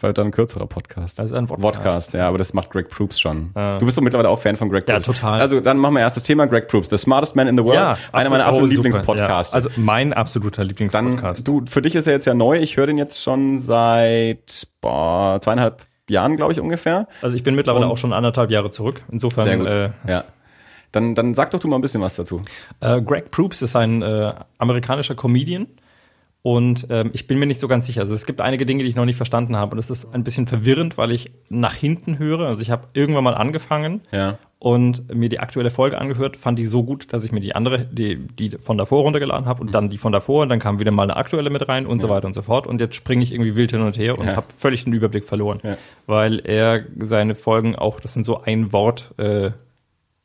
[0.00, 1.18] War dann ein kürzerer Podcast.
[1.18, 1.78] Das ist ein Podcast.
[1.78, 3.50] Podcast ja, aber das macht Greg Proops schon.
[3.56, 3.78] Ja.
[3.78, 5.06] Du bist doch mittlerweile auch Fan von Greg Proops.
[5.06, 5.40] Ja, total.
[5.40, 6.88] Also dann machen wir erst das Thema Greg Proops.
[6.88, 7.76] The Smartest Man in the World.
[7.76, 9.54] Ja, einer meiner absoluten oh, Lieblingspodcasts.
[9.54, 9.56] Ja.
[9.56, 11.48] Also mein absoluter Lieblingspodcast.
[11.48, 12.58] Dann, du, für dich ist er jetzt ja neu.
[12.58, 17.08] Ich höre den jetzt schon seit boah, zweieinhalb Jahren, glaube ich, ungefähr.
[17.20, 19.02] Also ich bin mittlerweile Und, auch schon anderthalb Jahre zurück.
[19.10, 19.46] Insofern.
[19.46, 19.66] Sehr gut.
[19.66, 20.24] Äh, ja.
[20.92, 22.42] Dann, dann sag doch du mal ein bisschen was dazu.
[22.80, 25.66] Äh, Greg Proops ist ein äh, amerikanischer Comedian
[26.42, 28.00] und ähm, ich bin mir nicht so ganz sicher.
[28.00, 29.72] Also es gibt einige Dinge, die ich noch nicht verstanden habe.
[29.72, 32.46] Und es ist ein bisschen verwirrend, weil ich nach hinten höre.
[32.46, 34.38] Also ich habe irgendwann mal angefangen ja.
[34.60, 37.84] und mir die aktuelle Folge angehört, fand die so gut, dass ich mir die andere,
[37.84, 39.72] die, die von davor runtergeladen habe und mhm.
[39.72, 42.02] dann die von davor und dann kam wieder mal eine aktuelle mit rein und ja.
[42.02, 42.68] so weiter und so fort.
[42.68, 44.36] Und jetzt springe ich irgendwie wild hin und her und ja.
[44.36, 45.60] habe völlig den Überblick verloren.
[46.06, 49.50] Weil er seine Folgen auch, das sind so ein Wort äh,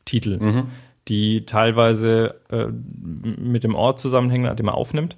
[0.06, 0.64] Titel, mhm.
[1.08, 5.18] die teilweise äh, mit dem Ort zusammenhängen, an dem er aufnimmt.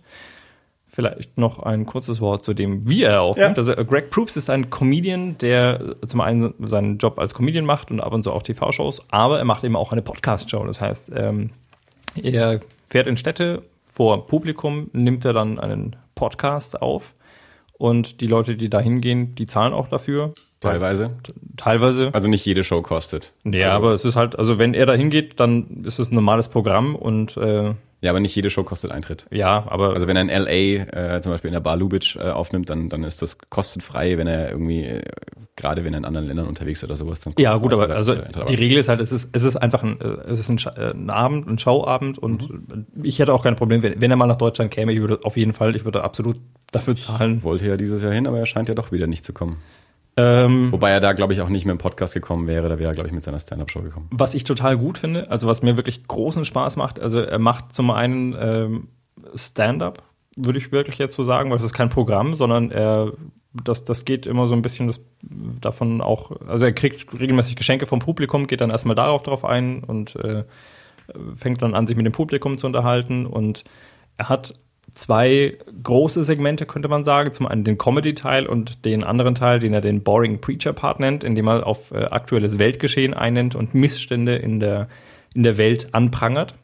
[0.87, 3.57] Vielleicht noch ein kurzes Wort zu dem, wie er aufnimmt.
[3.57, 3.63] Ja.
[3.63, 7.99] Also Greg Proops ist ein Comedian, der zum einen seinen Job als Comedian macht und
[7.99, 10.65] ab und zu auch TV-Shows, aber er macht eben auch eine Podcast-Show.
[10.65, 11.49] Das heißt, ähm,
[12.21, 17.13] er fährt in Städte vor Publikum, nimmt er dann einen Podcast auf
[17.77, 20.33] und die Leute, die da hingehen, die zahlen auch dafür.
[20.71, 21.11] Teilweise.
[21.57, 22.09] Teilweise.
[22.13, 23.33] Also nicht jede Show kostet.
[23.43, 23.75] Ja, also.
[23.75, 26.95] aber es ist halt, also wenn er da hingeht, dann ist es ein normales Programm
[26.95, 27.73] und äh,
[28.05, 29.25] ja, aber nicht jede Show kostet Eintritt.
[29.31, 29.93] Ja, aber.
[29.93, 32.87] Also wenn er in LA äh, zum Beispiel in der Bar Lubitsch äh, aufnimmt, dann,
[32.87, 35.01] dann ist das kostenfrei, wenn er irgendwie, äh,
[35.55, 38.13] gerade wenn er in anderen Ländern unterwegs ist oder sowas, dann Ja, gut, aber also
[38.13, 40.91] die Regel ist halt, es ist, es ist einfach ein, äh, es ist ein, äh,
[40.91, 42.85] ein Abend, ein Schauabend und mhm.
[43.01, 45.35] ich hätte auch kein Problem, wenn, wenn er mal nach Deutschland käme, ich würde auf
[45.35, 46.37] jeden Fall, ich würde absolut
[46.71, 47.37] dafür zahlen.
[47.37, 49.57] Ich wollte ja dieses Jahr hin, aber er scheint ja doch wieder nicht zu kommen.
[50.17, 52.91] Ähm, Wobei er da, glaube ich, auch nicht mehr im Podcast gekommen wäre, da wäre
[52.91, 54.07] er, glaube ich, mit seiner Stand-Up-Show gekommen.
[54.11, 57.75] Was ich total gut finde, also was mir wirklich großen Spaß macht, also er macht
[57.75, 58.87] zum einen ähm,
[59.33, 60.03] Stand-Up,
[60.37, 63.11] würde ich wirklich jetzt so sagen, weil es ist kein Programm, sondern er,
[63.53, 65.01] das, das geht immer so ein bisschen das,
[65.61, 69.83] davon auch, also er kriegt regelmäßig Geschenke vom Publikum, geht dann erstmal darauf drauf ein
[69.83, 70.45] und äh,
[71.33, 73.65] fängt dann an, sich mit dem Publikum zu unterhalten und
[74.17, 74.53] er hat
[74.95, 77.31] zwei große Segmente, könnte man sagen.
[77.31, 81.35] Zum einen den Comedy-Teil und den anderen Teil, den er den Boring Preacher-Part nennt, in
[81.35, 84.87] dem er auf äh, aktuelles Weltgeschehen einnimmt und Missstände in der,
[85.33, 86.55] in der Welt anprangert.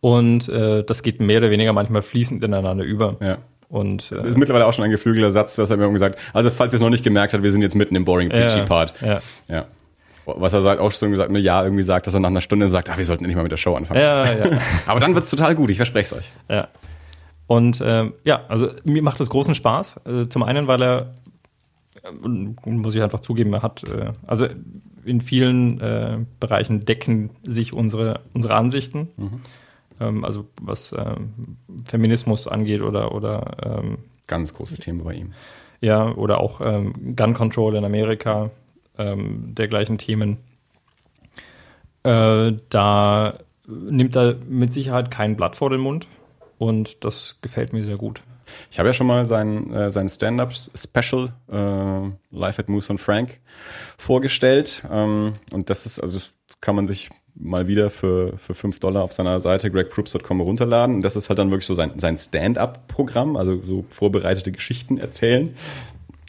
[0.00, 3.16] Und äh, das geht mehr oder weniger manchmal fließend ineinander über.
[3.20, 3.38] Ja.
[3.68, 6.50] Und, äh, das ist mittlerweile auch schon ein geflügelter Satz, dass er mir gesagt also
[6.50, 8.94] falls ihr es noch nicht gemerkt habt, wir sind jetzt mitten im Boring Preachy-Part.
[9.02, 9.66] Ja, ja.
[10.24, 12.68] Was er sagt, auch schon gesagt, ne, ja, irgendwie sagt, dass er nach einer Stunde
[12.70, 14.00] sagt, ach, wir sollten endlich mal mit der Show anfangen.
[14.00, 14.58] Ja, ja.
[14.86, 16.32] Aber dann wird's total gut, ich verspreche es euch.
[16.50, 16.68] Ja.
[17.48, 20.00] Und äh, ja, also mir macht das großen Spaß.
[20.06, 21.14] Äh, zum einen, weil er,
[22.04, 24.46] äh, muss ich einfach zugeben, er hat, äh, also
[25.04, 29.08] in vielen äh, Bereichen decken sich unsere, unsere Ansichten.
[29.16, 29.40] Mhm.
[29.98, 31.56] Ähm, also was ähm,
[31.86, 35.32] Feminismus angeht oder, oder ähm, ganz großes Thema bei ihm.
[35.80, 38.50] Ja, oder auch ähm, Gun Control in Amerika,
[38.98, 40.36] ähm, dergleichen Themen.
[42.02, 46.06] Äh, da nimmt er mit Sicherheit kein Blatt vor den Mund
[46.58, 48.22] und das gefällt mir sehr gut.
[48.70, 53.40] Ich habe ja schon mal sein, äh, sein Stand-up-Special äh, Live at Moose von Frank
[53.98, 54.82] vorgestellt.
[54.90, 59.02] Ähm, und das ist, also das kann man sich mal wieder für, für 5 Dollar
[59.04, 60.96] auf seiner Seite gregproops.com runterladen.
[60.96, 65.54] Und das ist halt dann wirklich so sein, sein Stand-up-Programm, also so vorbereitete Geschichten erzählen.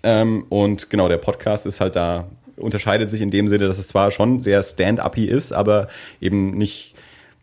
[0.04, 3.88] Ähm, und genau, der Podcast ist halt da, unterscheidet sich in dem Sinne, dass es
[3.88, 5.88] zwar schon sehr stand-uppy ist, aber
[6.22, 6.96] eben nicht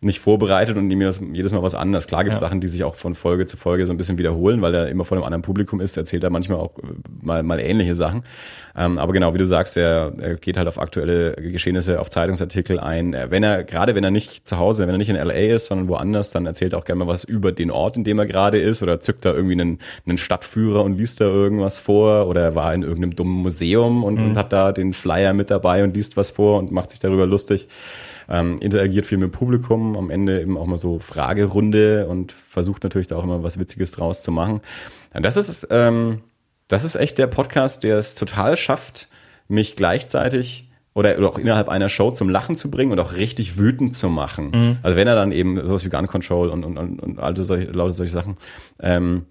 [0.07, 2.07] nicht vorbereitet und mir das jedes Mal was anderes.
[2.07, 2.47] Klar gibt es ja.
[2.47, 5.05] Sachen, die sich auch von Folge zu Folge so ein bisschen wiederholen, weil er immer
[5.05, 6.87] vor einem anderen Publikum ist, erzählt er manchmal auch äh,
[7.23, 8.23] mal, mal ähnliche Sachen.
[8.77, 12.79] Ähm, aber genau, wie du sagst, er, er geht halt auf aktuelle Geschehnisse, auf Zeitungsartikel
[12.79, 13.17] ein.
[13.29, 15.89] Wenn er, gerade wenn er nicht zu Hause, wenn er nicht in LA ist, sondern
[15.89, 18.61] woanders, dann erzählt er auch gerne mal was über den Ort, in dem er gerade
[18.61, 22.55] ist oder zückt da irgendwie einen, einen Stadtführer und liest da irgendwas vor oder er
[22.55, 24.31] war in irgendeinem dummen Museum und, mhm.
[24.31, 27.27] und hat da den Flyer mit dabei und liest was vor und macht sich darüber
[27.27, 27.69] lustig
[28.29, 33.07] ähm, interagiert viel mit Publikum, am Ende eben auch mal so Fragerunde und versucht natürlich
[33.07, 34.61] da auch immer was Witziges draus zu machen.
[35.13, 36.21] Das ist, ähm,
[36.69, 39.09] das ist echt der Podcast, der es total schafft,
[39.49, 43.59] mich gleichzeitig oder, oder auch innerhalb einer Show zum Lachen zu bringen und auch richtig
[43.59, 44.51] wütend zu machen.
[44.51, 44.79] Mhm.
[44.83, 47.71] Also wenn er dann eben sowas wie Gun Control und, und, und, und alte solche,
[47.71, 48.37] lauter solche Sachen
[48.81, 49.27] ähm,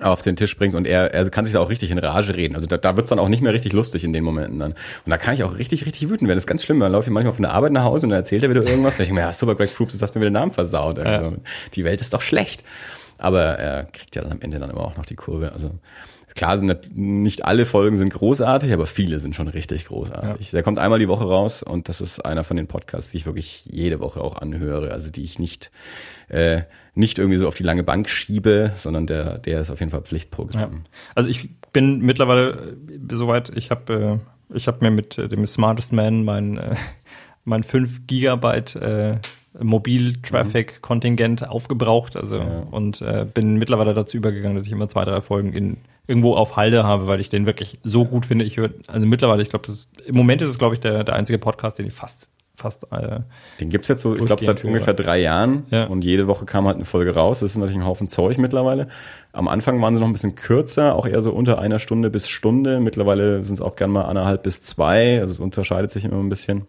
[0.00, 2.54] auf den Tisch bringt und er, er kann sich da auch richtig in Rage reden.
[2.54, 4.72] Also da, da wird's dann auch nicht mehr richtig lustig in den Momenten dann.
[4.72, 6.36] Und da kann ich auch richtig, richtig wütend werden.
[6.36, 6.78] Das ist ganz schlimm.
[6.78, 8.96] Dann laufe ich manchmal von der Arbeit nach Hause und dann erzählt er wieder irgendwas.
[8.96, 10.98] Und ich denke mir, ja, super, Greg Proops, das hast mir wieder den Namen versaut.
[10.98, 11.32] Ja.
[11.74, 12.62] Die Welt ist doch schlecht.
[13.16, 15.52] Aber er kriegt ja dann am Ende dann immer auch noch die Kurve.
[15.52, 15.70] Also
[16.34, 20.52] klar sind nicht alle Folgen sind großartig, aber viele sind schon richtig großartig.
[20.52, 20.56] Ja.
[20.56, 23.26] Der kommt einmal die Woche raus und das ist einer von den Podcasts, die ich
[23.26, 25.72] wirklich jede Woche auch anhöre, also die ich nicht
[26.28, 26.62] äh,
[26.94, 30.02] nicht irgendwie so auf die lange Bank schiebe, sondern der der ist auf jeden Fall
[30.02, 30.72] Pflichtprogramm.
[30.72, 30.90] Ja.
[31.14, 34.20] Also ich bin mittlerweile äh, soweit, ich habe
[34.50, 36.60] äh, ich habe mir mit dem Smartest Man mein
[37.44, 39.16] mein 5 Gigabyte äh,
[39.60, 42.16] Mobil-Traffic-Kontingent aufgebraucht.
[42.16, 42.64] Also ja.
[42.70, 46.56] und äh, bin mittlerweile dazu übergegangen, dass ich immer zwei, drei Folgen in irgendwo auf
[46.56, 48.44] Halde habe, weil ich den wirklich so gut finde.
[48.44, 49.68] Ich höre, also mittlerweile, ich glaube,
[50.06, 52.28] im Moment ist es, glaube ich, der, der einzige Podcast, den ich fast
[52.58, 52.84] fast.
[52.92, 53.20] Äh,
[53.60, 55.84] den gibt's jetzt so, ich glaube, seit ungefähr drei Jahren ja.
[55.84, 57.40] und jede Woche kam halt eine Folge raus.
[57.40, 58.88] Das ist natürlich ein Haufen Zeug mittlerweile.
[59.32, 62.28] Am Anfang waren sie noch ein bisschen kürzer, auch eher so unter einer Stunde bis
[62.28, 62.80] Stunde.
[62.80, 65.20] Mittlerweile sind es auch gern mal anderthalb bis zwei.
[65.20, 66.66] Also es unterscheidet sich immer ein bisschen.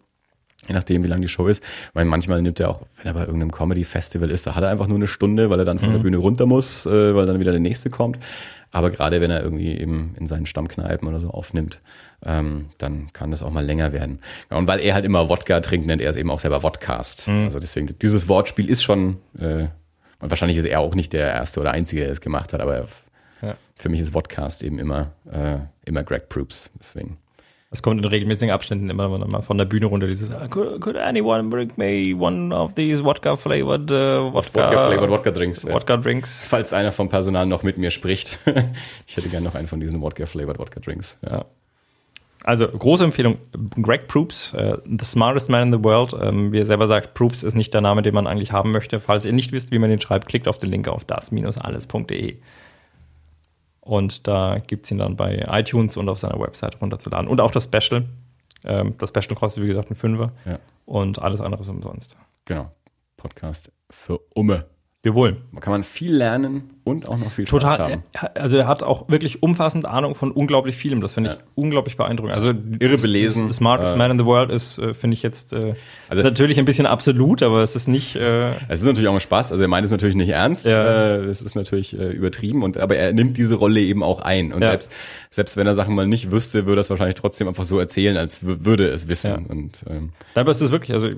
[0.68, 1.64] Je nachdem, wie lang die Show ist.
[1.94, 4.88] Weil manchmal nimmt er auch, wenn er bei irgendeinem Comedy-Festival ist, da hat er einfach
[4.88, 5.94] nur eine Stunde, weil er dann von mhm.
[5.94, 8.20] der Bühne runter muss, äh, weil dann wieder der nächste kommt.
[8.72, 11.82] Aber gerade wenn er irgendwie eben in seinen Stammkneipen oder so aufnimmt,
[12.24, 14.20] ähm, dann kann das auch mal länger werden.
[14.50, 17.28] Und weil er halt immer Wodka trinkt, nennt er es eben auch selber Vodcast.
[17.28, 17.46] Mhm.
[17.46, 19.68] Also deswegen, dieses Wortspiel ist schon, äh,
[20.20, 22.88] und wahrscheinlich ist er auch nicht der Erste oder Einzige, der es gemacht hat, aber
[23.42, 23.56] ja.
[23.76, 26.70] für mich ist Vodcast eben immer, äh, immer Greg Proops.
[26.78, 27.18] Deswegen.
[27.72, 31.50] Es kommt in regelmäßigen Abständen immer mal von der Bühne runter dieses could, could anyone
[31.50, 36.44] bring me one of these vodka flavored uh, vodka, vodka flavored vodka drinks vodka drinks
[36.46, 38.40] falls einer vom Personal noch mit mir spricht
[39.06, 41.46] ich hätte gerne noch einen von diesen vodka flavored vodka drinks ja.
[42.46, 43.38] Also große Empfehlung,
[43.82, 46.16] Greg Proops, uh, the smartest man in the world.
[46.20, 49.02] Ähm, wie er selber sagt, Proops ist nicht der Name, den man eigentlich haben möchte.
[49.02, 52.38] Falls ihr nicht wisst, wie man den schreibt, klickt auf den Link auf das-alles.de.
[53.90, 57.28] Und da gibt es ihn dann bei iTunes und auf seiner Website runterzuladen.
[57.28, 58.06] Und auch das Special.
[58.64, 60.32] Ähm, das Special kostet, wie gesagt, ein Fünfer.
[60.46, 60.60] Ja.
[60.86, 62.16] Und alles andere ist umsonst.
[62.46, 62.72] Genau.
[63.18, 64.68] Podcast für Umme.
[65.06, 65.38] Jawohl.
[65.54, 68.04] Man kann man viel lernen und auch noch viel Spaß Total, haben.
[68.36, 71.00] Also er hat auch wirklich umfassend Ahnung von unglaublich vielem.
[71.00, 71.44] Das finde ich ja.
[71.56, 72.36] unglaublich beeindruckend.
[72.36, 73.54] Also irre belesen.
[73.54, 75.76] Smartest äh, man in the world ist, äh, finde ich jetzt äh,
[76.10, 78.18] also natürlich ein bisschen absolut, aber es ist nicht.
[78.18, 79.54] Äh, es ist natürlich auch ein Spaß.
[79.54, 80.66] Also er meint es natürlich nicht ernst.
[80.66, 81.16] Ja.
[81.16, 84.52] Äh, es ist natürlich äh, übertrieben und aber er nimmt diese Rolle eben auch ein.
[84.52, 84.72] Und ja.
[84.72, 84.92] selbst
[85.30, 88.18] selbst wenn er Sachen mal nicht wüsste, würde er es wahrscheinlich trotzdem einfach so erzählen,
[88.18, 89.32] als würde es wissen.
[89.32, 89.38] Ja.
[89.48, 90.94] Und ähm, aber es ist wirklich.
[90.94, 91.10] Also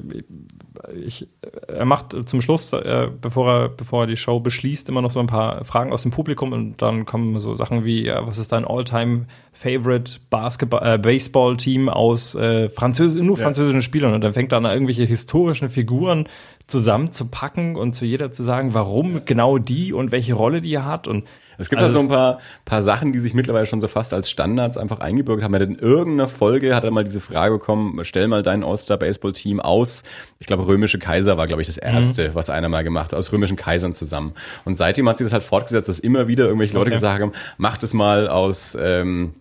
[0.94, 1.28] ich,
[1.68, 5.20] er macht zum Schluss, äh, bevor er bevor er die Show beschließt, immer noch so
[5.20, 8.52] ein paar Fragen aus dem Publikum und dann kommen so Sachen wie, ja, was ist
[8.52, 13.82] dein All-Time Favorite Basketball, äh, Baseball-Team aus äh, Französ nur französischen ja.
[13.82, 14.14] Spielern?
[14.14, 16.28] Und dann fängt er an, irgendwelche historischen Figuren
[16.68, 21.08] zusammenzupacken und zu jeder zu sagen, warum genau die und welche Rolle die hat.
[21.08, 21.26] Und
[21.62, 24.30] es gibt halt so ein paar, paar Sachen, die sich mittlerweile schon so fast als
[24.30, 25.54] Standards einfach eingebürgert haben.
[25.54, 29.60] Er hat in irgendeiner Folge hat er mal diese Frage bekommen, stell mal dein All-Star-Baseball-Team
[29.60, 30.04] aus.
[30.40, 31.96] Ich glaube, römische Kaiser war, glaube ich, das mhm.
[31.96, 32.36] erste, mhm.
[32.36, 34.34] was einer mal gemacht hat, aus römischen Kaisern zusammen.
[34.66, 36.96] Und seitdem hat sich das halt fortgesetzt, dass immer wieder irgendwelche Leute okay.
[36.96, 39.36] gesagt haben, macht es mal aus, ähm,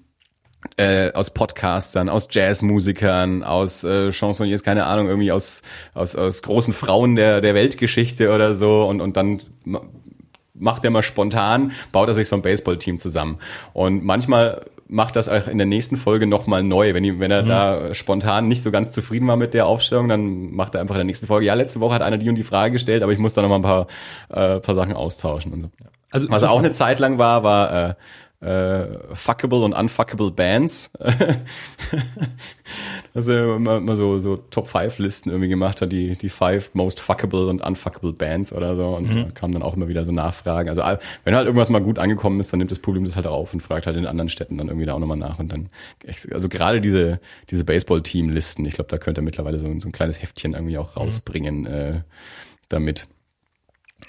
[0.77, 5.63] äh, aus Podcastern, aus Jazzmusikern, aus äh, Chansonniers, keine Ahnung, irgendwie aus,
[5.95, 9.41] aus, aus großen Frauen der, der Weltgeschichte oder so und, und dann
[10.61, 13.39] macht er mal spontan, baut er sich so ein Baseballteam zusammen.
[13.73, 16.95] Und manchmal macht das auch in der nächsten Folge nochmal neu.
[16.95, 17.49] Wenn, wenn er mhm.
[17.49, 21.01] da spontan nicht so ganz zufrieden war mit der Aufstellung, dann macht er einfach in
[21.01, 23.19] der nächsten Folge, ja, letzte Woche hat einer die und die Frage gestellt, aber ich
[23.19, 23.87] muss da nochmal ein paar,
[24.29, 25.71] äh, paar Sachen austauschen und so.
[26.13, 27.95] Also, Was auch eine Zeit lang war, war äh,
[28.41, 30.91] äh, fuckable und unfuckable Bands.
[33.15, 37.01] also immer, immer so, so Top 5 Listen irgendwie gemacht hat, die, die five most
[37.01, 38.97] fuckable und unfuckable Bands oder so.
[38.97, 39.25] Und mhm.
[39.25, 40.71] da kamen dann auch immer wieder so Nachfragen.
[40.71, 40.83] Also
[41.25, 43.61] wenn halt irgendwas mal gut angekommen ist, dann nimmt das Publikum das halt auf und
[43.61, 45.39] fragt halt in anderen Städten dann irgendwie da auch nochmal nach.
[45.39, 45.69] Und dann,
[46.33, 47.21] also gerade diese,
[47.51, 50.97] diese Baseball-Team-Listen, ich glaube, da könnte er mittlerweile so, so ein kleines Heftchen irgendwie auch
[50.97, 51.67] rausbringen mhm.
[51.67, 52.01] äh,
[52.71, 53.07] damit.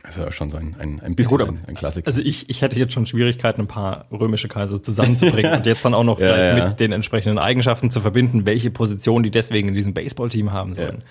[0.04, 2.08] Das ist ja schon so ein, ein, ein bisschen ja, gut, ein, ein, Klassiker.
[2.08, 5.94] Also ich, ich hätte jetzt schon Schwierigkeiten, ein paar römische Kaiser zusammenzubringen und jetzt dann
[5.94, 6.68] auch noch ja, ja.
[6.68, 11.04] mit den entsprechenden Eigenschaften zu verbinden, welche Position die deswegen in diesem Baseballteam haben sollen.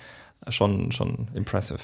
[0.49, 1.79] Schon, schon impressive.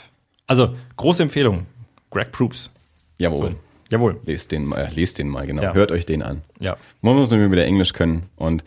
[0.47, 1.67] Also, große Empfehlung.
[2.09, 2.71] Greg Proops.
[3.19, 3.51] Jawohl.
[3.51, 3.55] So.
[3.89, 4.19] Jawohl.
[4.25, 5.73] Lest den, äh, lest den mal, genau.
[5.73, 6.41] Hört euch den an.
[6.59, 6.77] Ja.
[7.01, 8.23] Man muss irgendwie wieder Englisch können.
[8.35, 8.63] Und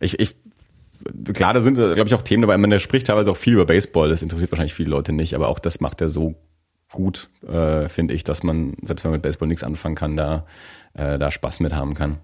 [0.00, 0.34] ich, ich
[1.32, 2.58] klar, da sind, glaube ich, auch Themen dabei.
[2.58, 4.08] Man spricht teilweise auch viel über Baseball.
[4.08, 6.34] Das interessiert wahrscheinlich viele Leute nicht, aber auch das macht er so
[6.90, 10.46] gut, äh, finde ich, dass man, selbst wenn man mit Baseball nichts anfangen kann, da,
[10.94, 12.18] äh, da Spaß mit haben kann.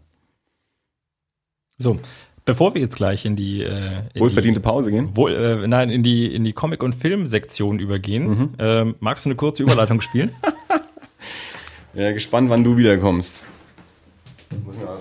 [1.78, 2.00] So,
[2.44, 5.90] bevor wir jetzt gleich in die äh, in wohlverdiente die, Pause gehen, wohl, äh, nein,
[5.90, 8.54] in die in die Comic- und Film-Sektion übergehen, mhm.
[8.58, 10.30] äh, magst du eine kurze Überleitung spielen?
[11.94, 13.44] ja, gespannt, wann du wiederkommst.
[14.50, 14.98] Ich muss mir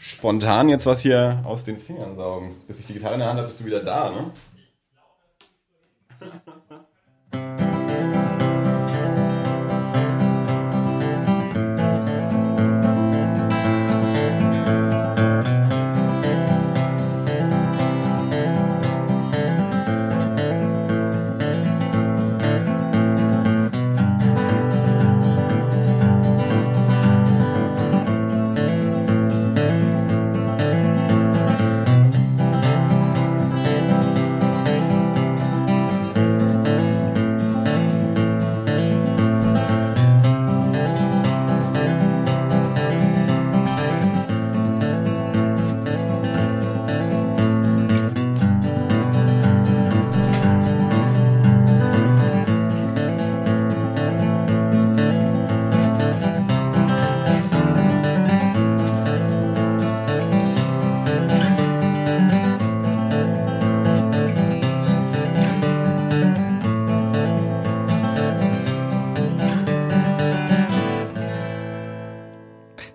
[0.00, 2.54] spontan jetzt was hier aus den Fingern saugen.
[2.66, 4.32] Bis ich die Gitarre in der Hand habe, bist du wieder da, ne?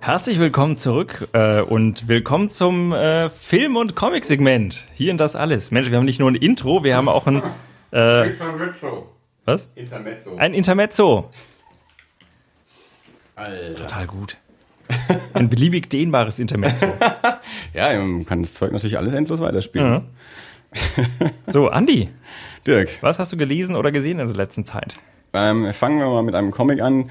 [0.04, 4.86] Herzlich willkommen zurück äh, und willkommen zum äh, Film- und Comic-Segment.
[4.96, 5.70] Hier in das alles.
[5.70, 7.44] Mensch, wir haben nicht nur ein Intro, wir haben auch ein.
[7.94, 9.10] Äh, Intermezzo.
[9.46, 9.70] was?
[9.76, 10.38] Intermezzo.
[10.38, 11.30] Ein Intermezzo.
[13.36, 13.76] Alter.
[13.76, 14.38] Total gut.
[15.34, 16.88] Ein beliebig dehnbares Intermezzo.
[17.74, 20.04] Ja, man kann das Zeug natürlich alles endlos weiterspielen.
[20.74, 21.30] Ja.
[21.48, 22.10] So, Andi,
[22.68, 24.96] Dirk, was hast du gelesen oder gesehen in der letzten Zeit?
[25.34, 27.10] ähm, fangen wir mal mit einem Comic an,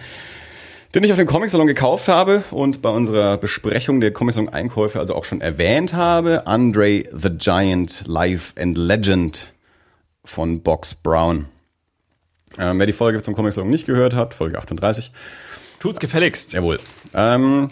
[0.95, 5.25] den ich auf dem Comic-Salon gekauft habe und bei unserer Besprechung der Comic-Salon-Einkäufe also auch
[5.25, 6.47] schon erwähnt habe.
[6.47, 9.53] Andre the Giant, Life and Legend
[10.25, 11.47] von Box Brown.
[12.59, 15.13] Ähm, wer die Folge zum Comic-Salon nicht gehört hat, Folge 38,
[15.79, 16.53] Tut's gefälligst.
[16.53, 16.79] Jawohl.
[17.15, 17.71] Ähm,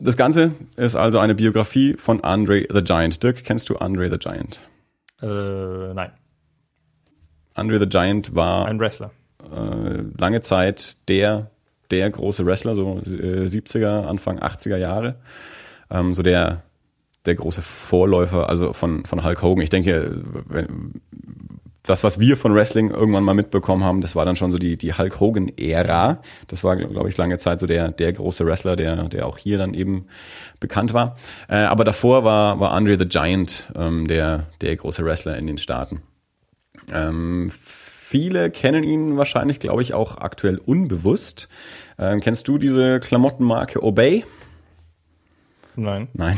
[0.00, 3.22] das Ganze ist also eine Biografie von Andre the Giant.
[3.22, 4.60] Dirk, kennst du Andre the Giant?
[5.20, 5.26] Äh,
[5.94, 6.10] nein,
[7.54, 9.10] Andre the Giant war ein Wrestler.
[9.54, 11.50] äh, lange Zeit der,
[11.92, 15.16] der große Wrestler, so äh, 70er, Anfang 80er Jahre.
[15.90, 16.62] Ähm, so der,
[17.26, 19.62] der große Vorläufer, also von, von Hulk Hogan.
[19.62, 21.00] Ich denke, wenn,
[21.82, 24.76] das, was wir von Wrestling irgendwann mal mitbekommen haben, das war dann schon so die,
[24.76, 26.22] die Hulk Hogan-Ära.
[26.46, 29.58] Das war, glaube ich, lange Zeit so der, der große Wrestler, der, der auch hier
[29.58, 30.06] dann eben
[30.60, 31.16] bekannt war.
[31.48, 35.58] Äh, aber davor war, war Andre the Giant ähm, der, der große Wrestler in den
[35.58, 36.02] Staaten.
[36.92, 41.48] Ähm, viele kennen ihn wahrscheinlich, glaube ich, auch aktuell unbewusst.
[42.02, 44.24] Ähm, kennst du diese Klamottenmarke Obey?
[45.76, 46.08] Nein.
[46.14, 46.36] Nein.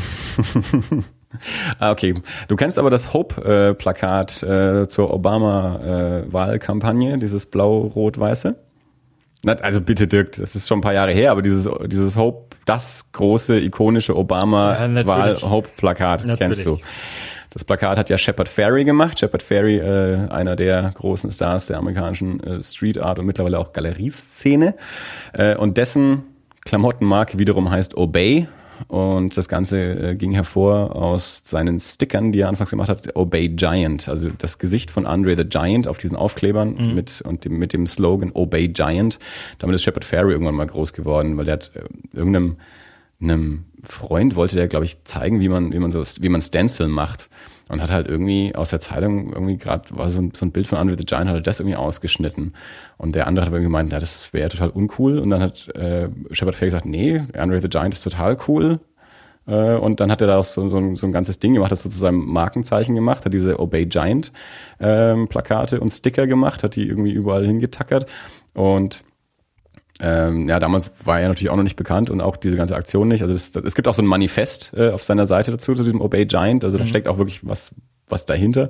[1.79, 2.13] ah, okay.
[2.47, 8.55] Du kennst aber das Hope-Plakat äh, zur Obama-Wahlkampagne, dieses blau-rot-weiße?
[9.45, 13.11] Also bitte, Dirk, das ist schon ein paar Jahre her, aber dieses, dieses Hope, das
[13.11, 14.19] große, ikonische Ja.
[14.19, 16.39] Obama-Wahl-Hope-Plakat Natürlich.
[16.39, 16.79] kennst du.
[17.55, 19.17] Das Plakat hat ja Shepard Fairey gemacht.
[19.17, 23.71] Shepard Fairey, äh, einer der großen Stars der amerikanischen äh, Street Art und mittlerweile auch
[23.71, 24.75] Galerieszene.
[25.31, 26.23] Äh, und dessen
[26.65, 28.49] Klamottenmarke wiederum heißt Obey.
[28.89, 33.47] Und das Ganze äh, ging hervor aus seinen Stickern, die er anfangs gemacht hat, Obey
[33.47, 34.09] Giant.
[34.09, 37.87] Also das Gesicht von Andre the Giant auf diesen Aufklebern mit, und dem, mit dem
[37.87, 39.17] Slogan Obey Giant.
[39.59, 42.57] Damit ist Shepard Fairey irgendwann mal groß geworden, weil der hat äh, irgendeinem
[43.21, 46.87] einem Freund wollte der, glaube ich, zeigen, wie man, wie man so, wie man Stencil
[46.87, 47.29] macht.
[47.67, 50.67] Und hat halt irgendwie aus der Zeitung irgendwie gerade, war so ein, so ein Bild
[50.67, 52.53] von Andre the Giant, hat das irgendwie ausgeschnitten.
[52.97, 55.17] Und der andere hat irgendwie gemeint, ja, das wäre total uncool.
[55.17, 58.79] Und dann hat äh, Shepard Fairey gesagt, nee, Andre the Giant ist total cool.
[59.47, 61.83] Äh, und dann hat er daraus so, so, ein, so ein ganzes Ding gemacht, das
[61.83, 64.31] so zu seinem Markenzeichen gemacht, hat diese Obey Giant
[64.79, 68.05] ähm, Plakate und Sticker gemacht, hat die irgendwie überall hingetackert.
[68.53, 69.03] Und
[70.01, 73.07] ähm, ja, damals war er natürlich auch noch nicht bekannt und auch diese ganze Aktion
[73.07, 73.21] nicht.
[73.21, 75.83] Also das, das, es gibt auch so ein Manifest äh, auf seiner Seite dazu, zu
[75.83, 76.65] diesem Obey Giant.
[76.65, 77.71] Also da steckt auch wirklich was,
[78.07, 78.69] was dahinter.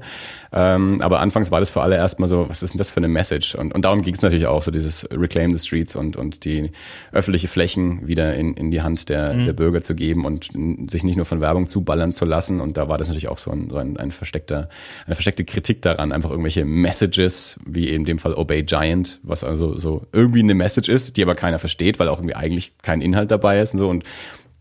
[0.53, 3.07] Ähm, aber anfangs war das für alle erstmal so, was ist denn das für eine
[3.07, 3.55] Message?
[3.55, 6.71] Und, und darum ging es natürlich auch, so dieses Reclaim the Streets und, und die
[7.11, 10.49] öffentliche Flächen wieder in, in die Hand der, der Bürger zu geben und
[10.89, 12.61] sich nicht nur von Werbung zuballern zu lassen.
[12.61, 14.69] Und da war das natürlich auch so ein, so ein, ein versteckter,
[15.05, 19.77] eine versteckte Kritik daran, einfach irgendwelche Messages, wie in dem Fall Obey Giant, was also
[19.77, 23.31] so irgendwie eine Message ist, die aber keiner versteht, weil auch irgendwie eigentlich kein Inhalt
[23.31, 23.89] dabei ist und so.
[23.89, 24.05] Und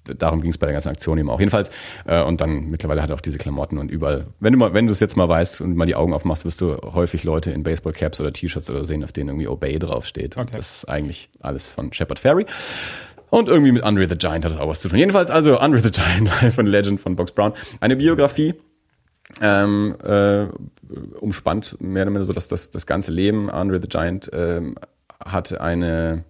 [0.05, 1.41] darum ging es bei der ganzen Aktion eben auch.
[1.41, 1.71] Jedenfalls,
[2.07, 4.29] äh, und dann mittlerweile hat er auch diese Klamotten und überall.
[4.41, 6.61] Wenn du mal, wenn du es jetzt mal weißt und mal die Augen aufmachst, wirst
[6.61, 10.37] du häufig Leute in Baseballcaps oder T-Shirts oder sehen, auf denen irgendwie Obey draufsteht.
[10.37, 10.57] Und Okay.
[10.57, 12.47] Das ist eigentlich alles von Shepard Fairey.
[13.31, 14.99] Und irgendwie mit Andre the Giant hat das auch was zu tun.
[14.99, 17.53] Jedenfalls also Andre the Giant von Legend von Box Brown.
[17.81, 18.55] Eine Biografie,
[19.41, 20.47] ähm, äh,
[21.19, 23.51] umspannt mehr oder minder so, dass das, das ganze Leben.
[23.51, 24.77] Andre the Giant ähm,
[25.25, 26.25] hatte eine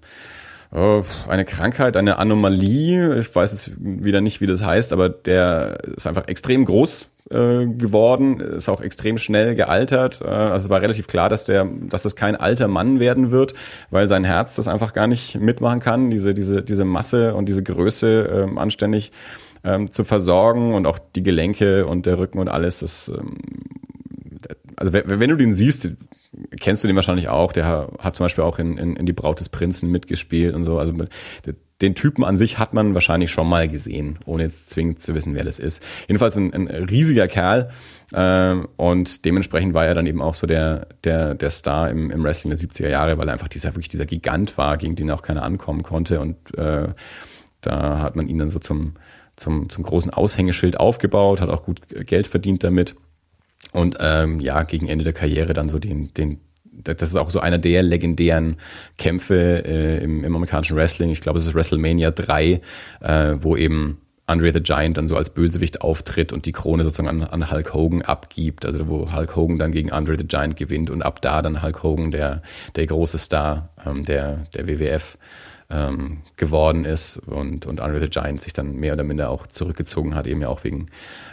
[0.75, 3.21] eine Krankheit, eine Anomalie.
[3.21, 7.67] Ich weiß jetzt wieder nicht, wie das heißt, aber der ist einfach extrem groß äh,
[7.67, 10.21] geworden, ist auch extrem schnell gealtert.
[10.21, 13.55] Äh, also es war relativ klar, dass der, dass das kein alter Mann werden wird,
[13.91, 17.63] weil sein Herz das einfach gar nicht mitmachen kann, diese diese diese Masse und diese
[17.63, 19.13] Größe ähm, anständig
[19.63, 22.81] ähm, zu versorgen und auch die Gelenke und der Rücken und alles.
[22.81, 23.37] Das ähm,
[24.77, 25.91] also wenn, du den siehst,
[26.61, 27.53] kennst du den wahrscheinlich auch.
[27.53, 30.79] Der hat zum Beispiel auch in, in, in Die Braut des Prinzen mitgespielt und so.
[30.79, 30.95] Also
[31.83, 35.35] den Typen an sich hat man wahrscheinlich schon mal gesehen, ohne jetzt zwingend zu wissen,
[35.35, 35.83] wer das ist.
[36.09, 37.71] Jedenfalls ein, ein riesiger Kerl.
[38.13, 42.23] Ähm, und dementsprechend war er dann eben auch so der, der, der Star im, im
[42.23, 45.23] Wrestling der 70er Jahre, weil er einfach dieser, wirklich dieser Gigant war, gegen den auch
[45.23, 46.21] keiner ankommen konnte.
[46.21, 46.89] Und äh,
[47.61, 48.95] da hat man ihn dann so zum,
[49.37, 52.95] zum, zum großen Aushängeschild aufgebaut, hat auch gut Geld verdient damit.
[53.75, 57.41] Und ähm, ja, gegen Ende der Karriere dann so den, den, das ist auch so
[57.41, 58.57] einer der legendären
[58.99, 61.11] Kämpfe äh, im, im amerikanischen Wrestling.
[61.11, 62.61] Ich glaube, es ist WrestleMania 3,
[63.01, 67.09] äh, wo eben Andre the Giant dann so als Bösewicht auftritt und die Krone sozusagen
[67.09, 70.89] an, an Hulk Hogan abgibt, also wo Hulk Hogan dann gegen Andre the Giant gewinnt
[70.89, 72.43] und ab da dann Hulk Hogan der,
[72.77, 75.19] der große Star ähm, der, der WWF
[75.69, 80.15] ähm, geworden ist und, und Andre the Giant sich dann mehr oder minder auch zurückgezogen
[80.15, 80.87] hat, eben ja auch wegen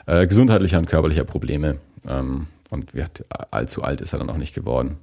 [0.08, 1.80] äh, gesundheitlicher und körperlicher Probleme.
[2.08, 2.92] Ähm, und
[3.52, 4.98] allzu alt ist er dann auch nicht geworden.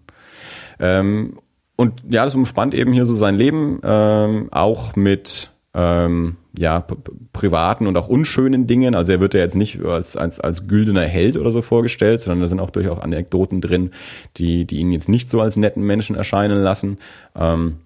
[0.81, 1.39] Ähm,
[1.77, 6.85] und ja, das umspannt eben hier so sein Leben, ähm, auch mit ähm, ja,
[7.33, 8.97] privaten und auch unschönen Dingen.
[8.97, 12.41] Also er wird ja jetzt nicht als, als, als güldener Held oder so vorgestellt, sondern
[12.41, 13.93] da sind auch durchaus Anekdoten drin,
[14.39, 16.99] die, die ihn jetzt nicht so als netten Menschen erscheinen lassen.
[17.37, 17.77] Ähm,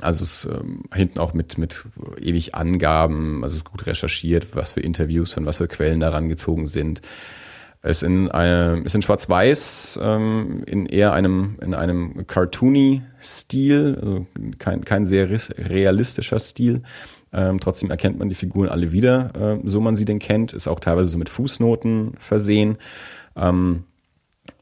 [0.00, 1.84] also es ähm, hinten auch mit, mit
[2.20, 6.28] ewig Angaben, also es ist gut recherchiert, was für Interviews und was für Quellen daran
[6.28, 7.02] gezogen sind.
[7.84, 14.26] Es in, äh, ist in Schwarz-Weiß, ähm, in eher einem, in einem cartoony Stil, also
[14.60, 16.82] kein, kein sehr realistischer Stil.
[17.32, 20.52] Ähm, trotzdem erkennt man die Figuren alle wieder, äh, so man sie denn kennt.
[20.52, 22.78] Ist auch teilweise so mit Fußnoten versehen.
[23.34, 23.84] Ähm,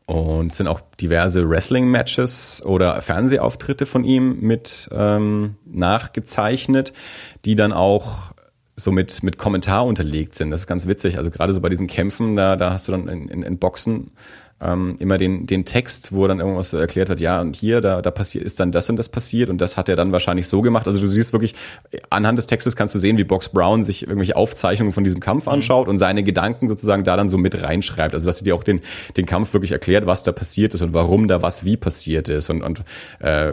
[0.06, 6.92] und sind auch diverse Wrestling-Matches oder Fernsehauftritte von ihm mit ähm, nachgezeichnet,
[7.44, 8.32] die dann auch
[8.82, 10.50] so mit, mit Kommentar unterlegt sind.
[10.50, 11.18] Das ist ganz witzig.
[11.18, 14.10] Also gerade so bei diesen Kämpfen, da, da hast du dann in, in, in Boxen
[14.62, 18.02] ähm, immer den, den Text, wo dann irgendwas so erklärt wird, ja, und hier, da,
[18.02, 20.60] da passiert, ist dann das und das passiert und das hat er dann wahrscheinlich so
[20.60, 20.86] gemacht.
[20.86, 21.54] Also du siehst wirklich,
[22.10, 25.46] anhand des Textes kannst du sehen, wie Box Brown sich irgendwelche Aufzeichnungen von diesem Kampf
[25.46, 25.52] mhm.
[25.52, 28.12] anschaut und seine Gedanken sozusagen da dann so mit reinschreibt.
[28.12, 28.80] Also dass sie dir auch den,
[29.16, 32.50] den Kampf wirklich erklärt, was da passiert ist und warum da was wie passiert ist
[32.50, 32.82] und, und
[33.20, 33.52] äh,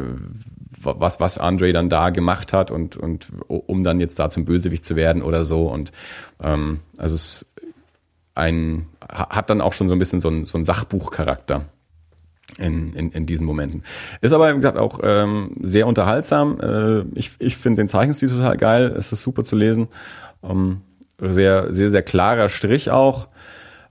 [0.98, 4.86] was, was Andre dann da gemacht hat und, und um dann jetzt da zum Bösewicht
[4.86, 5.68] zu werden oder so.
[5.68, 5.92] Und
[6.42, 7.46] ähm, also es
[8.36, 11.66] ein, hat dann auch schon so ein bisschen so ein, so Sachbuchcharakter.
[12.58, 13.84] In, in, in diesen Momenten.
[14.22, 16.58] Ist aber, wie gesagt, auch ähm, sehr unterhaltsam.
[16.62, 18.96] Äh, ich ich finde den Zeichenstil total geil.
[18.98, 19.90] Es ist super zu lesen.
[20.42, 20.82] Ähm,
[21.20, 23.28] sehr, sehr, sehr klarer Strich auch.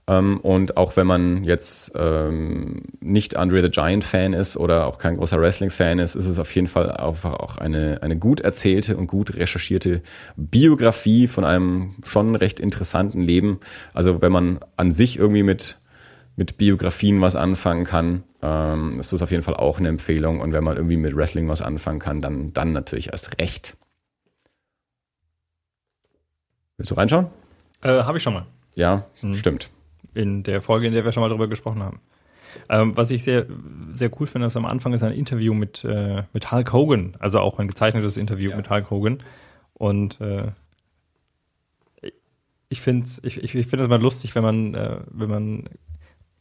[0.07, 4.97] Ähm, und auch wenn man jetzt ähm, nicht Andre the Giant Fan ist oder auch
[4.97, 8.39] kein großer Wrestling Fan ist, ist es auf jeden Fall einfach auch eine, eine gut
[8.39, 10.01] erzählte und gut recherchierte
[10.37, 13.59] Biografie von einem schon recht interessanten Leben.
[13.93, 15.77] Also wenn man an sich irgendwie mit,
[16.37, 20.39] mit Biografien was anfangen kann, ähm, ist das auf jeden Fall auch eine Empfehlung.
[20.39, 23.75] Und wenn man irgendwie mit Wrestling was anfangen kann, dann, dann natürlich erst recht.
[26.77, 27.27] Willst du reinschauen?
[27.81, 28.45] Äh, Habe ich schon mal.
[28.75, 29.33] Ja, hm.
[29.33, 29.71] stimmt
[30.17, 31.99] in der Folge, in der wir schon mal darüber gesprochen haben.
[32.69, 33.45] Ähm, was ich sehr,
[33.93, 37.39] sehr cool finde, ist am Anfang ist ein Interview mit, äh, mit Hulk Hogan, also
[37.39, 38.57] auch ein gezeichnetes Interview ja.
[38.57, 39.23] mit Hulk Hogan.
[39.73, 40.51] Und äh,
[42.69, 45.69] ich finde ich, ich, ich find es mal lustig, wenn man, äh, wenn man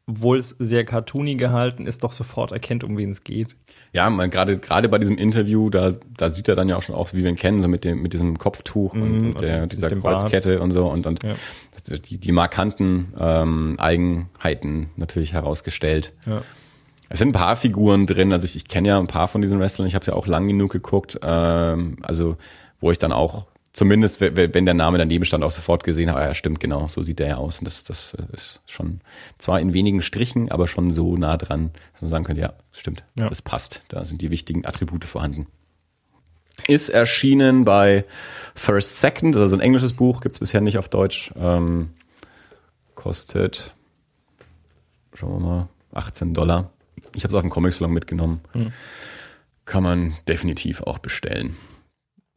[0.08, 3.56] obwohl es sehr cartoony gehalten ist, doch sofort erkennt, um wen es geht.
[3.92, 6.94] Ja, man gerade gerade bei diesem Interview, da, da sieht er dann ja auch schon
[6.94, 9.40] aus, wie wir ihn kennen, so mit dem mit diesem Kopftuch mm, und, mhm, und
[9.40, 10.62] der, dieser Kreuzkette Bart.
[10.62, 11.34] und so und, und ja.
[11.88, 16.12] Die, die markanten ähm, Eigenheiten natürlich herausgestellt.
[16.26, 16.42] Ja.
[17.08, 19.60] Es sind ein paar Figuren drin, also ich, ich kenne ja ein paar von diesen
[19.60, 22.36] Wrestlern, ich habe es ja auch lang genug geguckt, ähm, also
[22.80, 26.34] wo ich dann auch zumindest, wenn der Name daneben stand, auch sofort gesehen habe, ja,
[26.34, 27.58] stimmt, genau, so sieht der ja aus.
[27.58, 29.00] Und das, das ist schon
[29.38, 33.04] zwar in wenigen Strichen, aber schon so nah dran, dass man sagen könnte, ja, stimmt,
[33.16, 33.28] ja.
[33.28, 33.82] das passt.
[33.88, 35.46] Da sind die wichtigen Attribute vorhanden.
[36.68, 38.04] Ist erschienen bei
[38.54, 41.32] First Second, also ein englisches Buch, gibt es bisher nicht auf Deutsch.
[41.36, 41.90] Ähm,
[42.94, 43.74] kostet,
[45.14, 46.70] schauen wir mal, 18 Dollar.
[47.14, 48.40] Ich habe es auf dem Comic Salon mitgenommen.
[48.54, 48.72] Mhm.
[49.64, 51.56] Kann man definitiv auch bestellen.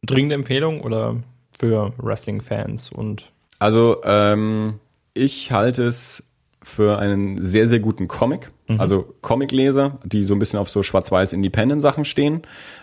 [0.02, 1.16] Dringende Empfehlung oder
[1.58, 3.32] für Wrestling-Fans und.
[3.58, 4.80] Also, ähm,
[5.14, 6.22] ich halte es
[6.62, 8.50] für einen sehr, sehr guten Comic.
[8.70, 8.80] Mhm.
[8.80, 12.42] Also Comicleser, die so ein bisschen auf so schwarz-weiß Independent-Sachen stehen,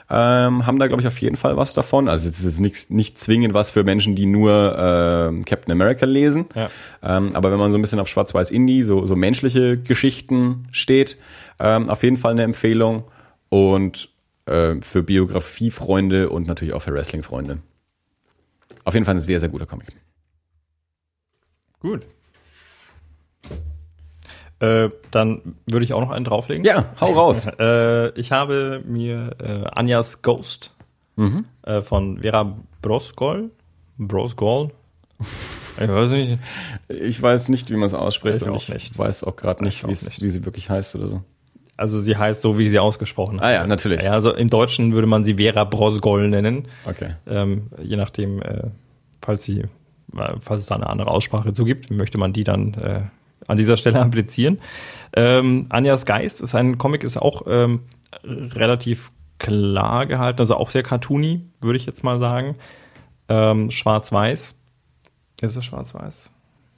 [0.09, 2.09] ähm, haben da, glaube ich, auf jeden Fall was davon.
[2.09, 6.45] Also es ist nicht, nicht zwingend was für Menschen, die nur äh, Captain America lesen.
[6.55, 6.69] Ja.
[7.01, 11.17] Ähm, aber wenn man so ein bisschen auf schwarz-weiß Indie, so, so menschliche Geschichten steht,
[11.59, 13.05] ähm, auf jeden Fall eine Empfehlung.
[13.49, 14.09] Und
[14.45, 17.59] äh, für Biografiefreunde und natürlich auch für Wrestling-Freunde.
[18.83, 19.87] Auf jeden Fall ein sehr, sehr guter Comic.
[21.79, 22.05] Gut.
[24.59, 26.65] Äh, dann würde ich auch noch einen drauflegen.
[26.65, 27.47] Ja, hau raus.
[27.59, 30.71] äh, ich habe mir äh, Anjas Ghost
[31.15, 31.45] mhm.
[31.63, 33.51] Äh, von Vera Brosgol,
[33.97, 34.71] Brosgol,
[35.79, 36.39] ich weiß nicht.
[36.89, 38.97] Ich weiß nicht, wie man es ausspricht ich ich nicht.
[38.97, 41.21] weiß auch gerade nicht, nicht, wie sie wirklich heißt oder so.
[41.75, 43.45] Also sie heißt so, wie sie ausgesprochen hat.
[43.45, 44.01] Ah ja, natürlich.
[44.01, 46.67] Ja, also im Deutschen würde man sie Vera Brosgol nennen.
[46.85, 47.11] Okay.
[47.27, 48.71] Ähm, je nachdem, äh,
[49.21, 49.63] falls sie,
[50.41, 52.73] falls es da eine andere Aussprache zu gibt, möchte man die dann
[53.47, 54.59] an dieser Stelle applizieren.
[55.15, 57.81] Ähm, Anjas Geist ist ein Comic, ist auch ähm,
[58.23, 62.55] relativ klar gehalten, also auch sehr cartoony, würde ich jetzt mal sagen.
[63.29, 64.55] Ähm, Schwarz-Weiß.
[65.41, 66.31] Ist es schwarz-weiß?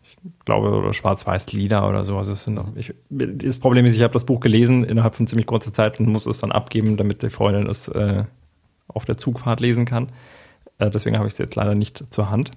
[0.06, 2.18] Ich glaube, oder schwarz-weiß-Lieder oder so.
[2.18, 5.48] Also es sind, ich, das Problem ist, ich habe das Buch gelesen innerhalb von ziemlich
[5.48, 8.26] kurzer Zeit und muss es dann abgeben, damit die Freundin es äh,
[8.90, 10.10] auf der Zugfahrt lesen kann.
[10.78, 12.52] Äh, deswegen habe ich es jetzt leider nicht zur Hand.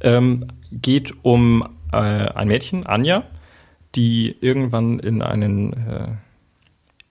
[0.00, 3.24] Ähm, geht um äh, ein Mädchen, Anja,
[3.94, 6.08] die irgendwann in einen, äh,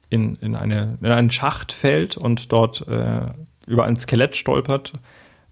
[0.09, 3.27] in, in, eine, in einen Schacht fällt und dort äh,
[3.67, 4.93] über ein Skelett stolpert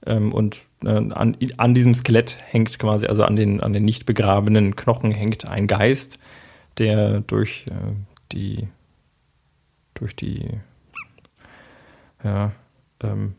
[0.06, 4.06] ähm, und äh, an, an diesem Skelett hängt quasi, also an den, an den nicht
[4.06, 6.20] begrabenen Knochen hängt ein Geist,
[6.78, 7.94] der durch äh,
[8.32, 8.68] die
[9.96, 10.50] durch die
[12.24, 12.52] ja,
[13.02, 13.36] ähm,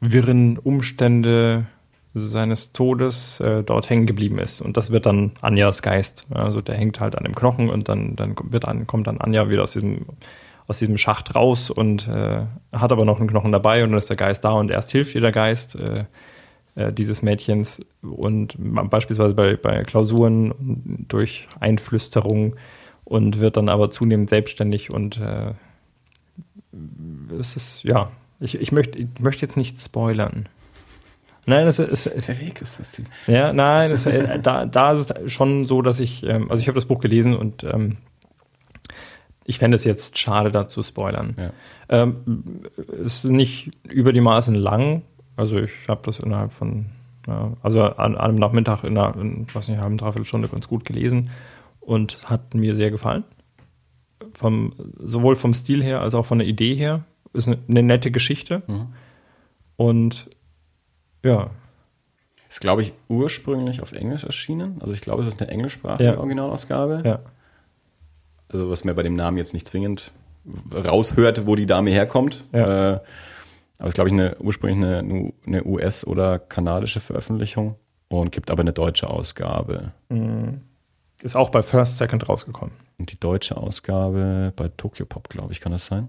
[0.00, 1.66] wirren Umstände
[2.18, 4.60] seines Todes äh, dort hängen geblieben ist.
[4.60, 6.26] Und das wird dann Anjas Geist.
[6.30, 9.48] Also der hängt halt an dem Knochen und dann, dann wird an, kommt dann Anja
[9.50, 10.06] wieder aus diesem,
[10.66, 12.40] aus diesem Schacht raus und äh,
[12.72, 15.14] hat aber noch einen Knochen dabei und dann ist der Geist da und erst hilft
[15.14, 16.04] ihr der Geist äh,
[16.74, 22.56] äh, dieses Mädchens und beispielsweise bei, bei Klausuren durch Einflüsterung
[23.04, 25.52] und wird dann aber zunehmend selbstständig und äh,
[27.38, 28.10] es ist, ja,
[28.40, 30.48] ich, ich, möchte, ich möchte jetzt nicht spoilern.
[31.46, 32.06] Nein, es ist.
[32.06, 33.06] Der Weg ist das Ding.
[33.28, 36.68] Ja, nein, es, äh, da, da ist es schon so, dass ich, ähm, also ich
[36.68, 37.98] habe das Buch gelesen und ähm,
[39.44, 41.36] ich fände es jetzt schade, da zu spoilern.
[41.38, 41.52] Ja.
[41.88, 42.62] Ähm,
[43.04, 45.02] es ist nicht über die Maßen lang.
[45.36, 46.86] Also ich habe das innerhalb von,
[47.28, 50.66] ja, also an, an, einem Nachmittag in einer, in, was nicht, halben, dreiviertel Stunde ganz
[50.66, 51.30] gut gelesen
[51.80, 53.22] und hat mir sehr gefallen.
[54.32, 57.04] Vom, sowohl vom Stil her als auch von der Idee her.
[57.32, 58.62] Ist eine, eine nette Geschichte.
[58.66, 58.88] Mhm.
[59.76, 60.30] Und
[61.26, 61.50] ja.
[62.48, 64.76] Ist, glaube ich, ursprünglich auf Englisch erschienen.
[64.80, 66.18] Also ich glaube, es ist eine englischsprachige ja.
[66.18, 67.02] Originalausgabe.
[67.04, 67.18] Ja.
[68.48, 70.12] Also was mir bei dem Namen jetzt nicht zwingend
[70.72, 72.44] raushört, wo die Dame herkommt.
[72.52, 72.94] Ja.
[72.94, 73.00] Äh,
[73.78, 77.74] aber es ist, glaube ich, eine, ursprünglich eine, eine US- oder kanadische Veröffentlichung
[78.08, 79.92] und gibt aber eine deutsche Ausgabe.
[80.08, 80.62] Mhm.
[81.20, 82.74] Ist auch bei First Second rausgekommen.
[82.98, 86.08] Und die deutsche Ausgabe bei Tokyo Pop, glaube ich, kann das sein?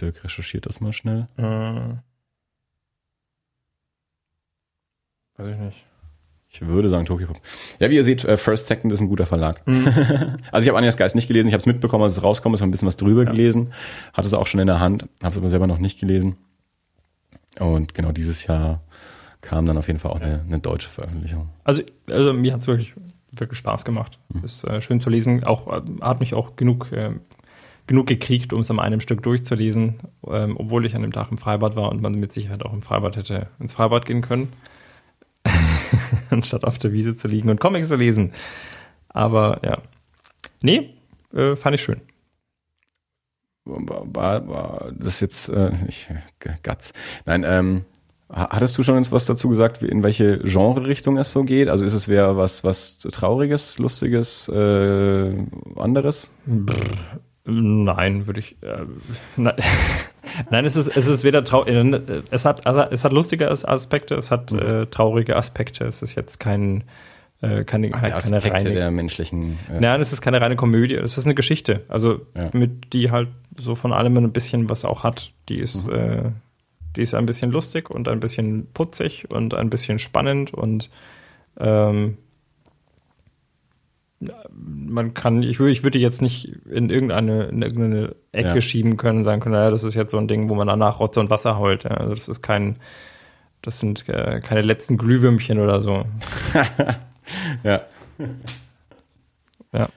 [0.00, 1.26] Dirk recherchiert das mal schnell.
[1.36, 1.98] Mhm.
[5.40, 5.84] Weiß ich nicht.
[6.52, 7.40] Ich würde sagen Tokyo Pop.
[7.78, 9.64] Ja, wie ihr seht, äh, First Second ist ein guter Verlag.
[9.66, 9.86] Mhm.
[10.52, 12.62] also ich habe Anjas Geist nicht gelesen, ich habe es mitbekommen, als es rauskommt, ist
[12.62, 13.30] ein bisschen was drüber ja.
[13.30, 13.72] gelesen,
[14.12, 16.36] hatte es auch schon in der Hand, habe es aber selber noch nicht gelesen.
[17.60, 18.82] Und genau dieses Jahr
[19.42, 21.48] kam dann auf jeden Fall auch eine, eine deutsche Veröffentlichung.
[21.62, 22.94] Also, also mir hat es wirklich,
[23.30, 24.18] wirklich Spaß gemacht.
[24.28, 24.44] Mhm.
[24.44, 25.44] Ist äh, schön zu lesen.
[25.44, 27.12] Auch äh, hat mich auch genug, äh,
[27.86, 31.38] genug gekriegt, um es an einem Stück durchzulesen, ähm, obwohl ich an dem Tag im
[31.38, 34.52] Freibad war und man mit Sicherheit auch im Freibad hätte ins Freibad gehen können.
[36.30, 38.32] anstatt auf der Wiese zu liegen und Comics zu lesen.
[39.08, 39.78] Aber ja.
[40.62, 40.94] Nee,
[41.32, 42.00] äh, fand ich schön.
[43.64, 46.12] War, war das jetzt, äh, ich,
[46.62, 46.92] Gatz.
[47.24, 47.84] Nein, ähm,
[48.30, 51.68] hattest du schon was dazu gesagt, in welche Genre-Richtung es so geht?
[51.68, 56.32] Also ist es eher was, was Trauriges, Lustiges, äh, anderes?
[56.46, 56.74] Brr,
[57.44, 58.56] Nein, würde ich.
[58.62, 58.84] Äh,
[59.36, 59.54] nein.
[60.50, 61.74] nein, es ist, es ist weder traurig.
[61.74, 64.58] Äh, es hat, also es hat lustige Aspekte, es hat mhm.
[64.58, 65.84] äh, traurige Aspekte.
[65.84, 66.84] Es ist jetzt kein,
[67.40, 68.72] äh, keine, Ach, keine reine.
[68.72, 69.58] der menschlichen.
[69.70, 70.94] Äh nein, es ist keine reine Komödie.
[70.94, 71.84] Es ist eine Geschichte.
[71.88, 72.50] Also, ja.
[72.52, 73.28] mit die halt
[73.58, 75.32] so von allem ein bisschen was auch hat.
[75.48, 75.94] Die ist, mhm.
[75.94, 76.22] äh,
[76.96, 80.90] die ist ein bisschen lustig und ein bisschen putzig und ein bisschen spannend und
[81.58, 82.18] ähm,
[84.50, 88.60] man kann, ich würde, ich würde jetzt nicht in irgendeine, in irgendeine Ecke ja.
[88.60, 91.00] schieben können und sagen können, naja, das ist jetzt so ein Ding, wo man danach
[91.00, 91.84] Rotze und Wasser heult.
[91.84, 91.92] Ja.
[91.92, 92.76] Also das ist kein,
[93.62, 96.04] das sind äh, keine letzten Glühwürmchen oder so.
[97.64, 97.82] ja.
[99.72, 99.88] Ja.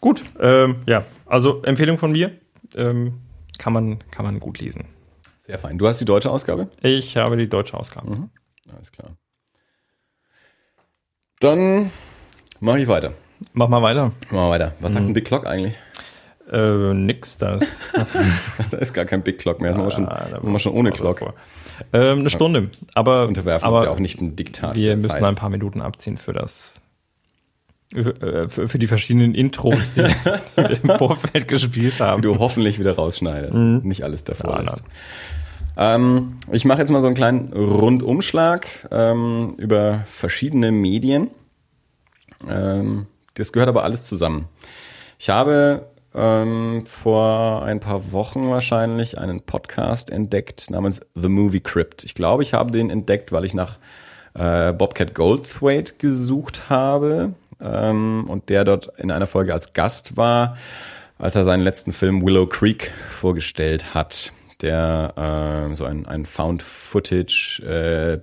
[0.00, 2.32] Gut, ähm, ja, also Empfehlung von mir.
[2.74, 3.20] Ähm,
[3.58, 4.86] kann, man, kann man gut lesen.
[5.40, 5.78] Sehr fein.
[5.78, 6.68] Du hast die deutsche Ausgabe?
[6.80, 8.10] Ich habe die deutsche Ausgabe.
[8.10, 8.30] Mhm.
[8.72, 9.16] Alles klar.
[11.40, 11.90] Dann
[12.62, 13.12] Mach ich weiter.
[13.54, 14.12] Mach mal weiter.
[14.30, 14.74] Mach mal weiter.
[14.78, 15.10] Was sagt mhm.
[15.10, 15.74] ein Big Clock eigentlich?
[16.48, 17.80] Äh, nix, das.
[18.70, 19.72] da ist gar kein Big Clock mehr.
[19.72, 21.34] Das machen wir schon, machen wir schon ohne Clock.
[21.92, 22.70] Ähm, eine Stunde.
[22.94, 24.76] Aber, Unterwerfen aber uns ja auch nicht ein Diktat.
[24.76, 25.24] Wir müssen Zeit.
[25.24, 26.74] ein paar Minuten abziehen für das
[27.90, 30.04] für, für die verschiedenen Intros, die
[30.54, 32.22] wir im Vorfeld gespielt haben.
[32.22, 33.54] Die du hoffentlich wieder rausschneidest.
[33.54, 33.80] Mhm.
[33.82, 34.84] Nicht alles davor ja, ist.
[35.76, 41.28] Ähm, ich mache jetzt mal so einen kleinen Rundumschlag ähm, über verschiedene Medien.
[42.48, 44.48] Ähm, das gehört aber alles zusammen.
[45.18, 52.04] Ich habe ähm, vor ein paar Wochen wahrscheinlich einen Podcast entdeckt namens The Movie Crypt.
[52.04, 53.78] Ich glaube, ich habe den entdeckt, weil ich nach
[54.34, 60.56] äh, Bobcat Goldthwait gesucht habe ähm, und der dort in einer Folge als Gast war,
[61.18, 64.32] als er seinen letzten Film Willow Creek vorgestellt hat
[64.62, 68.16] der äh, so ein, ein Found-Footage äh,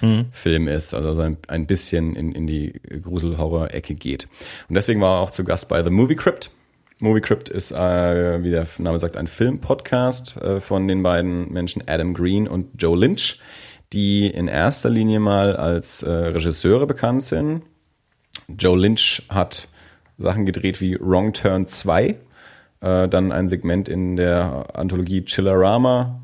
[0.00, 4.28] Bigfoot-Film ist, also so ein, ein bisschen in, in die Grusel-Horror-Ecke geht.
[4.68, 6.50] Und deswegen war er auch zu Gast bei The Movie Crypt.
[7.00, 11.82] Movie Crypt ist, äh, wie der Name sagt, ein Film-Podcast äh, von den beiden Menschen
[11.86, 13.40] Adam Green und Joe Lynch,
[13.92, 17.62] die in erster Linie mal als äh, Regisseure bekannt sind.
[18.48, 19.68] Joe Lynch hat
[20.18, 22.16] Sachen gedreht wie Wrong Turn 2,
[22.80, 26.20] äh, dann ein Segment in der Anthologie Chillerama.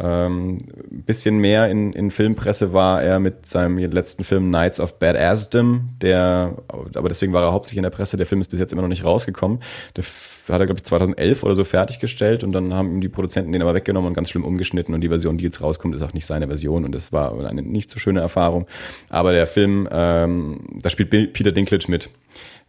[0.00, 0.58] Ähm,
[0.90, 6.56] bisschen mehr in, in Filmpresse war er mit seinem letzten Film Knights of Badassdom, der,
[6.68, 8.16] aber deswegen war er hauptsächlich in der Presse.
[8.16, 9.58] Der Film ist bis jetzt immer noch nicht rausgekommen.
[9.96, 13.52] Der hat er, glaube ich, 2011 oder so fertiggestellt und dann haben ihm die Produzenten
[13.52, 16.14] den aber weggenommen und ganz schlimm umgeschnitten und die Version, die jetzt rauskommt, ist auch
[16.14, 18.66] nicht seine Version und das war eine nicht so schöne Erfahrung.
[19.10, 22.10] Aber der Film, ähm, da spielt Peter Dinklage mit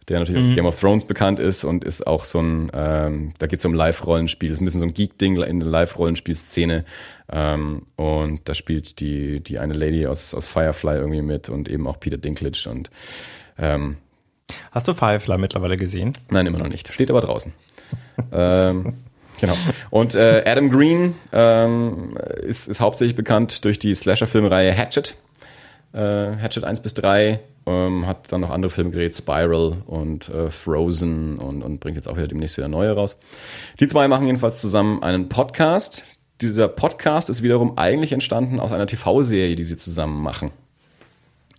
[0.08, 0.50] der natürlich mhm.
[0.50, 3.64] aus Game of Thrones bekannt ist und ist auch so ein, ähm, da geht es
[3.64, 6.84] um Live-Rollenspiel, ist ein bisschen so ein Geek-Ding in der Live-Rollenspiel-Szene.
[7.30, 11.86] Ähm, und da spielt die, die eine Lady aus, aus Firefly irgendwie mit und eben
[11.86, 12.90] auch Peter Dinklage und
[13.58, 13.96] ähm,
[14.72, 16.12] Hast du Firefly mittlerweile gesehen?
[16.28, 16.92] Nein, immer noch nicht.
[16.92, 17.52] Steht aber draußen.
[18.32, 18.94] ähm,
[19.40, 19.56] Genau.
[19.88, 25.14] Und äh, Adam Green ähm, ist, ist hauptsächlich bekannt durch die Slasher-Filmreihe Hatchet.
[25.92, 27.40] Äh, Hatchet 1 bis 3
[27.70, 32.08] ähm, hat dann noch andere Filme gedreht, Spiral und äh, Frozen und, und bringt jetzt
[32.08, 33.16] auch wieder demnächst wieder neue raus.
[33.78, 36.04] Die zwei machen jedenfalls zusammen einen Podcast.
[36.40, 40.50] Dieser Podcast ist wiederum eigentlich entstanden aus einer TV-Serie, die sie zusammen machen.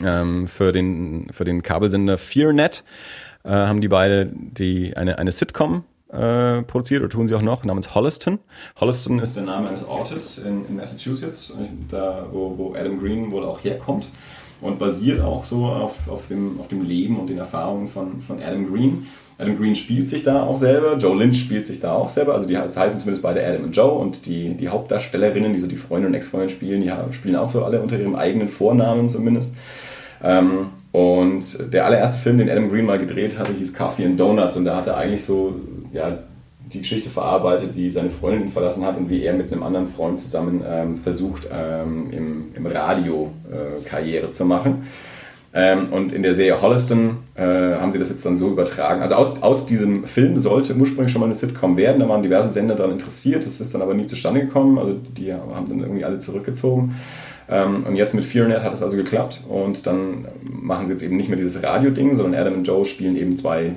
[0.04, 2.84] Ähm, für, den, für den Kabelsender FearNet
[3.44, 7.64] äh, haben die beide die, eine, eine Sitcom äh, produziert oder tun sie auch noch,
[7.64, 8.40] namens Holliston.
[8.80, 11.54] Holliston ist der Name eines Ortes in, in Massachusetts,
[11.90, 14.08] da, wo, wo Adam Green wohl auch herkommt
[14.62, 18.42] und basiert auch so auf, auf, dem, auf dem Leben und den Erfahrungen von, von
[18.42, 19.08] Adam Green.
[19.38, 22.48] Adam Green spielt sich da auch selber, Joe Lynch spielt sich da auch selber, also
[22.48, 26.08] die heißen zumindest beide Adam und Joe und die, die Hauptdarstellerinnen, die so die Freunde
[26.08, 29.56] und Ex-Freundin spielen, die spielen auch so alle unter ihrem eigenen Vornamen zumindest.
[30.24, 34.58] Ähm, und der allererste Film, den Adam Green mal gedreht hatte, hieß Coffee and Donuts
[34.58, 35.56] und da hat er eigentlich so
[35.92, 36.20] ja,
[36.74, 39.86] die Geschichte verarbeitet, wie seine Freundin ihn verlassen hat und wie er mit einem anderen
[39.86, 44.88] Freund zusammen ähm, versucht, ähm, im, im Radio äh, Karriere zu machen.
[45.54, 49.02] Ähm, und in der Serie Holliston äh, haben sie das jetzt dann so übertragen.
[49.02, 52.00] Also aus, aus diesem Film sollte ursprünglich schon mal eine Sitcom werden.
[52.00, 53.46] Da waren diverse Sender daran interessiert.
[53.46, 54.78] Das ist dann aber nie zustande gekommen.
[54.78, 56.96] Also die haben dann irgendwie alle zurückgezogen.
[57.50, 59.42] Ähm, und jetzt mit FearNet hat es also geklappt.
[59.50, 63.18] Und dann machen sie jetzt eben nicht mehr dieses Radio-Ding, sondern Adam und Joe spielen
[63.18, 63.76] eben zwei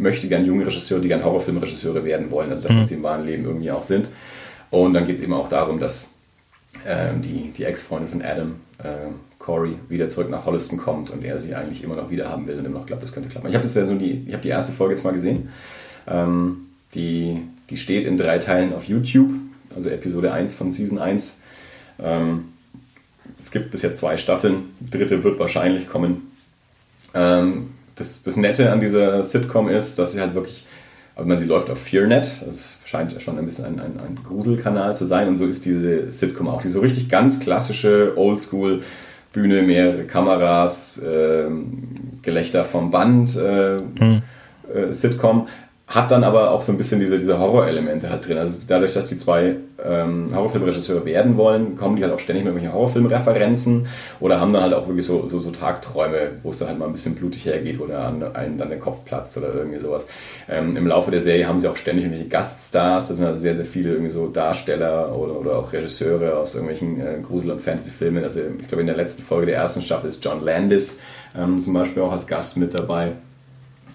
[0.00, 2.86] möchte gern junge Regisseure, die gern Horrorfilmregisseure werden wollen, also das, was mhm.
[2.86, 4.08] sie im wahren Leben irgendwie auch sind.
[4.70, 6.06] Und dann geht es eben auch darum, dass
[6.86, 11.38] ähm, die, die Ex-Freundin von Adam, äh, Corey, wieder zurück nach Holliston kommt und er
[11.38, 13.48] sie eigentlich immer noch wieder haben will und immer noch glaubt, das könnte klappen.
[13.48, 15.48] Ich habe ja so die, ich habe die erste Folge jetzt mal gesehen.
[16.06, 19.30] Ähm, die, die steht in drei Teilen auf YouTube,
[19.74, 21.36] also Episode 1 von Season 1.
[21.98, 22.44] Ähm,
[23.42, 26.30] es gibt bisher zwei Staffeln, die dritte wird wahrscheinlich kommen.
[27.14, 27.70] Ähm,
[28.00, 30.66] das, das Nette an dieser Sitcom ist, dass sie halt wirklich,
[31.14, 34.18] also man, sie läuft auf FearNet, das scheint ja schon ein bisschen ein, ein, ein
[34.24, 36.62] Gruselkanal zu sein und so ist diese Sitcom auch.
[36.62, 38.82] Die so richtig ganz klassische Oldschool
[39.32, 41.44] Bühne, mehrere Kameras, äh,
[42.22, 44.22] Gelächter vom Band, äh, mhm.
[44.74, 45.46] äh, Sitcom
[45.90, 48.38] hat dann aber auch so ein bisschen diese, diese Horrorelemente halt drin.
[48.38, 52.52] Also dadurch, dass die zwei ähm, Horrorfilmregisseure werden wollen, kommen die halt auch ständig mit
[52.52, 53.88] irgendwelchen Horrorfilmreferenzen
[54.20, 56.86] oder haben dann halt auch wirklich so, so, so Tagträume, wo es dann halt mal
[56.86, 60.06] ein bisschen blutig hergeht oder an einen dann der Kopf platzt oder irgendwie sowas.
[60.48, 63.56] Ähm, Im Laufe der Serie haben sie auch ständig irgendwelche Gaststars, das sind also sehr,
[63.56, 68.22] sehr viele irgendwie so Darsteller oder, oder auch Regisseure aus irgendwelchen äh, Grusel- und Fantasy-Filmen.
[68.22, 71.00] Also ich glaube in der letzten Folge der ersten Staffel ist John Landis
[71.36, 73.14] ähm, zum Beispiel auch als Gast mit dabei.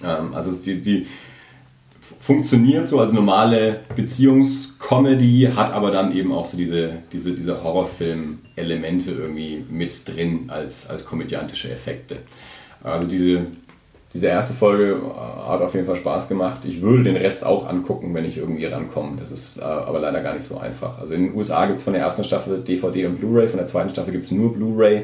[0.04, 1.08] Ähm, also die, die
[2.26, 9.12] funktioniert so als normale Beziehungscomedy, hat aber dann eben auch so diese, diese, diese Horrorfilm-Elemente
[9.12, 12.18] irgendwie mit drin als, als komödiantische Effekte.
[12.84, 13.46] Also diese,
[14.12, 16.62] diese erste Folge hat auf jeden Fall Spaß gemacht.
[16.64, 19.18] Ich würde den Rest auch angucken, wenn ich irgendwie rankomme.
[19.20, 20.98] Das ist äh, aber leider gar nicht so einfach.
[20.98, 23.68] Also in den USA gibt es von der ersten Staffel DVD und Blu-ray, von der
[23.68, 25.04] zweiten Staffel gibt es nur Blu-ray.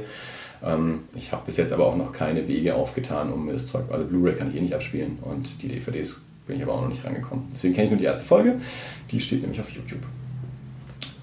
[0.65, 3.83] Ähm, ich habe bis jetzt aber auch noch keine Wege aufgetan, um mir das Zeug.
[3.91, 6.15] Also Blu-ray kann ich eh nicht abspielen und die DVDs
[6.51, 7.45] bin ich aber auch noch nicht rangekommen.
[7.49, 8.55] Deswegen kenne ich nur die erste Folge.
[9.09, 10.01] Die steht nämlich auf YouTube.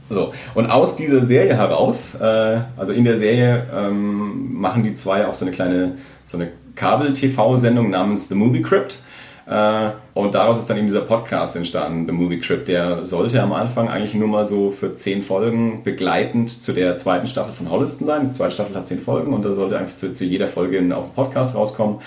[0.08, 5.26] So, und aus dieser Serie heraus, äh, also in der Serie ähm, machen die zwei
[5.26, 6.40] auch so eine kleine, so
[6.76, 9.00] Kabel-TV-Sendung namens The Movie Crypt.
[9.46, 12.68] Äh, und daraus ist dann eben dieser Podcast entstanden, The Movie Crypt.
[12.68, 17.26] Der sollte am Anfang eigentlich nur mal so für zehn Folgen begleitend zu der zweiten
[17.26, 18.22] Staffel von Holliston sein.
[18.24, 21.04] Die zweite Staffel hat zehn Folgen und da sollte eigentlich zu, zu jeder Folge auch
[21.04, 21.98] ein Podcast rauskommen.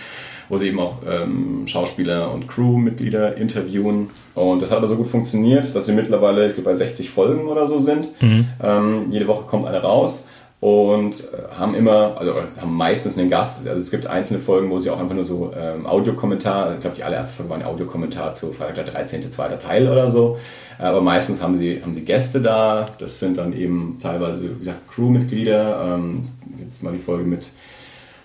[0.51, 4.09] Wo sie eben auch ähm, Schauspieler und Crewmitglieder interviewen.
[4.35, 7.47] Und das hat aber so gut funktioniert, dass sie mittlerweile, ich glaube, bei 60 Folgen
[7.47, 8.09] oder so sind.
[8.21, 8.45] Mhm.
[8.61, 10.27] Ähm, jede Woche kommt eine raus
[10.59, 13.65] und äh, haben immer, also haben meistens einen Gast.
[13.65, 16.97] Also es gibt einzelne Folgen, wo sie auch einfach nur so ähm, Audiokommentar, ich glaube
[16.97, 19.31] die allererste Folge war ein Audiokommentar zu Freitag der 13.
[19.31, 20.37] zweiter Teil oder so.
[20.77, 22.85] Aber meistens haben sie, haben sie Gäste da.
[22.99, 25.95] Das sind dann eben teilweise, wie gesagt, Crewmitglieder.
[25.95, 26.27] Ähm,
[26.59, 27.45] jetzt mal die Folge mit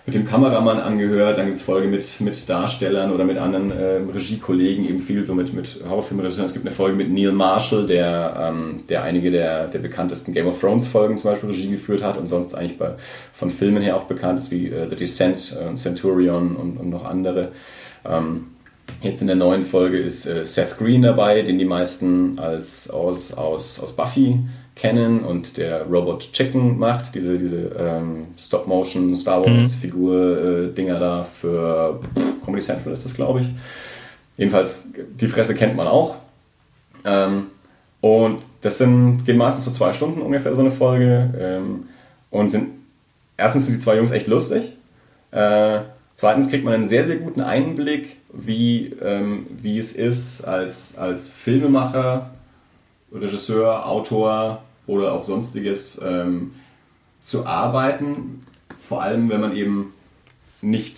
[0.07, 3.99] mit dem Kameramann angehört, dann gibt es Folge mit, mit Darstellern oder mit anderen äh,
[4.15, 6.45] Regiekollegen, eben viel so mit, mit Horrorfilmregisseuren.
[6.45, 10.47] Es gibt eine Folge mit Neil Marshall, der, ähm, der einige der, der bekanntesten Game
[10.47, 12.91] of Thrones Folgen zum Beispiel Regie geführt hat und sonst eigentlich bei,
[13.33, 17.03] von Filmen her auch bekannt ist, wie äh, The Descent, äh, Centurion und, und noch
[17.03, 17.51] andere.
[18.05, 18.45] Ähm,
[19.01, 23.33] Jetzt in der neuen Folge ist äh, Seth Green dabei, den die meisten als aus,
[23.33, 24.39] aus, aus Buffy
[24.75, 30.97] kennen und der Robot Chicken macht, diese, diese ähm, Stop-Motion Star Wars-Figur-Dinger mhm.
[30.97, 31.99] äh, da für
[32.45, 33.47] Comedy Central ist das, glaube ich.
[34.37, 34.87] Jedenfalls,
[35.19, 36.15] die Fresse kennt man auch.
[37.05, 37.47] Ähm,
[38.01, 41.33] und das sind, geht meistens so zwei Stunden ungefähr so eine Folge.
[41.39, 41.85] Ähm,
[42.29, 42.69] und sind,
[43.35, 44.73] erstens sind die zwei Jungs echt lustig.
[45.31, 45.79] Äh,
[46.17, 51.29] zweitens kriegt man einen sehr, sehr guten Einblick, wie, ähm, wie es ist, als, als
[51.29, 52.31] Filmemacher,
[53.13, 56.55] Regisseur, Autor, oder auch sonstiges ähm,
[57.21, 58.41] zu arbeiten.
[58.79, 59.93] Vor allem, wenn man eben
[60.61, 60.97] nicht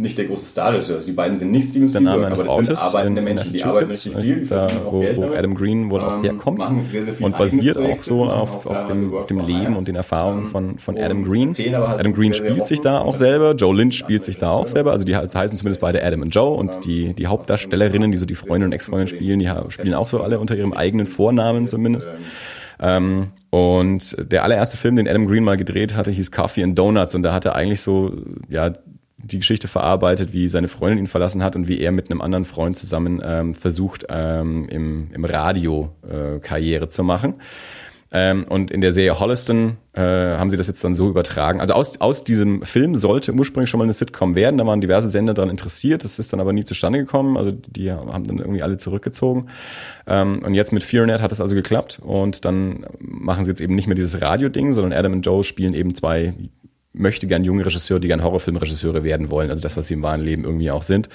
[0.00, 0.90] nicht der große Star ist.
[0.90, 3.90] Also die beiden sind nicht Steven Spielberg, aber das Autos sind arbeitende Menschen, die arbeiten
[3.90, 4.46] richtig viel.
[4.46, 8.24] Da, wo, wo Adam Green wohl auch ähm, herkommt sehr, sehr und basiert auch so
[8.24, 11.52] auf, auf, dem, auf dem Leben und den Erfahrungen von, von Adam Green.
[11.52, 14.92] Halt Adam Green spielt sich da auch selber, Joe Lynch spielt sich da auch selber,
[14.92, 18.34] also die heißen zumindest beide Adam und Joe und die, die Hauptdarstellerinnen, die so die
[18.34, 22.10] Freundin und Ex-Freundin spielen, die spielen auch so alle unter ihrem eigenen Vornamen zumindest.
[22.82, 27.14] Ähm, und der allererste Film, den Adam Green mal gedreht hatte, hieß Coffee and Donuts.
[27.14, 28.12] Und da hat er eigentlich so,
[28.48, 28.72] ja,
[29.22, 32.44] die Geschichte verarbeitet, wie seine Freundin ihn verlassen hat und wie er mit einem anderen
[32.44, 37.34] Freund zusammen ähm, versucht, ähm, im, im Radio äh, Karriere zu machen.
[38.12, 41.60] Ähm, und in der Serie Holliston äh, haben sie das jetzt dann so übertragen.
[41.60, 44.58] Also aus, aus diesem Film sollte ursprünglich schon mal eine Sitcom werden.
[44.58, 46.02] Da waren diverse Sender daran interessiert.
[46.02, 47.36] Das ist dann aber nie zustande gekommen.
[47.36, 49.46] Also die haben dann irgendwie alle zurückgezogen.
[50.08, 52.00] Ähm, und jetzt mit FearNet hat es also geklappt.
[52.02, 55.74] Und dann machen sie jetzt eben nicht mehr dieses Radio-Ding, sondern Adam und Joe spielen
[55.74, 56.34] eben zwei
[56.92, 59.50] möchte gern junge Regisseure, die gern Horrorfilmregisseure werden wollen.
[59.50, 61.08] Also das, was sie im wahren Leben irgendwie auch sind.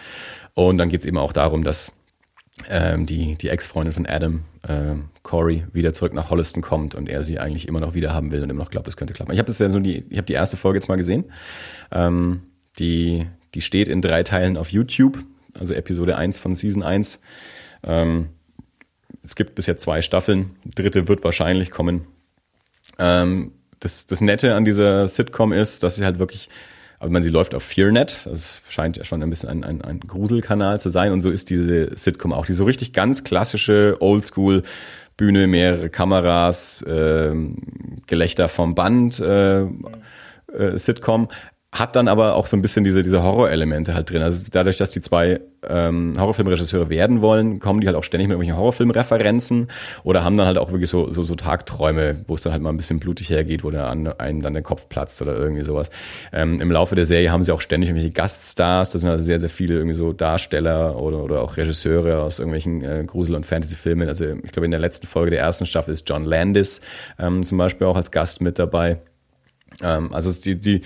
[0.54, 1.92] Und dann geht es eben auch darum, dass
[2.70, 7.24] ähm, die, die Ex-Freundin von Adam, ähm, Corey, wieder zurück nach Holliston kommt und er
[7.24, 9.34] sie eigentlich immer noch wieder haben will und immer noch glaubt, es könnte klappen.
[9.34, 11.26] Ich habe das ja so die, ich habe die erste Folge jetzt mal gesehen.
[11.92, 12.44] Ähm,
[12.80, 15.20] die, die steht in drei Teilen auf YouTube,
[15.54, 17.20] also Episode 1 von Season 1.
[17.84, 18.30] Ähm,
[19.24, 22.08] es gibt bisher zwei Staffeln, dritte wird wahrscheinlich kommen.
[23.00, 23.52] Ähm,
[23.86, 26.50] das, das Nette an dieser Sitcom ist, dass sie halt wirklich
[26.98, 30.00] also man, sie läuft auf FearNet, das scheint ja schon ein bisschen ein, ein, ein
[30.00, 31.12] Gruselkanal zu sein.
[31.12, 32.46] Und so ist diese Sitcom auch.
[32.46, 34.64] Die so richtig ganz klassische Oldschool
[35.18, 37.34] Bühne, mehrere Kameras, äh,
[38.08, 41.28] Gelächter vom Band äh, äh, Sitcom,
[41.76, 44.22] hat dann aber auch so ein bisschen diese, diese Horrorelemente halt drin.
[44.22, 48.36] Also dadurch, dass die zwei ähm, Horrorfilmregisseure werden wollen, kommen die halt auch ständig mit
[48.36, 49.68] irgendwelchen Horrorfilmreferenzen
[50.04, 52.70] oder haben dann halt auch wirklich so, so, so Tagträume, wo es dann halt mal
[52.70, 55.90] ein bisschen blutig hergeht, wo an einem dann der Kopf platzt oder irgendwie sowas.
[56.32, 59.40] Ähm, Im Laufe der Serie haben sie auch ständig irgendwelche Gaststars, das sind also sehr,
[59.40, 64.08] sehr viele irgendwie so Darsteller oder, oder auch Regisseure aus irgendwelchen äh, Grusel- und Fantasy-Filmen.
[64.08, 66.80] Also ich glaube, in der letzten Folge der ersten Staffel ist John Landis
[67.20, 69.00] ähm, zum Beispiel auch als Gast mit dabei.
[69.84, 70.82] Ähm, also die, die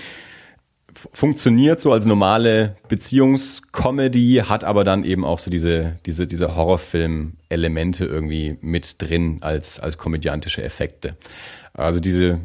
[1.14, 8.06] funktioniert so als normale Beziehungscomedy, hat aber dann eben auch so diese, diese, diese Horrorfilm-Elemente
[8.06, 11.16] irgendwie mit drin als, als komödiantische Effekte.
[11.74, 12.40] Also diese,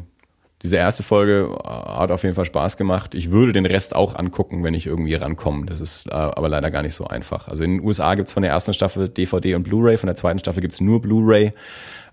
[0.63, 3.13] diese erste Folge hat auf jeden Fall Spaß gemacht.
[3.13, 5.65] Ich würde den Rest auch angucken, wenn ich irgendwie rankomme.
[5.65, 7.47] Das ist äh, aber leider gar nicht so einfach.
[7.47, 10.39] Also in den USA gibt's von der ersten Staffel DVD und Blu-ray, von der zweiten
[10.39, 11.53] Staffel gibt's nur Blu-ray.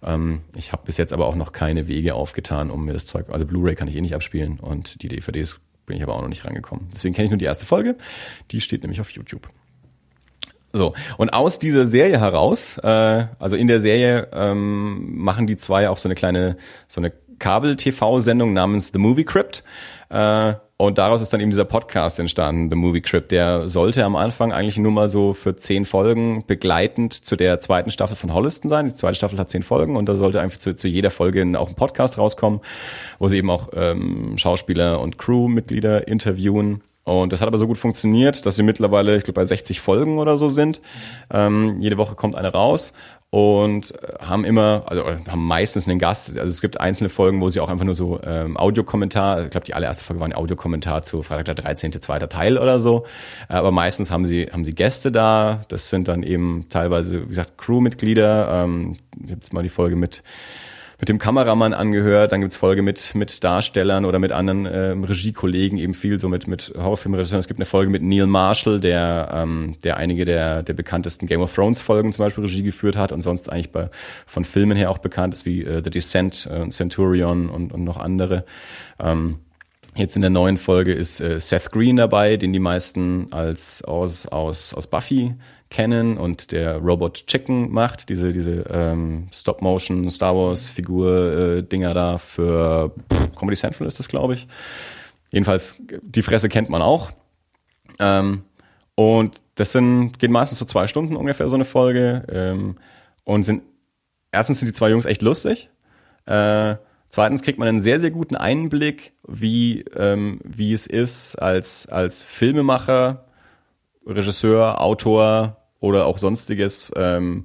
[0.03, 3.27] Ähm, ich habe bis jetzt aber auch noch keine Wege aufgetan, um mir das Zeug.
[3.31, 6.29] Also Blu-ray kann ich eh nicht abspielen und die DVDs bin ich aber auch noch
[6.29, 6.89] nicht rangekommen.
[6.93, 7.97] Deswegen kenne ich nur die erste Folge.
[8.51, 9.49] Die steht nämlich auf YouTube.
[10.75, 15.91] So, und aus dieser Serie heraus, äh, also in der Serie ähm, machen die zwei
[15.91, 16.57] auch so eine kleine,
[16.89, 17.13] so eine
[17.43, 19.65] Kabel-TV-Sendung namens The Movie Crypt.
[20.09, 23.33] Äh, und daraus ist dann eben dieser Podcast entstanden, The Movie Crypt.
[23.33, 27.91] Der sollte am Anfang eigentlich nur mal so für zehn Folgen begleitend zu der zweiten
[27.91, 28.87] Staffel von Holliston sein.
[28.87, 31.69] Die zweite Staffel hat zehn Folgen und da sollte einfach zu, zu jeder Folge auch
[31.69, 32.61] ein Podcast rauskommen,
[33.19, 36.81] wo sie eben auch ähm, Schauspieler und Crewmitglieder interviewen.
[37.05, 40.19] Und das hat aber so gut funktioniert, dass sie mittlerweile, ich glaube, bei 60 Folgen
[40.19, 40.81] oder so sind.
[41.33, 42.93] Ähm, jede Woche kommt eine raus.
[43.33, 46.39] Und äh, haben immer, also haben meistens einen Gast.
[46.39, 49.65] Also es gibt einzelne Folgen, wo sie auch einfach nur so ähm, Audiokommentar, ich glaube
[49.65, 51.93] die allererste Folge war ein Audiokommentar zu Freitag der 13.
[52.03, 53.07] zweiter Teil oder so.
[53.49, 55.63] Äh, aber meistens haben sie, haben sie Gäste da.
[55.69, 58.65] Das sind dann eben teilweise, wie gesagt, Crewmitglieder.
[58.65, 60.23] Ähm, jetzt mal die Folge mit
[61.03, 65.77] mit dem Kameramann angehört, dann gibt's Folge mit, mit Darstellern oder mit anderen ähm, Regiekollegen,
[65.77, 67.41] eben viel so mit, mit Horrorfilmregisseuren.
[67.41, 71.41] Es gibt eine Folge mit Neil Marshall, der, ähm, der einige der, der bekanntesten Game
[71.41, 73.91] of Thrones Folgen zum Beispiel Regie geführt hat und sonst eigentlich bei,
[74.27, 77.97] von Filmen her auch bekannt ist, wie äh, The Descent, äh, Centurion und, und noch
[77.97, 78.45] andere.
[79.01, 79.41] Ähm,
[79.95, 84.25] Jetzt in der neuen Folge ist äh, Seth Green dabei, den die meisten als aus,
[84.25, 85.35] aus, aus Buffy
[85.73, 92.95] kennen und der Robot Chicken macht, diese, diese ähm, Stop-Motion Star Wars-Figur-Dinger äh, da für
[93.11, 94.47] pff, Comedy Central ist das, glaube ich.
[95.31, 97.11] Jedenfalls, die Fresse kennt man auch.
[97.99, 98.45] Ähm,
[98.95, 102.27] und das sind, geht meistens so zwei Stunden ungefähr so eine Folge.
[102.31, 102.77] Ähm,
[103.25, 103.63] und sind,
[104.31, 105.71] erstens sind die zwei Jungs echt lustig.
[106.27, 106.77] Äh,
[107.09, 112.23] zweitens kriegt man einen sehr, sehr guten Einblick, wie, ähm, wie es ist, als, als
[112.23, 113.25] Filmemacher,
[114.07, 117.45] Regisseur, Autor, oder auch sonstiges ähm,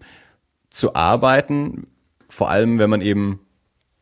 [0.69, 1.87] zu arbeiten,
[2.29, 3.41] vor allem wenn man eben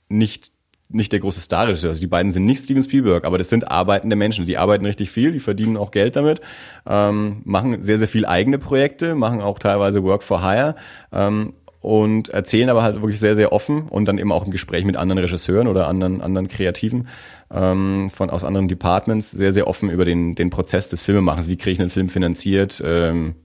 [0.09, 0.51] nicht
[0.87, 1.83] nicht der große Star ist.
[1.83, 4.45] Also die beiden sind nicht Steven Spielberg, aber das sind arbeitende Menschen.
[4.45, 6.41] Die arbeiten richtig viel, die verdienen auch Geld damit,
[6.85, 10.75] ähm, machen sehr, sehr viel eigene Projekte, machen auch teilweise Work for Hire
[11.11, 14.85] ähm, und erzählen aber halt wirklich sehr, sehr offen und dann eben auch im Gespräch
[14.85, 17.07] mit anderen Regisseuren oder anderen, anderen Kreativen
[17.51, 21.47] ähm, von, aus anderen Departments sehr, sehr offen über den, den Prozess des Filmemachens.
[21.47, 22.81] Wie kriege ich einen Film finanziert?
[22.85, 23.35] Ähm,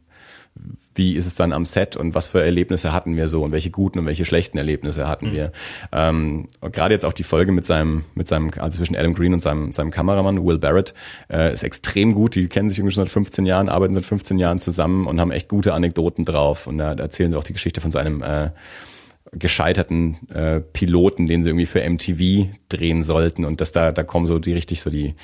[0.94, 3.70] wie ist es dann am Set und was für Erlebnisse hatten wir so und welche
[3.70, 5.32] guten und welche schlechten Erlebnisse hatten mhm.
[5.32, 5.52] wir.
[5.92, 9.40] Ähm, Gerade jetzt auch die Folge mit seinem, mit seinem, also zwischen Adam Green und
[9.40, 10.94] seinem, seinem Kameramann, Will Barrett,
[11.30, 12.34] äh, ist extrem gut.
[12.34, 15.30] Die kennen sich irgendwie schon seit 15 Jahren, arbeiten seit 15 Jahren zusammen und haben
[15.30, 16.66] echt gute Anekdoten drauf.
[16.66, 18.50] Und da, da erzählen sie auch die Geschichte von so einem äh,
[19.32, 23.44] gescheiterten äh, Piloten, den sie irgendwie für MTV drehen sollten.
[23.44, 25.14] Und das da, da kommen so die richtig so die,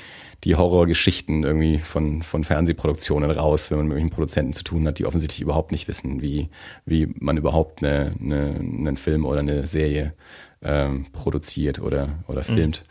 [0.45, 4.99] die Horrorgeschichten irgendwie von, von Fernsehproduktionen raus, wenn man mit irgendwelchen Produzenten zu tun hat,
[4.99, 6.51] die offensichtlich überhaupt nicht wissen, wie,
[6.85, 10.15] wie man überhaupt eine, eine, einen Film oder eine Serie
[10.63, 12.55] ähm, produziert oder, oder mhm.
[12.55, 12.85] filmt.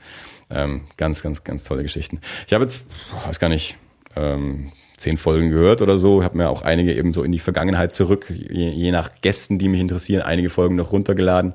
[0.49, 0.55] Mhm.
[0.57, 2.19] Ähm, ganz, ganz, ganz tolle Geschichten.
[2.47, 2.85] Ich habe jetzt,
[3.25, 3.77] weiß gar nicht,
[4.15, 6.19] ähm, zehn Folgen gehört oder so.
[6.19, 9.59] Ich habe mir auch einige eben so in die Vergangenheit zurück, je, je, nach Gästen,
[9.59, 11.53] die mich interessieren, einige Folgen noch runtergeladen,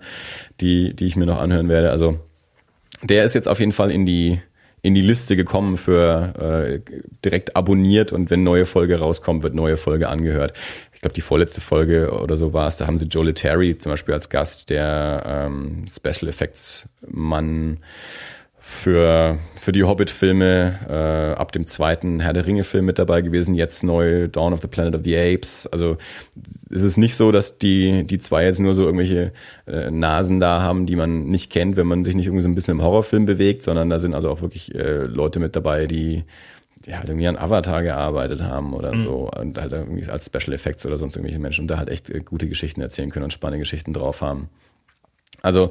[0.60, 1.90] die, die ich mir noch anhören werde.
[1.90, 2.18] Also
[3.02, 4.40] der ist jetzt auf jeden Fall in die
[4.82, 6.80] in die Liste gekommen für äh,
[7.24, 10.54] direkt abonniert und wenn neue Folge rauskommt, wird neue Folge angehört.
[10.94, 13.92] Ich glaube, die vorletzte Folge oder so war es, da haben sie Joe Letary zum
[13.92, 17.78] Beispiel als Gast, der ähm, Special Effects Mann
[18.70, 23.82] für, für die Hobbit-Filme äh, ab dem zweiten Herr der Ringe-Film mit dabei gewesen, jetzt
[23.82, 25.66] neu Dawn of the Planet of the Apes.
[25.66, 25.98] Also
[26.70, 29.32] es ist nicht so, dass die, die zwei jetzt nur so irgendwelche
[29.66, 32.54] äh, Nasen da haben, die man nicht kennt, wenn man sich nicht irgendwie so ein
[32.54, 36.24] bisschen im Horrorfilm bewegt, sondern da sind also auch wirklich äh, Leute mit dabei, die
[36.86, 39.00] ja, halt irgendwie an Avatar gearbeitet haben oder mhm.
[39.00, 42.08] so und halt irgendwie als Special Effects oder sonst irgendwelche Menschen und da halt echt
[42.08, 44.48] äh, gute Geschichten erzählen können und spannende Geschichten drauf haben.
[45.42, 45.70] Also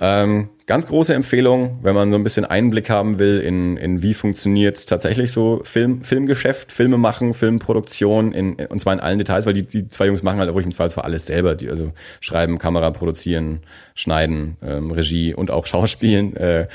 [0.00, 4.14] ähm, ganz große Empfehlung, wenn man so ein bisschen Einblick haben will in, in wie
[4.14, 9.54] funktioniert tatsächlich so Film, Filmgeschäft, Filme machen, Filmproduktion, in, und zwar in allen Details, weil
[9.54, 12.90] die, die zwei Jungs machen halt auch jedenfalls für alles selber, die also schreiben, Kamera
[12.90, 13.60] produzieren,
[13.94, 16.68] schneiden, ähm, Regie und auch Schauspielen äh,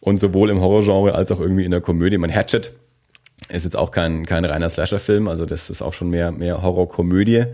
[0.00, 2.18] und sowohl im Horrorgenre als auch irgendwie in der Komödie.
[2.18, 2.74] Man Hatchet
[3.48, 7.46] ist jetzt auch kein, kein reiner Slasher-Film, also das ist auch schon mehr, mehr Horrorkomödie.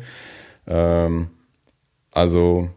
[0.66, 1.28] Ähm,
[2.12, 2.68] also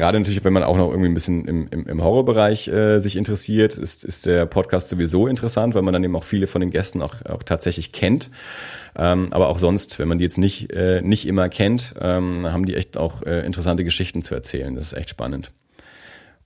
[0.00, 3.16] gerade natürlich, wenn man auch noch irgendwie ein bisschen im, im, im Horrorbereich äh, sich
[3.16, 6.70] interessiert, ist, ist der Podcast sowieso interessant, weil man dann eben auch viele von den
[6.70, 8.30] Gästen auch, auch tatsächlich kennt.
[8.96, 12.64] Ähm, aber auch sonst, wenn man die jetzt nicht, äh, nicht immer kennt, ähm, haben
[12.64, 14.74] die echt auch äh, interessante Geschichten zu erzählen.
[14.74, 15.52] Das ist echt spannend.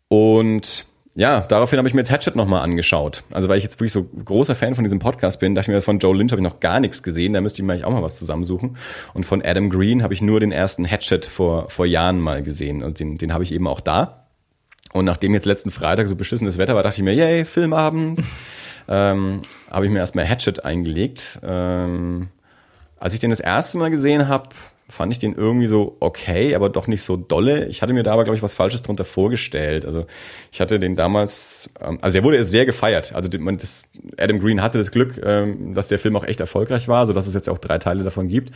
[0.09, 3.23] Und ja, daraufhin habe ich mir jetzt Hatchet nochmal angeschaut.
[3.33, 5.81] Also weil ich jetzt wirklich so großer Fan von diesem Podcast bin, dachte ich mir,
[5.81, 7.93] von Joe Lynch habe ich noch gar nichts gesehen, da müsste ich mir eigentlich auch
[7.93, 8.77] mal was zusammensuchen.
[9.13, 12.83] Und von Adam Green habe ich nur den ersten Hatchet vor, vor Jahren mal gesehen
[12.83, 14.27] und den, den habe ich eben auch da.
[14.93, 18.21] Und nachdem jetzt letzten Freitag so beschissenes Wetter war, dachte ich mir, yay, Filmabend.
[18.89, 21.39] ähm, habe ich mir erstmal Hatchet eingelegt.
[21.45, 22.29] Ähm,
[22.99, 24.49] als ich den das erste Mal gesehen habe,
[24.89, 27.67] fand ich den irgendwie so okay, aber doch nicht so dolle.
[27.67, 29.87] Ich hatte mir da aber, glaube ich, was Falsches drunter vorgestellt.
[29.87, 30.07] Also
[30.53, 33.15] ich hatte den damals, ähm, also der wurde sehr gefeiert.
[33.15, 33.83] Also das,
[34.19, 37.35] Adam Green hatte das Glück, ähm, dass der Film auch echt erfolgreich war, sodass es
[37.35, 38.53] jetzt auch drei Teile davon gibt.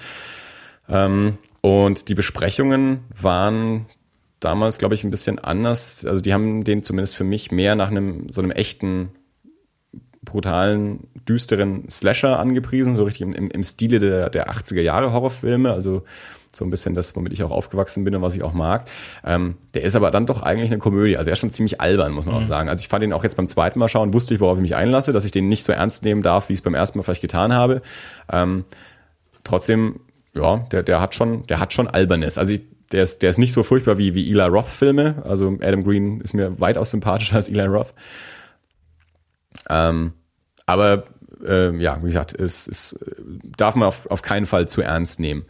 [0.88, 3.86] Ähm, und die Besprechungen waren
[4.40, 6.04] damals, glaube ich, ein bisschen anders.
[6.04, 9.10] Also die haben den zumindest für mich mehr nach einem so einem echten
[10.24, 15.72] brutalen, düsteren Slasher angepriesen, so richtig im, im, im Stile der, der 80er Jahre Horrorfilme,
[15.72, 16.04] also
[16.52, 18.88] So ein bisschen das, womit ich auch aufgewachsen bin und was ich auch mag.
[19.24, 21.16] Ähm, der ist aber dann doch eigentlich eine Komödie.
[21.16, 22.42] Also er ist schon ziemlich albern, muss man mhm.
[22.42, 22.68] auch sagen.
[22.68, 24.74] Also ich fand ihn auch jetzt beim zweiten Mal schauen, wusste ich, worauf ich mich
[24.74, 27.04] einlasse, dass ich den nicht so ernst nehmen darf, wie ich es beim ersten Mal
[27.04, 27.82] vielleicht getan habe.
[28.32, 28.64] Ähm,
[29.44, 30.00] trotzdem,
[30.34, 32.38] ja, der, der hat schon, der hat schon Albernes.
[32.38, 32.62] Also ich,
[32.92, 35.22] der ist, der ist nicht so furchtbar wie, wie Eli Roth-Filme.
[35.24, 37.92] Also Adam Green ist mir weitaus sympathischer als Eli Roth.
[39.68, 40.12] Ähm,
[40.66, 41.04] aber
[41.46, 42.96] äh, ja, wie gesagt, es, es
[43.56, 45.44] darf man auf, auf keinen Fall zu ernst nehmen.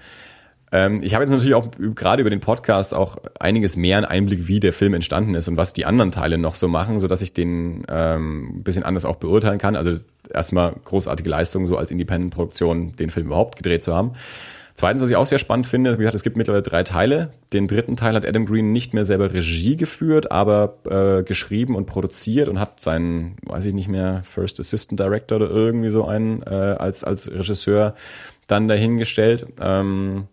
[0.71, 4.49] Ähm, ich habe jetzt natürlich auch gerade über den Podcast auch einiges mehr einen Einblick,
[4.49, 7.23] wie der Film entstanden ist und was die anderen Teile noch so machen, so dass
[7.23, 9.77] ich den ähm, ein bisschen anders auch beurteilen kann.
[9.77, 9.99] Also
[10.31, 14.13] erstmal großartige Leistung, so als Independent-Produktion den Film überhaupt gedreht zu haben.
[14.79, 17.31] Zweitens, was ich auch sehr spannend finde, wie gesagt, es gibt mittlerweile drei Teile.
[17.53, 21.87] Den dritten Teil hat Adam Green nicht mehr selber Regie geführt, aber äh, geschrieben und
[21.87, 26.45] produziert und hat seinen, weiß ich nicht mehr, First Assistant Director oder irgendwie so einen
[26.45, 27.97] äh, als, als Regisseur
[28.47, 29.47] dann dahingestellt.
[29.61, 30.29] Ähm,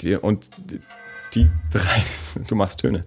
[0.00, 0.80] die, und die,
[1.32, 2.02] die drei,
[2.48, 3.04] du machst Töne.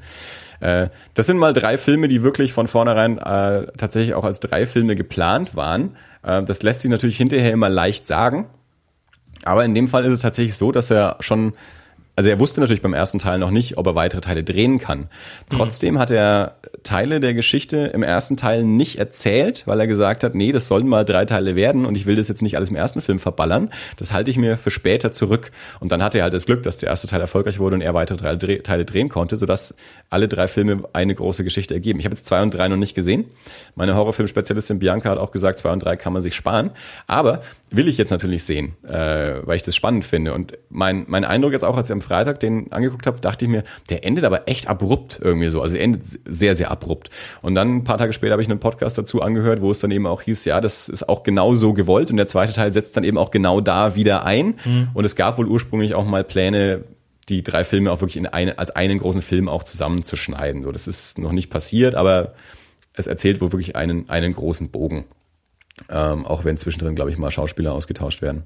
[0.61, 4.65] Äh, das sind mal drei Filme, die wirklich von vornherein äh, tatsächlich auch als drei
[4.65, 5.97] Filme geplant waren.
[6.23, 8.47] Äh, das lässt sich natürlich hinterher immer leicht sagen.
[9.45, 11.53] Aber in dem Fall ist es tatsächlich so, dass er schon
[12.15, 15.09] also er wusste natürlich beim ersten Teil noch nicht, ob er weitere Teile drehen kann.
[15.49, 15.99] Trotzdem mhm.
[15.99, 20.51] hat er Teile der Geschichte im ersten Teil nicht erzählt, weil er gesagt hat, nee,
[20.51, 23.01] das sollen mal drei Teile werden und ich will das jetzt nicht alles im ersten
[23.01, 23.69] Film verballern.
[23.97, 25.51] Das halte ich mir für später zurück.
[25.79, 27.93] Und dann hatte er halt das Glück, dass der erste Teil erfolgreich wurde und er
[27.93, 29.75] weitere drei Teile drehen konnte, sodass
[30.09, 31.99] alle drei Filme eine große Geschichte ergeben.
[31.99, 33.25] Ich habe jetzt zwei und drei noch nicht gesehen.
[33.75, 36.71] Meine Horrorfilm-Spezialistin Bianca hat auch gesagt, zwei und drei kann man sich sparen.
[37.07, 40.33] Aber will ich jetzt natürlich sehen, äh, weil ich das spannend finde.
[40.33, 43.51] Und mein, mein Eindruck jetzt auch, als ich am Freitag den angeguckt habe, dachte ich
[43.51, 45.61] mir, der endet aber echt abrupt irgendwie so.
[45.61, 47.09] Also er endet sehr, sehr abrupt.
[47.41, 49.91] Und dann ein paar Tage später habe ich einen Podcast dazu angehört, wo es dann
[49.91, 52.11] eben auch hieß, ja, das ist auch genau so gewollt.
[52.11, 54.55] Und der zweite Teil setzt dann eben auch genau da wieder ein.
[54.63, 54.89] Mhm.
[54.93, 56.83] Und es gab wohl ursprünglich auch mal Pläne,
[57.29, 60.63] die drei Filme auch wirklich in eine, als einen großen Film auch zusammenzuschneiden.
[60.63, 62.33] So, das ist noch nicht passiert, aber
[62.93, 65.05] es erzählt wohl wirklich einen, einen großen Bogen.
[65.89, 68.43] Ähm, auch wenn zwischendrin, glaube ich, mal Schauspieler ausgetauscht werden.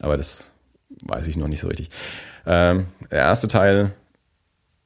[0.00, 0.50] Aber das
[1.04, 1.90] weiß ich noch nicht so richtig.
[2.46, 3.92] Ähm, der erste Teil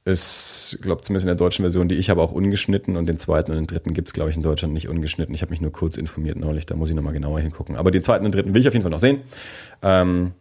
[0.04, 3.52] ist, glaube zumindest in der deutschen Version, die ich habe, auch ungeschnitten und den zweiten
[3.52, 5.34] und den dritten gibt es, glaube ich, in Deutschland nicht ungeschnitten.
[5.34, 7.76] Ich habe mich nur kurz informiert neulich, da muss ich nochmal genauer hingucken.
[7.76, 9.20] Aber den zweiten und dritten will ich auf jeden Fall noch sehen.
[9.82, 10.32] Ähm,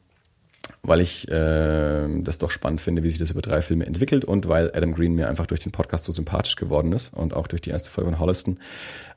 [0.83, 4.47] weil ich äh, das doch spannend finde, wie sich das über drei Filme entwickelt und
[4.47, 7.61] weil Adam Green mir einfach durch den Podcast so sympathisch geworden ist und auch durch
[7.61, 8.59] die erste Folge von Holliston,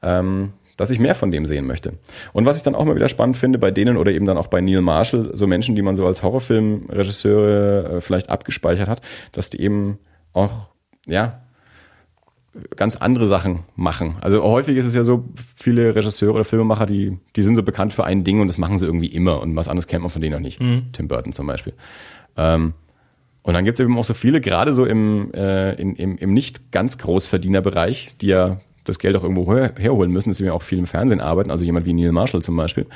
[0.03, 1.93] ähm, dass ich mehr von dem sehen möchte.
[2.33, 4.47] Und was ich dann auch mal wieder spannend finde bei denen oder eben dann auch
[4.47, 9.03] bei Neil Marshall, so Menschen, die man so als Horrorfilmregisseure äh, vielleicht abgespeichert hat,
[9.33, 9.99] dass die eben
[10.33, 10.71] auch,
[11.07, 11.43] ja,
[12.77, 14.17] ganz andere Sachen machen.
[14.23, 17.93] Also häufig ist es ja so, viele Regisseure oder Filmemacher, die, die sind so bekannt
[17.93, 20.23] für ein Ding und das machen sie irgendwie immer und was anderes kennt man von
[20.23, 20.63] denen noch nicht.
[20.63, 20.87] Mhm.
[20.95, 21.75] Tim Burton zum Beispiel.
[22.39, 22.73] Ähm,
[23.43, 26.33] und dann gibt es eben auch so viele, gerade so im, äh, in, im, im
[26.33, 30.63] nicht ganz Großverdienerbereich, die ja das Geld auch irgendwo her herholen müssen, dass wir auch
[30.63, 32.87] viel im Fernsehen arbeiten, also jemand wie Neil Marshall zum Beispiel,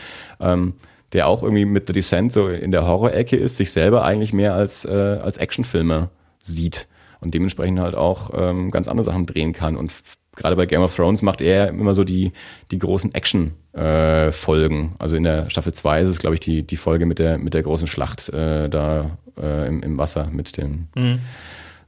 [0.41, 0.75] ähm,
[1.13, 4.55] der auch irgendwie mit The Descent so in der Horror-Ecke ist, sich selber eigentlich mehr
[4.55, 6.11] als, äh, als Actionfilmer
[6.43, 6.89] sieht
[7.21, 9.77] und dementsprechend halt auch ähm, ganz andere Sachen drehen kann.
[9.77, 9.93] Und
[10.35, 12.33] gerade bei Game of Thrones macht er immer so die,
[12.71, 14.85] die großen Action-Folgen.
[14.85, 17.39] Äh, also in der Staffel 2 ist es, glaube ich, die, die Folge mit der,
[17.39, 21.21] mit der großen Schlacht äh, da äh, im, im Wasser mit den mhm.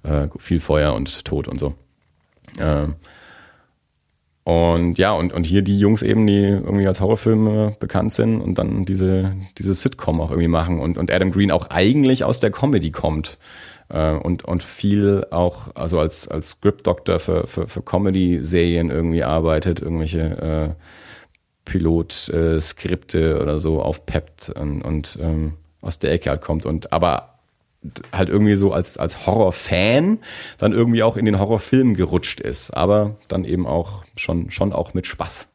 [0.03, 1.75] äh, viel Feuer und Tod und so.
[4.47, 8.57] Und ja, und, und hier die Jungs eben, die irgendwie als Horrorfilme bekannt sind und
[8.59, 12.53] dann diese, diese Sitcom auch irgendwie machen und, und Adam Green auch eigentlich aus der
[12.53, 13.39] Comedy kommt
[13.89, 19.81] äh, und, und viel auch also als, als Script-Doctor für, für, für Comedy-Serien irgendwie arbeitet,
[19.81, 20.75] irgendwelche äh,
[21.65, 26.67] Pilot-Skripte äh, oder so aufpeppt und, und ähm, aus der Ecke halt kommt.
[26.67, 27.36] Und aber
[28.13, 30.19] halt irgendwie so als, als Horror-Fan
[30.59, 34.95] dann irgendwie auch in den Horrorfilm gerutscht ist, aber dann eben auch schon, schon auch
[34.95, 35.49] mit Spaß.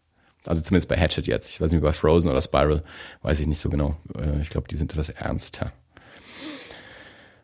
[0.46, 1.50] Also zumindest bei Hatchet jetzt.
[1.50, 2.84] Ich weiß nicht, bei Frozen oder Spiral,
[3.22, 3.98] weiß ich nicht so genau.
[4.18, 5.72] Äh, ich glaube, die sind etwas ernster.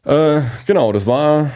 [0.03, 1.51] Äh, genau, das war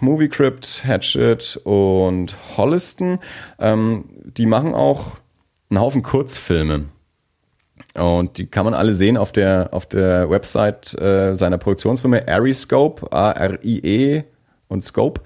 [0.00, 3.18] Movie Crypt, Hatchet und Holliston.
[3.58, 5.18] Ähm, die machen auch
[5.68, 6.86] einen Haufen Kurzfilme.
[7.96, 13.12] Und die kann man alle sehen auf der, auf der Website äh, seiner Produktionsfirma Ariscope,
[13.12, 14.24] A-R-I-E
[14.68, 15.22] und Scope.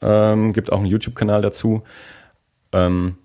[0.00, 1.82] Ähm, gibt auch einen YouTube-Kanal dazu.
[2.72, 3.16] Ähm,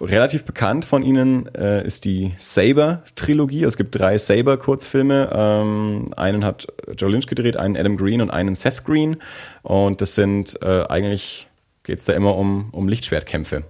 [0.00, 3.64] relativ bekannt von ihnen äh, ist die Saber-Trilogie.
[3.64, 5.30] Es gibt drei Saber-Kurzfilme.
[5.32, 6.66] Ähm, einen hat
[6.96, 9.18] Joe Lynch gedreht, einen Adam Green und einen Seth Green.
[9.62, 11.48] Und das sind äh, eigentlich
[11.84, 13.64] geht es da immer um, um Lichtschwertkämpfe.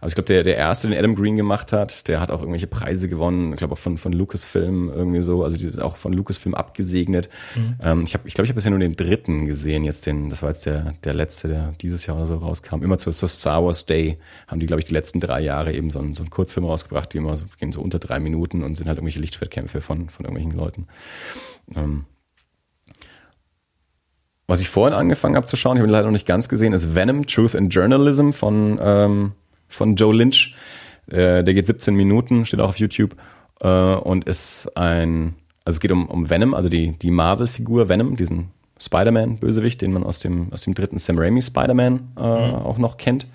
[0.00, 2.66] Also ich glaube, der, der erste, den Adam Green gemacht hat, der hat auch irgendwelche
[2.66, 3.52] Preise gewonnen.
[3.52, 5.42] Ich glaube auch von, von Lucasfilm irgendwie so.
[5.42, 7.28] Also die ist auch von Lucasfilm abgesegnet.
[7.54, 7.76] Mhm.
[7.82, 10.42] Ähm, ich glaube, ich, glaub, ich habe bisher nur den dritten gesehen, jetzt den, das
[10.42, 12.82] war jetzt der, der letzte, der dieses Jahr oder so rauskam.
[12.82, 15.90] Immer zu, zu Star Wars Day haben die, glaube ich, die letzten drei Jahre eben
[15.90, 18.74] so einen, so einen Kurzfilm rausgebracht, die immer so, gehen so unter drei Minuten und
[18.74, 20.86] sind halt irgendwelche Lichtschwertkämpfe von, von irgendwelchen Leuten.
[21.74, 22.04] Ähm,
[24.46, 26.72] was ich vorhin angefangen habe zu schauen, ich habe ihn leider noch nicht ganz gesehen,
[26.72, 29.32] ist Venom, Truth and Journalism von ähm,
[29.68, 30.54] von Joe Lynch.
[31.08, 33.16] Äh, der geht 17 Minuten, steht auch auf YouTube
[33.60, 35.34] äh, und ist ein,
[35.64, 40.04] also es geht um, um Venom, also die, die Marvel-Figur Venom, diesen Spider-Man-Bösewicht, den man
[40.04, 42.54] aus dem, aus dem dritten Sam Raimi Spider-Man äh, mhm.
[42.54, 43.26] auch noch kennt.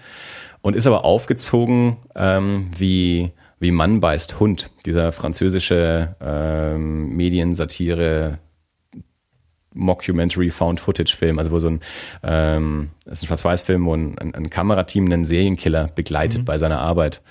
[0.62, 8.38] Und ist aber aufgezogen ähm, wie, wie Mann beißt Hund, dieser französische ähm, Mediensatire
[9.74, 11.80] Mockumentary Found Footage Film, also wo so ein,
[12.24, 16.46] ähm, das ist ein Schwarz-Weiß-Film, wo ein, ein, ein, Kamerateam einen Serienkiller begleitet mhm.
[16.46, 17.22] bei seiner Arbeit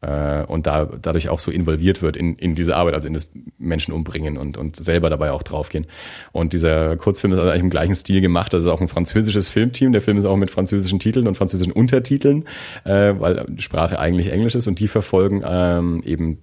[0.00, 3.30] äh, und da dadurch auch so involviert wird in, in diese Arbeit, also in das
[3.58, 5.86] Menschen umbringen und, und selber dabei auch draufgehen.
[6.32, 9.92] Und dieser Kurzfilm ist also eigentlich im gleichen Stil gemacht, also auch ein französisches Filmteam,
[9.92, 12.44] der Film ist auch mit französischen Titeln und französischen Untertiteln,
[12.84, 16.38] äh, weil die Sprache eigentlich Englisch ist und die verfolgen ähm, eben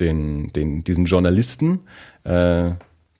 [0.00, 1.80] den, den, diesen Journalisten,
[2.24, 2.72] äh,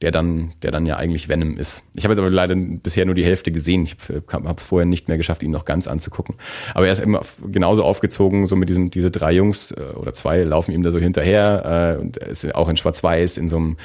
[0.03, 1.85] der dann, der dann ja eigentlich Venom ist.
[1.95, 3.85] Ich habe jetzt aber leider bisher nur die Hälfte gesehen.
[3.85, 3.97] Ich
[4.33, 6.35] habe es vorher nicht mehr geschafft, ihn noch ganz anzugucken.
[6.75, 10.43] Aber er ist immer genauso aufgezogen, so mit diesem, diese drei Jungs äh, oder zwei
[10.43, 13.77] laufen ihm da so hinterher äh, und ist auch in Schwarz-Weiß in so einem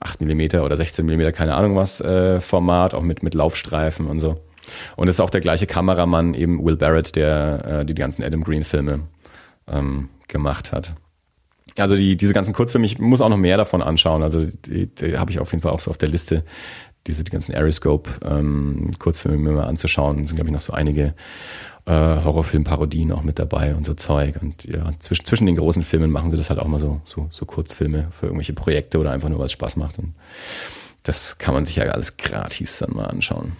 [0.00, 4.20] 8 mm oder 16 mm, keine Ahnung was, äh, Format, auch mit, mit Laufstreifen und
[4.20, 4.40] so.
[4.96, 8.42] Und es ist auch der gleiche Kameramann, eben Will Barrett, der äh, die ganzen Adam
[8.42, 9.00] Green-Filme
[9.68, 10.94] ähm, gemacht hat
[11.78, 14.22] also die, diese ganzen Kurzfilme, ich muss auch noch mehr davon anschauen.
[14.22, 16.44] Also die, die habe ich auf jeden Fall auch so auf der Liste,
[17.06, 18.90] diese die ganzen Aeroscope ähm,
[19.24, 20.22] mir mal anzuschauen.
[20.22, 21.14] Es sind glaube ich noch so einige
[21.86, 24.36] äh, Horrorfilmparodien auch mit dabei und so Zeug.
[24.42, 27.28] Und ja, zwischen, zwischen den großen Filmen machen sie das halt auch mal so, so,
[27.30, 29.98] so Kurzfilme für irgendwelche Projekte oder einfach nur, was Spaß macht.
[29.98, 30.14] Und
[31.04, 33.52] das kann man sich ja alles gratis dann mal anschauen.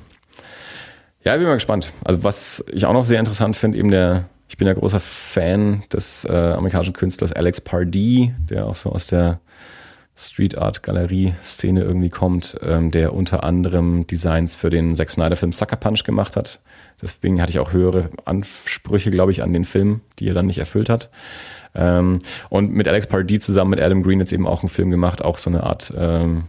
[1.23, 1.93] Ja, ich bin mal gespannt.
[2.05, 5.83] Also was ich auch noch sehr interessant finde, eben der ich bin ja großer Fan
[5.93, 9.41] des äh, amerikanischen Künstlers Alex Pardee, der auch so aus der
[10.17, 15.37] Street Art Galerie Szene irgendwie kommt, ähm, der unter anderem Designs für den Zack Snyder
[15.37, 16.61] Film Sucker Punch gemacht hat.
[17.03, 20.59] Deswegen hatte ich auch höhere Ansprüche, glaube ich, an den Film, die er dann nicht
[20.59, 21.11] erfüllt hat.
[21.75, 25.23] Ähm, und mit Alex Pardee zusammen mit Adam Green jetzt eben auch einen Film gemacht,
[25.23, 26.45] auch so eine Art ähm,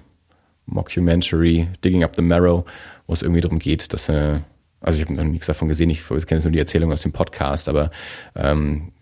[0.65, 2.63] Mockumentary, Digging Up the Marrow,
[3.05, 4.43] wo es irgendwie darum geht, dass er
[4.87, 7.11] also ich habe noch nichts davon gesehen, ich kenne jetzt nur die Erzählung aus dem
[7.11, 7.91] Podcast, aber
[8.35, 8.93] ähm,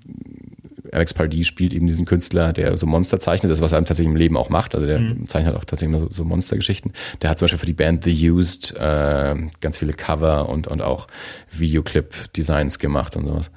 [0.91, 4.15] Alex Pardee spielt eben diesen Künstler, der so Monster zeichnet, das was er tatsächlich im
[4.15, 5.27] Leben auch macht, also der mhm.
[5.29, 6.91] zeichnet auch tatsächlich immer so, so Monstergeschichten.
[7.21, 10.81] Der hat zum Beispiel für die Band The Used äh, ganz viele Cover und, und
[10.81, 11.07] auch
[11.51, 13.51] Videoclip-Designs gemacht und sowas.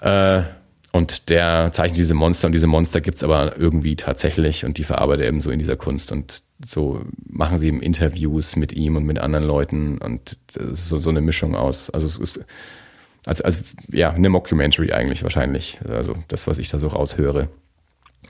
[0.00, 0.42] Äh,
[0.92, 5.24] und der zeichnet diese Monster und diese Monster gibt's aber irgendwie tatsächlich und die verarbeitet
[5.24, 6.12] er eben so in dieser Kunst.
[6.12, 11.10] Und so machen sie eben Interviews mit ihm und mit anderen Leuten und so, so
[11.10, 11.90] eine Mischung aus.
[11.90, 12.40] Also es ist
[13.26, 15.78] als, als ja, eine Mockumentary eigentlich wahrscheinlich.
[15.88, 17.48] Also das, was ich da so raushöre.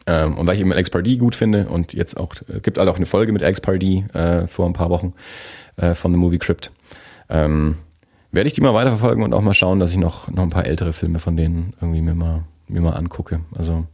[0.07, 2.89] Ähm, und weil ich eben Alex Pardee gut finde und jetzt auch, äh, gibt halt
[2.89, 5.15] auch eine Folge mit Alex Pardee äh, vor ein paar Wochen
[5.77, 6.73] äh, von The Movie Crypt.
[7.28, 7.77] Ähm,
[8.32, 10.66] werde ich die mal weiterverfolgen und auch mal schauen, dass ich noch, noch ein paar
[10.66, 13.40] ältere Filme von denen irgendwie mir mal, mir mal angucke.
[13.55, 13.86] Also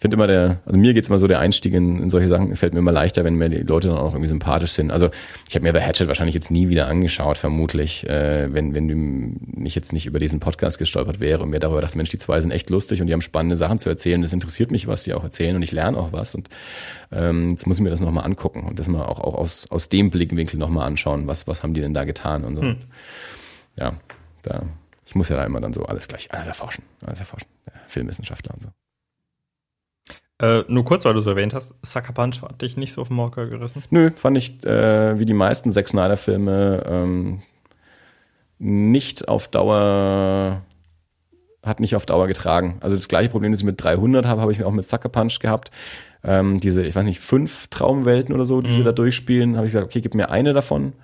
[0.00, 2.72] finde immer der, also mir geht's immer so, der Einstieg in, in solche Sachen fällt
[2.72, 4.90] mir immer leichter, wenn mir die Leute dann auch irgendwie sympathisch sind.
[4.90, 5.10] Also
[5.46, 8.94] ich habe mir The Hatchet wahrscheinlich jetzt nie wieder angeschaut, vermutlich, äh, wenn, wenn du
[8.96, 12.40] mich jetzt nicht über diesen Podcast gestolpert wäre und mir darüber dachte, Mensch, die zwei
[12.40, 14.22] sind echt lustig und die haben spannende Sachen zu erzählen.
[14.22, 16.34] Das interessiert mich, was die auch erzählen und ich lerne auch was.
[16.34, 16.48] Und
[17.12, 19.90] ähm, jetzt muss ich mir das nochmal angucken und das mal auch, auch aus, aus
[19.90, 22.62] dem Blickwinkel nochmal anschauen, was, was haben die denn da getan und so.
[22.62, 22.76] Hm.
[23.76, 23.92] Ja,
[24.44, 24.62] da,
[25.04, 27.50] ich muss ja da immer dann so alles gleich, alles erforschen, alles erforschen.
[27.66, 28.68] Ja, Filmwissenschaftler und so.
[30.40, 33.08] Äh, nur kurz, weil du es erwähnt hast, Sucker Punch hat dich nicht so auf
[33.08, 33.82] den Morker gerissen?
[33.90, 37.42] Nö, fand ich äh, wie die meisten Zack Snyder-Filme ähm,
[38.58, 40.62] nicht auf Dauer,
[41.62, 42.78] hat nicht auf Dauer getragen.
[42.80, 45.10] Also das gleiche Problem, das ich mit 300 habe, habe ich mir auch mit Sucker
[45.10, 45.70] Punch gehabt.
[46.24, 48.76] Ähm, diese, ich weiß nicht, fünf Traumwelten oder so, die mhm.
[48.76, 50.94] sie da durchspielen, habe ich gesagt, okay, gib mir eine davon.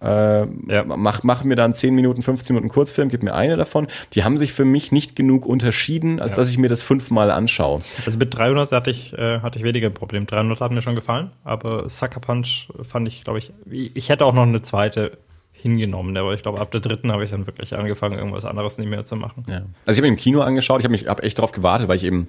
[0.00, 0.84] Äh, ja.
[0.84, 3.86] mach, mach mir dann 10 Minuten, 15 Minuten Kurzfilm, gib mir eine davon.
[4.12, 6.36] Die haben sich für mich nicht genug unterschieden, als ja.
[6.36, 7.80] dass ich mir das fünfmal anschaue.
[8.04, 10.26] Also mit 300 hatte ich, äh, hatte ich weniger Problem.
[10.26, 14.34] 300 hat mir schon gefallen, aber Sucker Punch fand ich, glaube ich, ich hätte auch
[14.34, 15.18] noch eine zweite
[15.52, 18.88] hingenommen, aber ich glaube, ab der dritten habe ich dann wirklich angefangen, irgendwas anderes nicht
[18.88, 19.42] mehr zu machen.
[19.48, 19.62] Ja.
[19.86, 22.04] Also ich habe im Kino angeschaut, ich habe mich hab echt darauf gewartet, weil ich
[22.04, 22.28] eben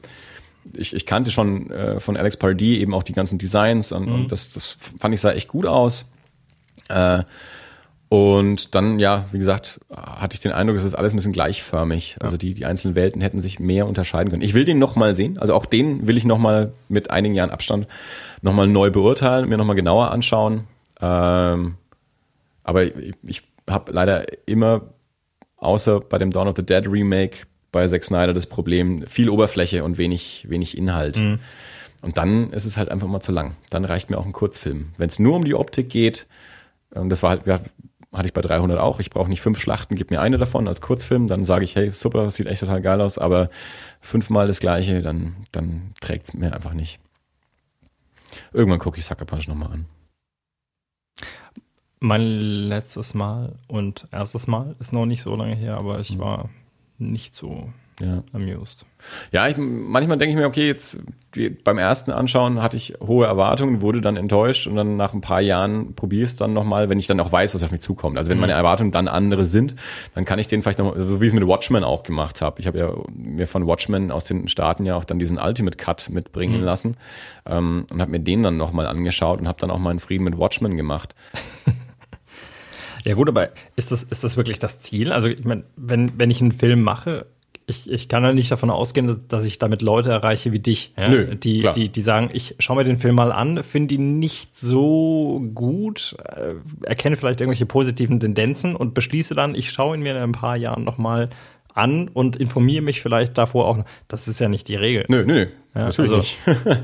[0.76, 4.14] ich, ich kannte schon äh, von Alex Pardee eben auch die ganzen Designs und, mhm.
[4.14, 6.06] und das, das fand ich sah echt gut aus.
[6.89, 7.23] Äh,
[8.09, 12.15] Und dann, ja, wie gesagt, hatte ich den Eindruck, es ist alles ein bisschen gleichförmig.
[12.21, 12.38] Also Ja.
[12.38, 14.41] die, die einzelnen Welten hätten sich mehr unterscheiden können.
[14.43, 15.38] Ich will den nochmal sehen.
[15.38, 17.88] Also auch den will ich nochmal mit einigen Jahren Abstand
[18.41, 20.63] nochmal neu beurteilen, mir nochmal genauer anschauen.
[21.01, 21.75] Ähm,
[22.63, 24.93] aber ich, ich habe leider immer,
[25.57, 27.39] außer bei dem Dawn of the Dead Remake,
[27.73, 31.17] bei Zack Snyder das Problem, viel Oberfläche und wenig, wenig Inhalt.
[32.01, 33.57] Und dann ist es halt einfach mal zu lang.
[33.69, 34.89] Dann reicht mir auch ein Kurzfilm.
[34.97, 36.25] Wenn es nur um die Optik geht,
[36.95, 37.41] ähm, das war halt,
[38.18, 38.99] hatte ich bei 300 auch.
[38.99, 41.27] Ich brauche nicht fünf Schlachten, gib mir eine davon als Kurzfilm.
[41.27, 43.18] Dann sage ich, hey, super, sieht echt total geil aus.
[43.18, 43.49] Aber
[44.02, 46.99] fünfmal das Gleiche, dann, dann trägt es mir einfach nicht.
[48.53, 49.85] Irgendwann gucke ich Sucker Punch nochmal an.
[51.99, 56.49] Mein letztes Mal und erstes Mal ist noch nicht so lange her, aber ich war
[56.99, 58.23] nicht so Ja.
[58.34, 58.85] amused.
[59.31, 60.97] Ja, ich, manchmal denke ich mir, okay, jetzt
[61.35, 65.21] die, beim ersten Anschauen hatte ich hohe Erwartungen, wurde dann enttäuscht und dann nach ein
[65.21, 67.81] paar Jahren probiere ich es dann nochmal, wenn ich dann auch weiß, was auf mich
[67.81, 68.17] zukommt.
[68.17, 69.75] Also wenn meine Erwartungen dann andere sind,
[70.15, 72.59] dann kann ich den vielleicht noch, so wie ich es mit Watchmen auch gemacht habe.
[72.61, 76.09] Ich habe ja mir von Watchmen aus den Staaten ja auch dann diesen Ultimate Cut
[76.09, 76.97] mitbringen lassen
[77.45, 80.38] ähm, und habe mir den dann nochmal angeschaut und habe dann auch meinen Frieden mit
[80.38, 81.15] Watchmen gemacht.
[83.05, 85.13] Ja gut, aber ist das, ist das wirklich das Ziel?
[85.13, 87.25] Also ich meine, wenn, wenn ich einen Film mache,
[87.69, 90.94] ich, ich kann ja nicht davon ausgehen, dass, dass ich damit Leute erreiche wie dich,
[90.98, 91.10] ja?
[91.10, 91.73] Nö, die, klar.
[91.73, 96.15] die, die sagen, ich schaue mir den Film mal an, finde ihn nicht so gut,
[96.23, 96.53] äh,
[96.84, 100.56] erkenne vielleicht irgendwelche positiven Tendenzen und beschließe dann, ich schaue ihn mir in ein paar
[100.56, 101.30] Jahren nochmal
[101.73, 103.77] an und informiere mich vielleicht davor auch.
[104.07, 105.06] Das ist ja nicht die Regel.
[105.10, 105.48] Nö, nö, nö.
[105.76, 106.39] Ja, natürlich also- nicht.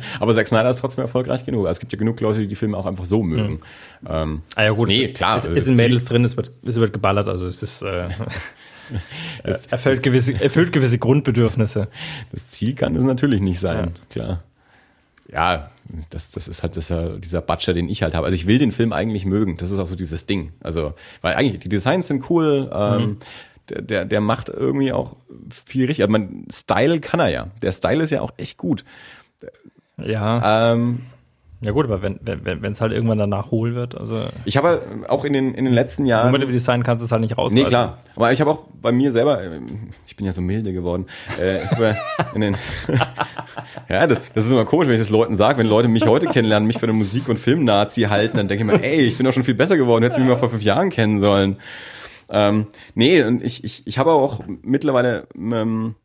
[0.20, 1.62] Aber Zack Snyder ist trotzdem erfolgreich genug.
[1.62, 3.62] Also Es gibt ja genug Leute, die die Filme auch einfach so mögen.
[4.08, 6.76] Ähm, Ah ja gut, Nee, klar, Es, es sind das Mädels drin, es wird, es
[6.76, 8.10] wird geballert, also es ist äh,
[9.44, 11.88] es erfüllt gewisse, erfüllt gewisse Grundbedürfnisse.
[12.32, 14.44] Das Ziel kann es natürlich nicht sein, klar.
[15.32, 15.72] Ja,
[16.10, 18.26] das, das ist halt dieser, dieser Butcher, den ich halt habe.
[18.26, 19.58] Also ich will den Film eigentlich mögen.
[19.58, 20.54] Das ist auch so dieses Ding.
[20.62, 23.18] Also, weil eigentlich, die Designs sind cool, ähm,
[23.70, 25.16] der, der, der macht irgendwie auch
[25.50, 26.04] viel richtig.
[26.04, 27.48] Also man, Style kann er ja.
[27.62, 28.84] Der Style ist ja auch echt gut.
[29.98, 31.02] Ja, Ähm,
[31.64, 34.68] ja gut, aber wenn wenn wenn es halt irgendwann danach hohl wird, also ich habe
[34.68, 36.34] halt auch in den, in den letzten Jahren.
[36.34, 37.52] wenn du Design kannst, du es halt nicht raus.
[37.52, 38.00] Nee, klar.
[38.16, 41.06] Aber ich habe auch bei mir selber, ähm, ich bin ja so milde geworden.
[41.40, 41.60] Äh,
[42.36, 42.58] in den
[43.90, 45.58] ja, das, das ist immer komisch, wenn ich das Leuten sage.
[45.58, 48.70] Wenn Leute mich heute kennenlernen, mich für eine Musik- und Film-Nazi halten, dann denke ich
[48.70, 50.04] mir, ey, ich bin doch schon viel besser geworden.
[50.04, 51.58] Hättest du mich mal vor fünf Jahren kennen sollen.
[52.30, 55.96] Ähm, nee, und ich, ich, ich habe auch mittlerweile ähm,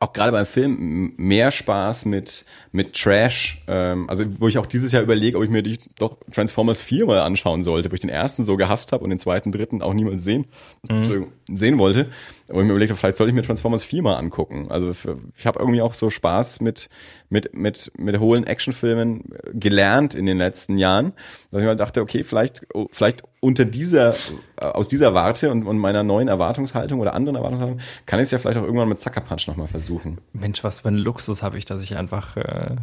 [0.00, 4.92] auch gerade beim Film mehr Spaß mit, mit Trash, ähm, also wo ich auch dieses
[4.92, 8.10] Jahr überlege, ob ich mir die, doch Transformers 4 mal anschauen sollte, wo ich den
[8.10, 10.46] ersten so gehasst habe und den zweiten, dritten auch niemals sehen,
[10.88, 12.08] Entschuldigung, sehen wollte.
[12.48, 14.66] Aber ich mir überlegt habe, vielleicht soll ich mir Transformers 4 mal angucken.
[14.70, 16.88] Also für, ich habe irgendwie auch so Spaß mit,
[17.28, 21.12] mit, mit, mit hohlen Actionfilmen äh, gelernt in den letzten Jahren,
[21.50, 24.14] dass ich mir dachte, okay, vielleicht, oh, vielleicht unter dieser,
[24.56, 28.30] äh, aus dieser Warte und, und meiner neuen Erwartungshaltung oder anderen Erwartungshaltung, kann ich es
[28.32, 30.18] ja vielleicht auch irgendwann mit Sucker Punch nochmal versuchen.
[30.32, 32.76] Mensch, was für ein Luxus habe ich, dass ich einfach äh,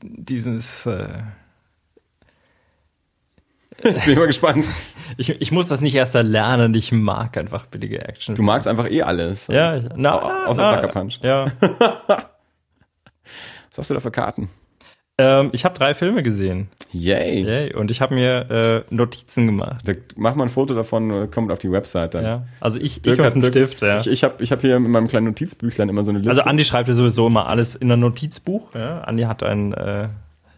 [0.00, 1.08] dieses äh,
[3.84, 4.66] Jetzt bin ich mal gespannt.
[5.16, 8.34] ich, ich muss das nicht erst erlernen, ich mag einfach billige Action.
[8.34, 9.46] Du magst einfach eh alles.
[9.48, 11.18] ja, ich- na, Au- na, außer na, Sucker Punch.
[11.22, 11.52] Ja.
[13.70, 14.48] Was hast du da für Karten?
[15.16, 16.68] ähm, ich habe drei Filme gesehen.
[16.92, 17.42] Yay.
[17.44, 17.74] Yay.
[17.74, 19.86] Und ich habe mir äh, Notizen gemacht.
[19.86, 22.24] Da, mach mal ein Foto davon, äh, kommt auf die Website dann.
[22.24, 22.42] Ja.
[22.60, 23.96] Also ich, Dirk ich und einen Dirk- Stift, ja.
[24.00, 26.30] Ich, ich habe ich hab hier in meinem kleinen Notizbüchlein immer so eine Liste.
[26.30, 28.74] Also Andi schreibt ja sowieso immer alles in ein Notizbuch.
[28.74, 29.02] Ja?
[29.02, 30.08] Andi hat ein, äh,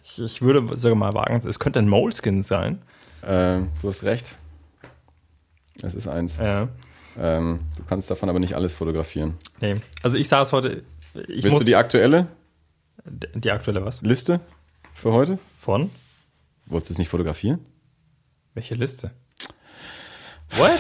[0.05, 2.81] ich, ich würde sogar mal wagen, es könnte ein Moleskin sein.
[3.23, 4.37] Äh, du hast recht.
[5.83, 6.39] Es ist eins.
[6.39, 6.69] Ja.
[7.19, 9.35] Ähm, du kannst davon aber nicht alles fotografieren.
[9.61, 9.77] Nee.
[10.03, 10.83] Also ich saß heute,
[11.29, 12.29] ich Willst du die aktuelle
[13.35, 14.03] die, aktuelle was?
[14.03, 14.41] Liste
[14.93, 15.39] für heute?
[15.59, 15.91] Von?
[16.67, 17.61] Wolltest du es nicht fotografieren?
[18.55, 19.13] Welche Liste?
[20.57, 20.79] What?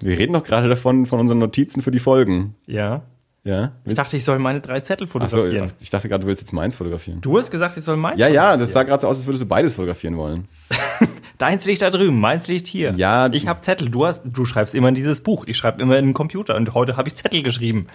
[0.00, 2.54] Wir reden doch gerade davon, von unseren Notizen für die Folgen.
[2.66, 3.02] Ja.
[3.44, 3.72] Ja?
[3.84, 5.72] Ich dachte, ich soll meine drei Zettel Ach so, fotografieren.
[5.80, 7.20] ich dachte gerade, du willst jetzt meins fotografieren.
[7.20, 8.72] Du hast gesagt, ich soll meins Ja, ja, das fotografieren.
[8.72, 10.48] sah gerade so aus, als würdest du beides fotografieren wollen.
[11.42, 12.94] Deins liegt da drüben, meins liegt hier.
[12.96, 13.90] Ja, Ich habe Zettel.
[13.90, 15.42] Du hast, du schreibst immer in dieses Buch.
[15.48, 16.54] Ich schreibe immer in den Computer.
[16.54, 17.88] Und heute habe ich Zettel geschrieben.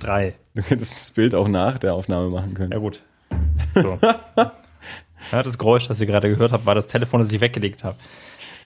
[0.00, 0.34] Drei.
[0.56, 2.72] Du könntest das Bild auch nach der Aufnahme machen können.
[2.72, 3.00] Ja, gut.
[3.76, 3.96] So.
[4.42, 4.52] ja,
[5.44, 7.96] das Geräusch, das ihr gerade gehört habt, war das Telefon, das ich weggelegt habe.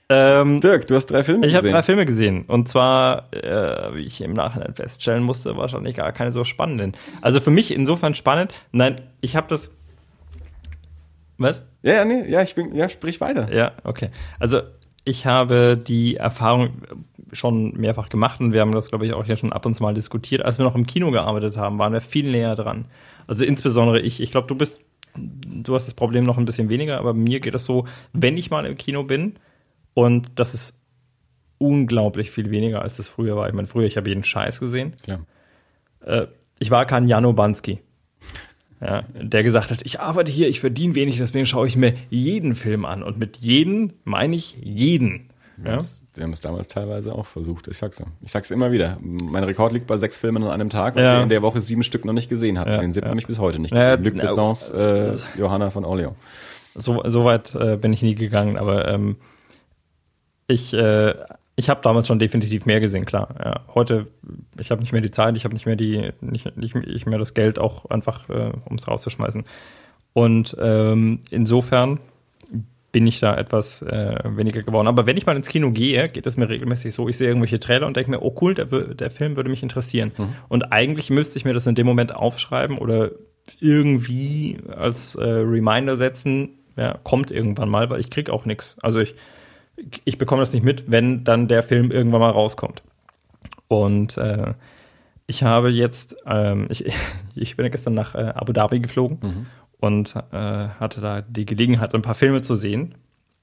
[0.08, 1.74] Ähm, Dirk, du hast drei Filme ich habe gesehen.
[1.74, 2.44] drei Filme gesehen.
[2.46, 6.96] Und zwar, äh, wie ich im Nachhinein feststellen musste, wahrscheinlich gar keine so spannenden.
[7.20, 8.54] Also für mich insofern spannend.
[8.72, 9.76] Nein, ich habe das.
[11.36, 11.66] Was?
[11.82, 13.52] Ja, ja, nee, ja, ich bin, ja, sprich weiter.
[13.52, 14.10] Ja, okay.
[14.38, 14.60] Also
[15.04, 16.82] ich habe die Erfahrung
[17.32, 19.82] schon mehrfach gemacht und wir haben das, glaube ich, auch hier schon ab und zu
[19.82, 20.44] mal diskutiert.
[20.44, 22.84] Als wir noch im Kino gearbeitet haben, waren wir viel näher dran.
[23.26, 24.20] Also insbesondere ich.
[24.20, 24.80] Ich glaube, du bist,
[25.16, 28.50] du hast das Problem noch ein bisschen weniger, aber mir geht es so, wenn ich
[28.50, 29.34] mal im Kino bin
[29.94, 30.80] und das ist
[31.58, 33.48] unglaublich viel weniger, als es früher war.
[33.48, 34.94] Ich meine, früher, ich habe jeden Scheiß gesehen.
[35.02, 35.20] Klar.
[36.04, 36.26] Äh,
[36.58, 37.80] ich war kein Jano Bansky.
[38.84, 42.54] Ja, der gesagt hat, ich arbeite hier, ich verdiene wenig, deswegen schaue ich mir jeden
[42.56, 43.02] Film an.
[43.04, 45.28] Und mit jeden meine ich jeden.
[45.64, 45.78] Ja?
[46.14, 47.68] Wir haben es damals teilweise auch versucht.
[47.68, 48.98] Ich sag's, ich sag's immer wieder.
[49.00, 51.16] Mein Rekord liegt bei sechs Filmen an einem Tag, weil Ja.
[51.18, 52.70] wir in der Woche sieben Stück noch nicht gesehen hatten.
[52.72, 53.10] Ja, Den siebten ja.
[53.10, 54.04] habe ich bis heute nicht Ja, gesehen.
[54.04, 56.16] Luc na, Bessons, äh, Johanna von Orleans.
[56.74, 59.16] So, so weit äh, bin ich nie gegangen, aber ähm,
[60.48, 61.14] ich, äh,
[61.54, 63.34] ich habe damals schon definitiv mehr gesehen, klar.
[63.44, 64.06] Ja, heute,
[64.58, 67.18] ich habe nicht mehr die Zeit, ich habe nicht mehr die, nicht, nicht, nicht mehr
[67.18, 69.44] das Geld, auch einfach, äh, um es rauszuschmeißen.
[70.14, 72.00] Und ähm, insofern
[72.90, 74.86] bin ich da etwas äh, weniger geworden.
[74.86, 77.58] Aber wenn ich mal ins Kino gehe, geht es mir regelmäßig so, ich sehe irgendwelche
[77.58, 80.12] Trailer und denke mir, oh cool, der, der Film würde mich interessieren.
[80.48, 83.10] Und eigentlich müsste ich mir das in dem Moment aufschreiben oder
[83.60, 88.76] irgendwie als äh, Reminder setzen, ja, kommt irgendwann mal, weil ich krieg auch nichts.
[88.82, 89.14] Also ich,
[90.04, 92.82] ich bekomme das nicht mit, wenn dann der Film irgendwann mal rauskommt.
[93.68, 94.54] Und äh,
[95.26, 96.84] ich habe jetzt, ähm, ich,
[97.34, 99.18] ich bin ja gestern nach äh, Abu Dhabi geflogen
[99.80, 102.94] und äh, hatte da die Gelegenheit, ein paar Filme zu sehen,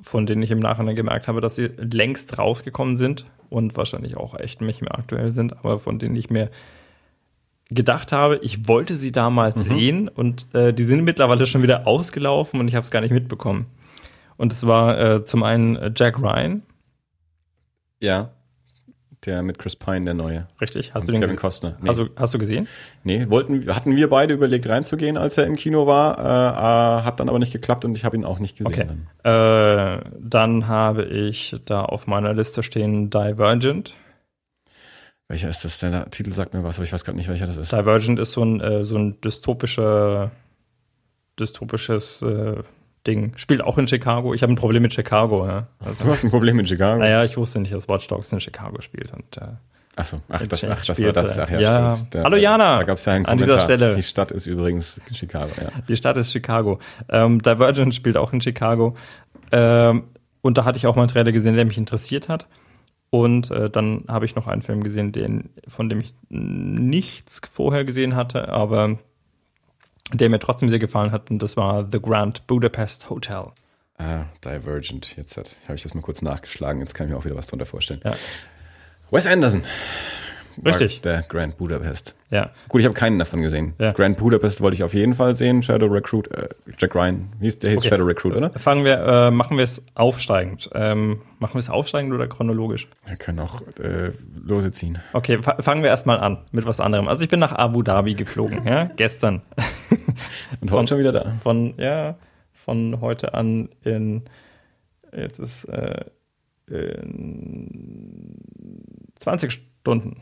[0.02, 4.40] von denen ich im Nachhinein gemerkt habe, dass sie längst rausgekommen sind und wahrscheinlich auch
[4.40, 6.50] echt nicht mehr aktuell sind, aber von denen ich mir
[7.70, 12.60] gedacht habe, ich wollte sie damals sehen und äh, die sind mittlerweile schon wieder ausgelaufen
[12.60, 13.68] und ich habe es gar nicht mitbekommen.
[14.40, 16.64] Und es war äh, zum einen äh, Jack Ryan,
[18.00, 18.30] Ja.
[19.26, 20.48] Der mit Chris Pine, der neue.
[20.62, 20.94] richtig?
[20.94, 21.76] Hast Und du den Kevin Costner.
[21.82, 21.90] Nee.
[21.90, 22.70] Also, hast du gesehen?
[23.04, 27.20] nee, wollten, hatten wir beide überlegt reinzugehen, als er im Kino war, äh, äh, hat
[27.20, 28.72] dann aber nicht geklappt und ich habe ihn auch nicht gesehen.
[28.72, 28.88] Okay.
[29.24, 30.00] Dann.
[30.00, 33.94] Äh, dann habe ich da auf meiner Liste stehen Divergent.
[35.28, 35.80] Welcher ist das?
[35.80, 37.74] Der Titel sagt mir was, aber ich weiß gerade nicht, welcher das ist.
[37.74, 40.32] Divergent ist so ein, äh, so ein dystopischer,
[41.38, 42.64] dystopisches äh,
[43.08, 43.34] Ding.
[43.38, 44.34] Spielt auch in Chicago.
[44.34, 45.46] Ich habe ein Problem mit Chicago.
[45.48, 45.68] Ja.
[45.80, 47.00] Also, Du hast ein Problem mit Chicago.
[47.00, 49.14] naja, ich wusste nicht, dass Watch Dogs in Chicago spielt.
[49.14, 49.48] Und, äh,
[49.96, 51.38] Ach so, ach, das, ach, das war das.
[51.40, 51.94] Ach, ja, ja.
[51.96, 52.16] stimmt.
[52.16, 52.78] Da- Hallo, Jana.
[52.78, 53.78] Da gab es ja einen An dieser Kommentar.
[53.78, 53.96] Stelle.
[53.96, 55.70] Die Stadt ist übrigens in Chicago, ja.
[55.90, 56.80] Die Stadt ist Chicago.
[57.10, 58.96] Ähm, Divergent spielt auch in Chicago.
[59.52, 60.04] Ähm,
[60.42, 62.48] und da hatte ich auch mal einen Trailer gesehen, der mich interessiert hat.
[63.10, 67.84] Und äh, dann habe ich noch einen Film gesehen, den, von dem ich nichts vorher
[67.84, 68.98] gesehen hatte, aber
[70.14, 71.30] der mir trotzdem sehr gefallen hat.
[71.30, 73.46] Und das war The Grand Budapest Hotel.
[73.98, 75.16] Ah, Divergent.
[75.18, 76.82] Jetzt habe ich das mal kurz nachgeschlagen.
[76.82, 78.02] Jetzt kann ich mir auch wieder was drunter vorstellen.
[78.04, 78.16] Ja.
[79.12, 79.64] Wes Anderson.
[80.66, 81.02] Richtig.
[81.02, 82.16] Der Grand Budapest.
[82.32, 83.74] Ja, Gut, ich habe keinen davon gesehen.
[83.80, 83.92] Ja.
[83.94, 85.64] Grand Budapest wollte ich auf jeden Fall sehen.
[85.64, 87.30] Shadow Recruit, äh, Jack Ryan.
[87.40, 87.90] Wie hieß, der hieß Okay.
[87.90, 88.52] Shadow Recruit, oder?
[88.52, 90.70] fangen wir, äh, machen wir es aufsteigend.
[90.74, 92.88] Ähm, machen wir es aufsteigend oder chronologisch?
[93.08, 94.12] Wir können auch äh,
[94.44, 95.00] Lose ziehen.
[95.14, 97.08] Okay, fa fangen wir erstmal an mit was anderem.
[97.08, 99.42] Also ich bin nach Abu Dhabi geflogen, ja, gestern.
[100.62, 101.34] Und heute schon wieder da.
[101.42, 102.16] Von, ja,
[102.54, 104.24] von heute an in,
[105.16, 106.06] jetzt ist, äh,
[106.70, 108.36] in
[109.16, 110.22] 20 Stunden.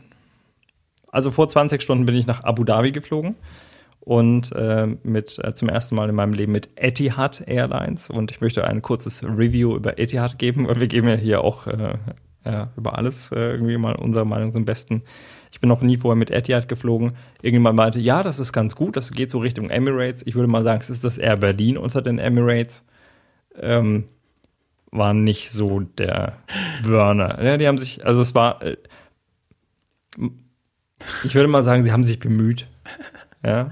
[1.10, 3.36] Also vor 20 Stunden bin ich nach Abu Dhabi geflogen
[4.00, 8.40] und äh, mit äh, zum ersten Mal in meinem Leben mit Etihad Airlines und ich
[8.40, 11.94] möchte ein kurzes Review über Etihad geben und wir geben ja hier auch äh,
[12.44, 15.02] ja, über alles äh, irgendwie mal unsere Meinung zum Besten.
[15.50, 17.12] Ich bin noch nie vorher mit Etihad geflogen.
[17.42, 20.26] Irgendjemand meinte, ja, das ist ganz gut, das geht so Richtung Emirates.
[20.26, 22.84] Ich würde mal sagen, es ist das Air Berlin unter den Emirates.
[23.60, 24.04] Ähm,
[24.90, 26.38] war nicht so der
[26.82, 27.42] Burner.
[27.42, 28.76] Ja, die haben sich, also es war, äh,
[31.24, 32.66] ich würde mal sagen, sie haben sich bemüht.
[33.44, 33.70] Ja.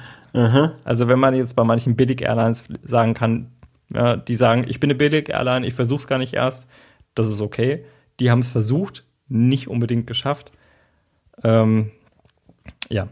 [0.85, 3.51] Also wenn man jetzt bei manchen Billig-Airlines sagen kann,
[3.93, 6.67] ja, die sagen, ich bin eine Billig-Airline, ich versuche es gar nicht erst,
[7.15, 7.85] das ist okay.
[8.21, 10.53] Die haben es versucht, nicht unbedingt geschafft.
[11.43, 11.91] Ähm,
[12.89, 13.09] ja.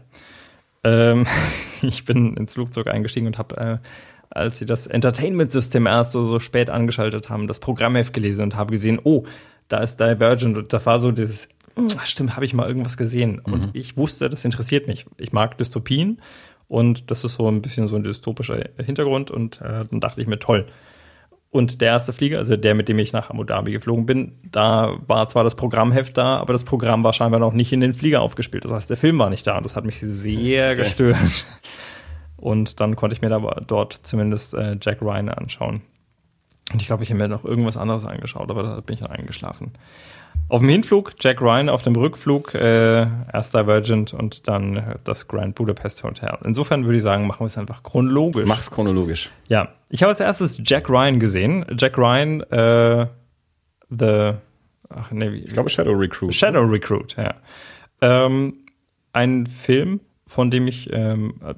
[0.83, 1.25] Ähm,
[1.81, 3.77] ich bin ins Flugzeug eingestiegen und habe, äh,
[4.29, 8.71] als sie das Entertainment-System erst so, so spät angeschaltet haben, das Programmheft gelesen und habe
[8.71, 9.23] gesehen, oh,
[9.67, 11.49] da ist Divergent und das war so dieses, "Hm,
[12.05, 13.39] stimmt, habe ich mal irgendwas gesehen.
[13.39, 15.05] Und ich wusste, das interessiert mich.
[15.17, 16.21] Ich mag Dystopien
[16.67, 20.27] und das ist so ein bisschen so ein dystopischer Hintergrund und äh, dann dachte ich
[20.27, 20.67] mir, toll.
[21.51, 24.97] Und der erste Flieger, also der, mit dem ich nach Abu Dhabi geflogen bin, da
[25.07, 28.21] war zwar das Programmheft da, aber das Programm war scheinbar noch nicht in den Flieger
[28.21, 28.65] aufgespielt.
[28.65, 30.83] Das heißt, der Film war nicht da und das hat mich sehr Okay.
[30.83, 31.45] gestört.
[32.37, 35.81] Und dann konnte ich mir da dort zumindest äh, Jack Ryan anschauen.
[36.73, 39.11] Und ich glaube, ich habe mir noch irgendwas anderes angeschaut, aber da bin ich dann
[39.11, 39.71] eingeschlafen.
[40.47, 45.27] Auf dem Hinflug Jack Ryan, auf dem Rückflug äh, erst Divergent und dann äh, das
[45.27, 46.37] Grand Budapest Hotel.
[46.43, 48.45] Insofern würde ich sagen, machen wir es einfach chronologisch.
[48.45, 49.31] Mach's chronologisch.
[49.47, 51.65] Ja, ich habe als erstes Jack Ryan gesehen.
[51.77, 53.07] Jack Ryan, äh,
[53.89, 54.33] The,
[54.89, 56.33] ach nee, wie, Ich glaube Shadow Recruit.
[56.33, 57.35] Shadow Recruit, ja.
[58.01, 58.65] Ähm,
[59.13, 61.55] ein Film, von dem ich, ähm, äh,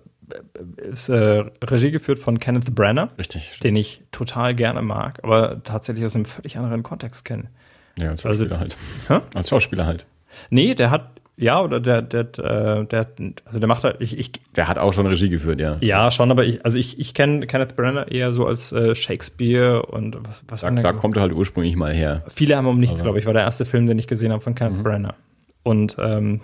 [0.89, 3.59] ist äh, Regie geführt von Kenneth Branagh, Richtig.
[3.61, 7.49] den ich total gerne mag, aber tatsächlich aus einem völlig anderen Kontext kenne.
[7.99, 8.77] Ja, als Also- Schauspieler halt.
[9.07, 9.19] Hä?
[9.35, 10.05] Als Schauspieler halt.
[10.49, 13.07] Nee, der hat, ja, oder der, der, äh, der,
[13.45, 15.77] also der macht halt, ich, ich, Der hat auch schon Regie geführt, ja.
[15.81, 19.83] ja, schon, aber ich, also ich, ich kenne Kenneth Branagh eher so als äh, Shakespeare
[19.85, 22.23] und was, was Da, da kommt er halt ursprünglich mal her.
[22.27, 24.53] Viele haben um nichts, glaube ich, war der erste Film, den ich gesehen habe von
[24.55, 25.15] Kenneth Branagh.
[25.63, 26.41] Und ähm,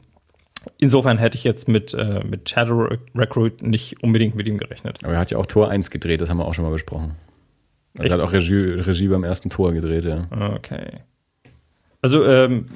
[0.80, 5.00] insofern hätte ich jetzt mit, äh, mit Shadow Recruit nicht unbedingt mit ihm gerechnet.
[5.04, 7.16] Aber er hat ja auch Tor 1 gedreht, das haben wir auch schon mal besprochen.
[7.98, 10.28] Also er hat auch Regie, Regie beim ersten Tor gedreht, ja.
[10.56, 11.02] Okay.
[12.04, 12.68] Also, ähm,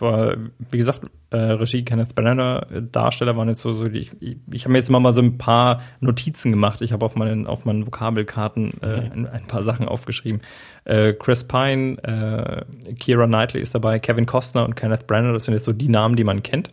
[0.00, 0.36] war,
[0.70, 4.36] wie gesagt, äh, Regie Kenneth Branagh, äh, Darsteller waren jetzt so, so die, ich, ich,
[4.50, 6.80] ich habe mir jetzt immer mal so ein paar Notizen gemacht.
[6.80, 10.40] Ich habe auf meinen, auf meinen Vokabelkarten äh, ein, ein paar Sachen aufgeschrieben.
[10.84, 15.54] Äh, Chris Pine, äh, Keira Knightley ist dabei, Kevin Costner und Kenneth Branagh, das sind
[15.54, 16.70] jetzt so die Namen, die man kennt.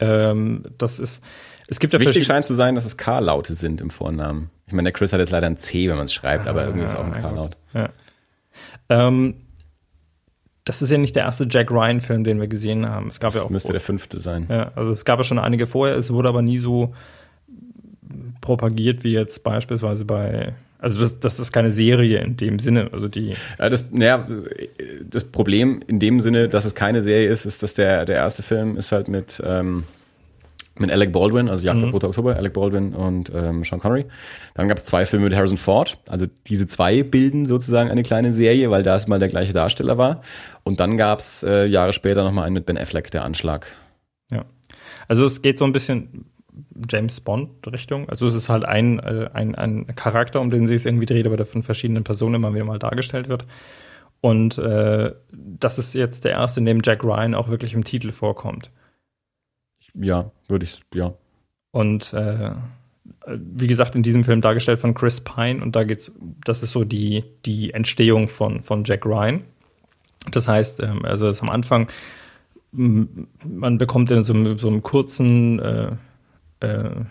[0.00, 1.24] Ähm, das ist,
[1.68, 4.50] es gibt ja Wichtig scheint zu sein, dass es K-Laute sind im Vornamen.
[4.66, 6.84] Ich meine, der Chris hat jetzt leider ein C, wenn man es schreibt, aber irgendwie
[6.84, 7.56] ist auch ein K-Laut.
[7.74, 7.90] Ja.
[8.88, 9.34] Ähm,
[10.64, 13.08] das ist ja nicht der erste Jack Ryan-Film, den wir gesehen haben.
[13.08, 13.50] Es gab ja Das auch.
[13.50, 14.46] müsste der fünfte sein.
[14.48, 16.94] ja, also es gab ja schon einige vorher, es wurde aber nie so
[18.40, 20.54] propagiert wie jetzt beispielsweise bei.
[20.78, 22.88] Also das, das ist keine Serie in dem Sinne.
[22.92, 23.34] Also die.
[23.58, 24.26] Ja, das, naja,
[25.08, 28.42] das Problem in dem Sinne, dass es keine Serie ist, ist, dass der, der erste
[28.42, 29.84] Film ist halt mit, ähm,
[30.78, 34.06] mit Alec Baldwin, also Jagd auf Roter Oktober, Alec Baldwin und ähm, Sean Connery.
[34.54, 35.98] Dann gab es zwei Filme mit Harrison Ford.
[36.08, 39.98] Also diese zwei bilden sozusagen eine kleine Serie, weil da es mal der gleiche Darsteller
[39.98, 40.22] war.
[40.64, 43.66] Und dann gab es äh, Jahre später nochmal einen mit Ben Affleck, der Anschlag.
[44.30, 44.44] Ja.
[45.08, 46.26] Also es geht so ein bisschen
[46.90, 48.08] James Bond-Richtung.
[48.08, 51.26] Also es ist halt ein, äh, ein, ein Charakter, um den sie es irgendwie dreht,
[51.26, 53.46] aber der von verschiedenen Personen immer wieder mal dargestellt wird.
[54.20, 58.12] Und äh, das ist jetzt der erste, in dem Jack Ryan auch wirklich im Titel
[58.12, 58.70] vorkommt.
[59.94, 61.14] Ja, würde ich, ja.
[61.70, 62.52] Und äh,
[63.26, 66.12] wie gesagt, in diesem Film dargestellt von Chris Pine und da geht's,
[66.44, 69.42] das ist so die, die Entstehung von, von Jack Ryan.
[70.30, 71.88] Das heißt, ähm, also ist am Anfang,
[72.72, 75.90] man bekommt in so so einem kurzen äh,
[76.60, 77.04] äh,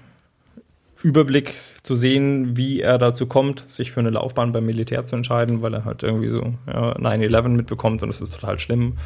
[1.03, 5.61] Überblick zu sehen, wie er dazu kommt, sich für eine Laufbahn beim Militär zu entscheiden,
[5.61, 8.97] weil er halt irgendwie so ja, 9-11 mitbekommt und das ist total schlimm.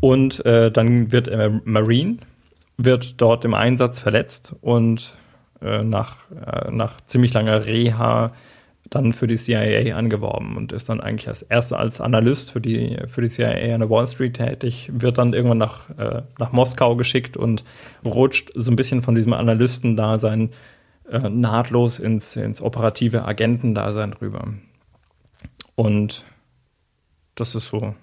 [0.00, 2.18] Und äh, dann wird er Marine,
[2.76, 5.14] wird dort im Einsatz verletzt und
[5.62, 8.32] äh, nach, äh, nach ziemlich langer Reha
[8.90, 12.98] dann für die CIA angeworben und ist dann eigentlich als erster als Analyst für die,
[13.08, 16.94] für die CIA an der Wall Street tätig, wird dann irgendwann nach, äh, nach Moskau
[16.96, 17.64] geschickt und
[18.04, 20.50] rutscht so ein bisschen von diesem Analystendasein
[21.10, 24.54] äh, nahtlos ins, ins operative Agentendasein rüber.
[25.74, 26.24] Und
[27.34, 27.94] das ist so,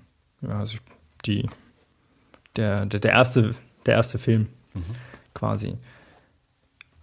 [0.42, 0.78] ja, also
[1.26, 1.50] die,
[2.56, 3.52] der, der, der, erste,
[3.86, 4.48] der erste Film
[5.34, 5.78] quasi.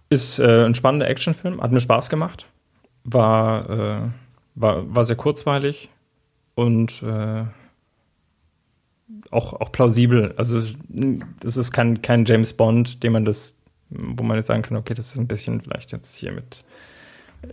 [0.09, 2.45] Ist äh, ein spannender Actionfilm, hat mir Spaß gemacht,
[3.03, 4.09] war, äh,
[4.55, 5.89] war, war sehr kurzweilig
[6.55, 7.45] und äh,
[9.29, 10.33] auch, auch plausibel.
[10.37, 10.61] Also
[11.39, 13.55] das ist kein, kein James Bond, dem man das,
[13.89, 16.63] wo man jetzt sagen kann, okay, das ist ein bisschen vielleicht jetzt hier mit.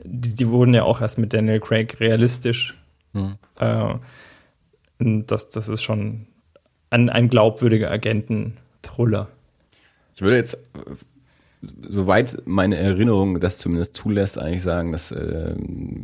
[0.04, 2.76] Die, die wurden ja auch erst mit Daniel Craig realistisch.
[3.12, 3.34] Mhm.
[3.58, 3.94] Äh,
[4.98, 6.26] das, das ist schon
[6.90, 9.28] ein, ein glaubwürdiger Agenten-Thriller.
[10.18, 10.58] Ich würde jetzt, äh,
[11.88, 15.54] soweit meine Erinnerung das zumindest zulässt, eigentlich sagen, dass, äh,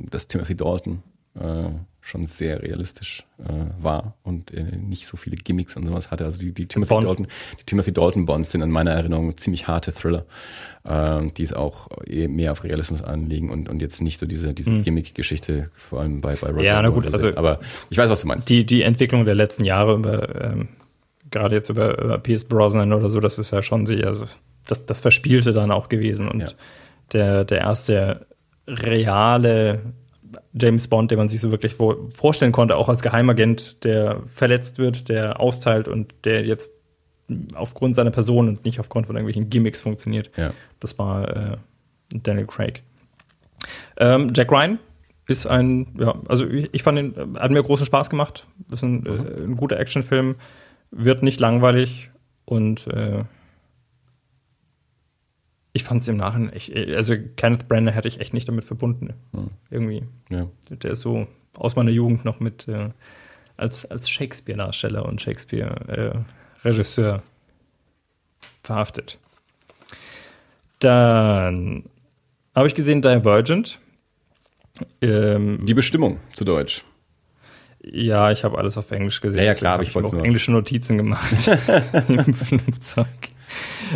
[0.08, 1.02] dass Timothy Dalton
[1.34, 1.70] äh,
[2.00, 6.24] schon sehr realistisch äh, war und äh, nicht so viele Gimmicks und sowas hatte.
[6.26, 7.06] Also die, die Timothy Bond.
[7.08, 7.26] Dalton,
[7.58, 10.26] die Timothy Dalton Bonds sind in meiner Erinnerung ziemlich harte Thriller,
[10.84, 14.54] äh, die es auch eh mehr auf Realismus anlegen und, und jetzt nicht so diese,
[14.54, 17.58] diese Gimmick-Geschichte, vor allem bei, bei Roger Ja, na gut, also- aber
[17.90, 18.48] ich weiß, was du meinst.
[18.48, 20.68] Die, die Entwicklung der letzten Jahre über, ähm,
[21.34, 24.24] gerade jetzt über, über Pierce Brosnan oder so, das ist ja schon sehr, also
[24.66, 26.28] das, das Verspielte dann auch gewesen.
[26.28, 26.48] Und Ja.
[27.12, 28.26] der, der erste
[28.66, 29.80] reale
[30.54, 34.78] James Bond, den man sich so wirklich vor, vorstellen konnte, auch als Geheimagent, der verletzt
[34.78, 36.72] wird, der austeilt und der jetzt
[37.54, 40.30] aufgrund seiner Person und nicht aufgrund von irgendwelchen Gimmicks funktioniert.
[40.36, 40.52] Ja.
[40.80, 41.56] Das war äh,
[42.14, 42.82] Daniel Craig.
[43.96, 44.78] Ähm, Jack Ryan
[45.26, 48.46] ist ein, ja, also ich, fand ihn, hat mir großen Spaß gemacht.
[48.70, 50.34] Ist ein, äh, ein guter Actionfilm,
[50.96, 52.10] wird nicht langweilig
[52.44, 53.24] und äh,
[55.72, 59.12] ich fand es im Nachhinein, echt, also Kenneth Branagh hätte ich echt nicht damit verbunden.
[59.70, 60.04] Irgendwie.
[60.30, 60.48] Ja.
[60.70, 61.26] Der ist so
[61.56, 62.90] aus meiner Jugend noch mit äh,
[63.56, 67.22] als, als Shakespeare-Darsteller und Shakespeare-Regisseur
[68.62, 69.18] verhaftet.
[70.78, 71.84] Dann
[72.54, 73.80] habe ich gesehen Divergent.
[75.00, 76.84] Ähm, Die Bestimmung zu Deutsch.
[77.92, 79.40] Ja, ich habe alles auf Englisch gesehen.
[79.40, 81.48] Ja, ja, klar, aber ich auch nur- englische Notizen gemacht
[82.08, 83.06] im Flugzeug.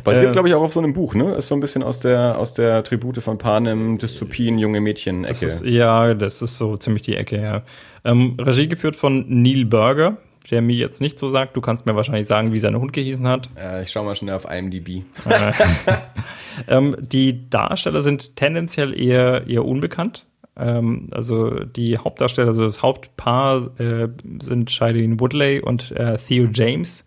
[0.05, 1.35] Basiert, Äh, glaube ich, auch auf so einem Buch, ne?
[1.35, 5.63] Ist so ein bisschen aus der, aus der Tribute von Panem, Dystopien, junge Mädchen-Ecke.
[5.65, 7.63] Ja, das ist so ziemlich die Ecke, ja.
[8.05, 10.19] Ähm, Regie geführt von Neil Burger.
[10.51, 11.57] der mir jetzt nicht so sagt.
[11.57, 13.49] Du kannst mir wahrscheinlich sagen, wie sein Hund gehießen hat.
[13.59, 15.03] Äh, ich schau mal schnell auf IMDb.
[16.69, 20.25] ähm, die Darsteller sind tendenziell eher, eher unbekannt.
[20.59, 24.09] Ähm, also die Hauptdarsteller, also das Hauptpaar äh,
[24.41, 27.05] sind Shailene Woodley und äh, Theo James.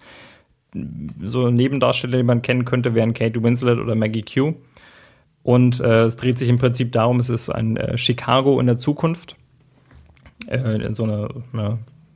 [1.19, 4.53] So Nebendarsteller, die man kennen könnte, wären Kate Winslet oder Maggie Q.
[5.43, 8.77] Und äh, es dreht sich im Prinzip darum, es ist ein äh, Chicago in der
[8.77, 9.35] Zukunft.
[10.47, 11.29] Äh, in so einer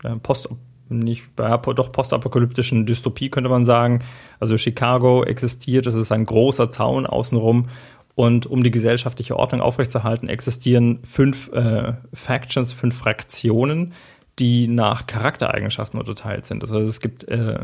[0.04, 0.48] ja, Post,
[0.90, 4.04] nicht, ja, doch postapokalyptischen Dystopie könnte man sagen.
[4.40, 7.68] Also Chicago existiert, es ist ein großer Zaun außenrum
[8.16, 13.94] und um die gesellschaftliche Ordnung aufrechtzuerhalten, existieren fünf äh, Factions, fünf Fraktionen,
[14.40, 16.64] die nach Charaktereigenschaften unterteilt sind.
[16.64, 17.60] Also es gibt äh,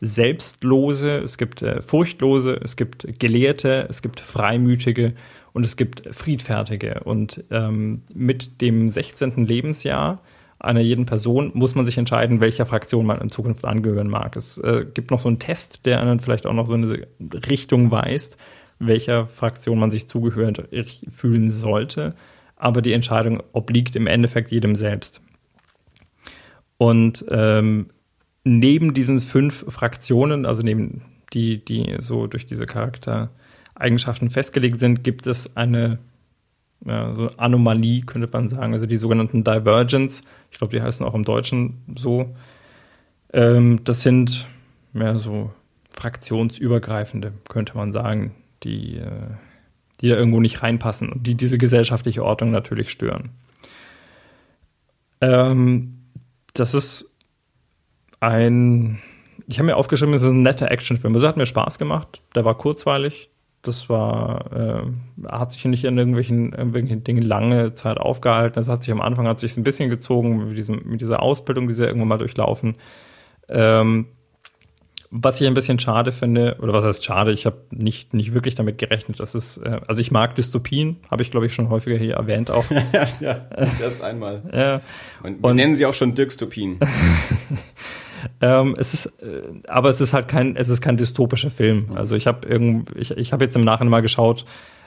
[0.00, 5.14] Selbstlose, es gibt äh, Furchtlose, es gibt Gelehrte, es gibt Freimütige
[5.54, 7.00] und es gibt Friedfertige.
[7.04, 9.46] Und ähm, mit dem 16.
[9.46, 10.20] Lebensjahr
[10.58, 14.36] einer jeden Person muss man sich entscheiden, welcher Fraktion man in Zukunft angehören mag.
[14.36, 17.06] Es äh, gibt noch so einen Test, der einen vielleicht auch noch so eine
[17.48, 18.36] Richtung weist
[18.78, 20.68] welcher Fraktion man sich zugehört
[21.08, 22.14] fühlen sollte.
[22.56, 25.20] Aber die Entscheidung obliegt im Endeffekt jedem selbst.
[26.76, 27.90] Und ähm,
[28.44, 31.02] neben diesen fünf Fraktionen, also neben
[31.32, 35.98] die, die so durch diese Charaktereigenschaften festgelegt sind, gibt es eine
[36.86, 40.22] ja, so Anomalie, könnte man sagen, also die sogenannten Divergence.
[40.50, 42.34] Ich glaube, die heißen auch im Deutschen so.
[43.32, 44.46] Ähm, das sind
[44.92, 45.50] mehr so
[45.90, 48.34] fraktionsübergreifende, könnte man sagen,
[48.64, 49.30] die, äh,
[50.00, 53.30] die da irgendwo nicht reinpassen und die diese gesellschaftliche Ordnung natürlich stören.
[55.20, 56.00] Ähm,
[56.54, 57.10] das ist
[58.20, 59.00] ein,
[59.46, 61.14] ich habe mir aufgeschrieben, es ist ein netter Actionfilm.
[61.14, 63.30] Also hat mir Spaß gemacht, der war kurzweilig,
[63.62, 64.82] das war, äh,
[65.30, 68.56] hat sich nicht in irgendwelchen, irgendwelchen Dingen lange Zeit aufgehalten.
[68.56, 71.66] Das hat sich am Anfang hat sich ein bisschen gezogen mit, diesem, mit dieser Ausbildung,
[71.66, 72.76] die sie irgendwann mal durchlaufen.
[73.48, 74.06] Ähm,
[75.16, 78.56] was ich ein bisschen schade finde, oder was heißt schade, ich habe nicht, nicht wirklich
[78.56, 81.96] damit gerechnet, dass es, äh, also ich mag Dystopien, habe ich glaube ich schon häufiger
[81.96, 82.64] hier erwähnt auch.
[83.20, 83.46] ja,
[83.80, 84.42] erst einmal.
[84.52, 84.80] ja.
[85.22, 86.80] Und wir Und, nennen sie auch schon Dystopien.
[88.40, 91.86] ähm, es ist, äh, aber es ist halt kein, es ist kein dystopischer Film.
[91.90, 91.96] Mhm.
[91.96, 94.44] Also ich habe irgend, ich, ich habe jetzt im Nachhinein mal geschaut,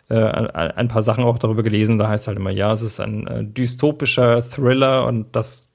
[0.10, 3.28] äh, ein paar Sachen auch darüber gelesen, da heißt halt immer, ja, es ist ein
[3.28, 5.68] äh, dystopischer Thriller und das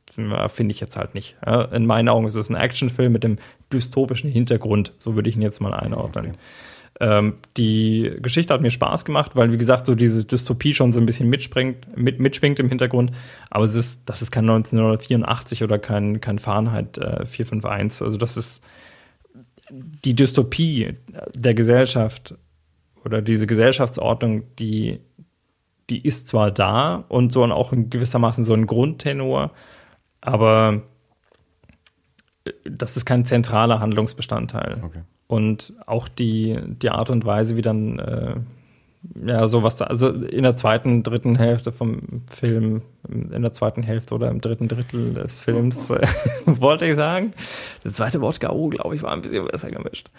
[0.48, 1.36] finde ich jetzt halt nicht.
[1.44, 3.38] Ja, in meinen Augen ist es ein Actionfilm mit dem
[3.72, 6.26] dystopischen Hintergrund, so würde ich ihn jetzt mal einordnen.
[6.26, 6.38] Okay.
[7.00, 11.00] Ähm, die Geschichte hat mir Spaß gemacht, weil, wie gesagt, so diese Dystopie schon so
[11.00, 13.12] ein bisschen mitspringt, mit, mitschwingt im Hintergrund.
[13.50, 18.02] Aber es ist, das ist kein 1984 oder kein, kein Fahrenheit äh, 451.
[18.02, 18.64] Also, das ist
[19.70, 20.94] die Dystopie
[21.34, 22.34] der Gesellschaft
[23.04, 25.00] oder diese Gesellschaftsordnung, die,
[25.90, 29.50] die ist zwar da und so und auch in gewissermaßen so ein Grundtenor,
[30.20, 30.82] aber
[32.64, 34.82] das ist kein zentraler Handlungsbestandteil.
[34.84, 35.02] Okay.
[35.26, 38.34] Und auch die, die Art und Weise, wie dann, äh,
[39.24, 44.14] ja, sowas da, also in der zweiten, dritten Hälfte vom Film, in der zweiten Hälfte
[44.14, 46.06] oder im dritten Drittel des Films, äh,
[46.44, 47.32] wollte ich sagen.
[47.84, 50.10] Der zweite Wort K.O., glaube ich, war ein bisschen besser gemischt.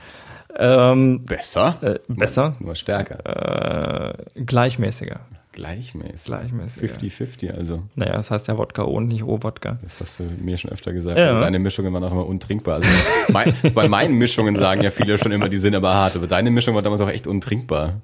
[0.56, 1.78] Ähm, besser?
[1.82, 2.56] Äh, besser.
[2.60, 4.16] Nur stärker.
[4.36, 5.22] Äh, gleichmäßiger.
[5.54, 6.26] Gleichmäßig.
[6.26, 6.92] Gleichmäßig.
[6.92, 7.84] 50-50 also.
[7.96, 9.78] Naja, das heißt ja Wodka und nicht O-Wodka.
[9.84, 11.18] Das hast du mir schon öfter gesagt.
[11.18, 11.40] Ja.
[11.40, 12.76] Deine Mischungen waren auch immer untrinkbar.
[12.76, 12.90] Also
[13.32, 16.16] mein, bei meinen Mischungen sagen ja viele schon immer, die sind aber hart.
[16.16, 18.02] Aber deine Mischung war damals auch echt untrinkbar.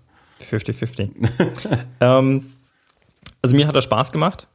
[0.50, 1.10] 50-50.
[2.02, 2.46] ähm,
[3.42, 4.48] also mir hat er Spaß gemacht.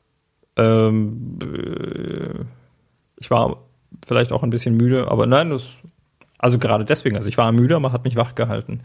[0.56, 2.44] Ähm, äh,
[3.18, 3.56] ich war
[4.06, 5.66] vielleicht auch ein bisschen müde, aber nein, das,
[6.38, 8.82] also gerade deswegen, also ich war müde, aber hat mich wach gehalten.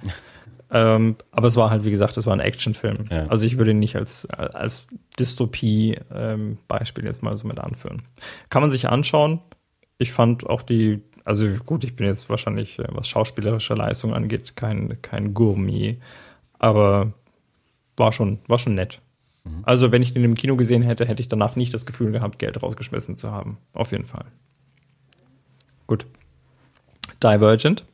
[0.72, 3.06] Ähm, aber es war halt, wie gesagt, es war ein Actionfilm.
[3.10, 3.26] Ja.
[3.28, 4.88] Also ich würde ihn nicht als, als
[5.18, 8.04] Dystopie-Beispiel ähm, jetzt mal so mit anführen.
[8.50, 9.40] Kann man sich anschauen.
[9.98, 14.56] Ich fand auch die, also gut, ich bin jetzt wahrscheinlich, äh, was schauspielerische Leistung angeht,
[14.56, 15.98] kein, kein Gourmet,
[16.60, 17.14] aber
[17.98, 19.02] war schon, war schon nett.
[19.44, 19.64] Mhm.
[19.64, 22.38] Also wenn ich den im Kino gesehen hätte, hätte ich danach nicht das Gefühl gehabt,
[22.38, 23.58] Geld rausgeschmissen zu haben.
[23.74, 24.26] Auf jeden Fall.
[25.88, 26.06] Gut.
[27.24, 27.86] Divergent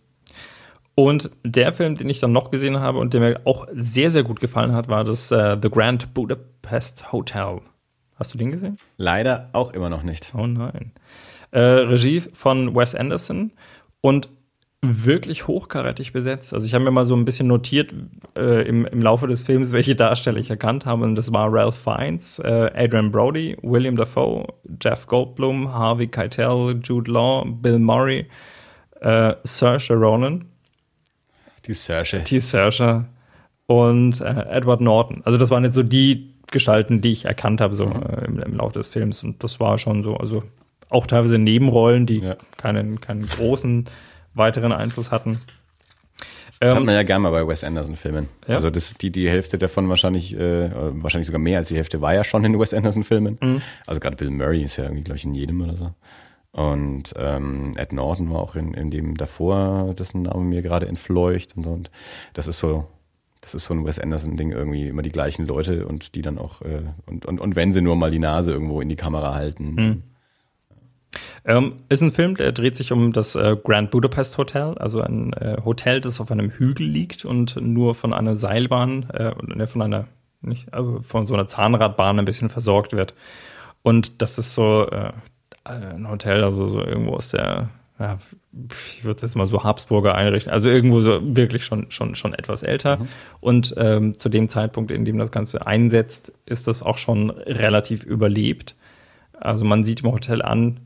[0.96, 4.24] und der Film, den ich dann noch gesehen habe und der mir auch sehr, sehr
[4.24, 7.60] gut gefallen hat, war das äh, The Grand Budapest Hotel.
[8.16, 8.78] Hast du den gesehen?
[8.96, 10.34] Leider auch immer noch nicht.
[10.38, 10.94] Oh nein.
[11.52, 13.52] Äh, Regie von Wes Anderson
[14.00, 14.30] und
[14.82, 16.54] wirklich hochkarätig besetzt.
[16.54, 17.94] Also ich habe mir mal so ein bisschen notiert
[18.38, 21.04] äh, im, im Laufe des Films, welche Darsteller ich erkannt habe.
[21.04, 24.46] Und das war Ralph Fiennes, äh, Adrian Brody, William Dafoe,
[24.82, 28.28] Jeff Goldblum, Harvey Keitel, Jude Law, Bill Murray,
[29.02, 30.46] äh, Saoirse Ronan
[31.68, 32.20] die Saoirse.
[32.20, 33.06] Die Saoirse
[33.68, 35.22] und äh, Edward Norton.
[35.26, 38.04] Also das waren jetzt so die Gestalten, die ich erkannt habe so mhm.
[38.04, 40.44] äh, im, im Laufe des Films und das war schon so, also
[40.90, 42.36] auch teilweise Nebenrollen, die ja.
[42.58, 43.86] keinen, keinen großen
[44.34, 45.42] weiteren Einfluss hatten.
[46.62, 48.30] Ähm, Hat man ja gerne mal bei Wes Anderson-Filmen.
[48.48, 48.56] Ja.
[48.56, 52.14] Also das, die, die Hälfte davon wahrscheinlich, äh, wahrscheinlich sogar mehr als die Hälfte war
[52.14, 53.38] ja schon in Wes Anderson-Filmen.
[53.42, 53.62] Mhm.
[53.86, 55.92] Also gerade Bill Murray ist ja irgendwie, glaube ich, in jedem oder so.
[56.56, 61.58] Und ähm, Ed Norton war auch in, in dem davor, dessen Name mir gerade entfleucht
[61.58, 61.72] und so.
[61.72, 61.92] Und
[62.34, 62.88] das ist so,
[63.42, 66.62] das ist so ein Wes Anderson-Ding irgendwie, immer die gleichen Leute und die dann auch,
[66.62, 69.76] äh, und, und, und wenn sie nur mal die Nase irgendwo in die Kamera halten.
[69.76, 70.04] Mhm.
[71.44, 75.34] Ähm, ist ein Film, der dreht sich um das äh, Grand Budapest Hotel, also ein
[75.34, 79.82] äh, Hotel, das auf einem Hügel liegt und nur von einer Seilbahn, äh, ne, von
[79.82, 80.08] einer,
[80.40, 83.14] nicht, also von so einer Zahnradbahn ein bisschen versorgt wird.
[83.84, 85.12] Und das ist so äh,
[85.66, 87.70] ein Hotel, also so irgendwo aus der,
[88.00, 88.18] ja,
[88.92, 92.34] ich würde es jetzt mal so Habsburger einrichten, also irgendwo so wirklich schon, schon, schon
[92.34, 92.98] etwas älter.
[92.98, 93.08] Mhm.
[93.42, 98.04] Und ähm, zu dem Zeitpunkt, in dem das Ganze einsetzt, ist das auch schon relativ
[98.04, 98.76] überlebt.
[99.34, 100.80] Also man sieht im Hotel an,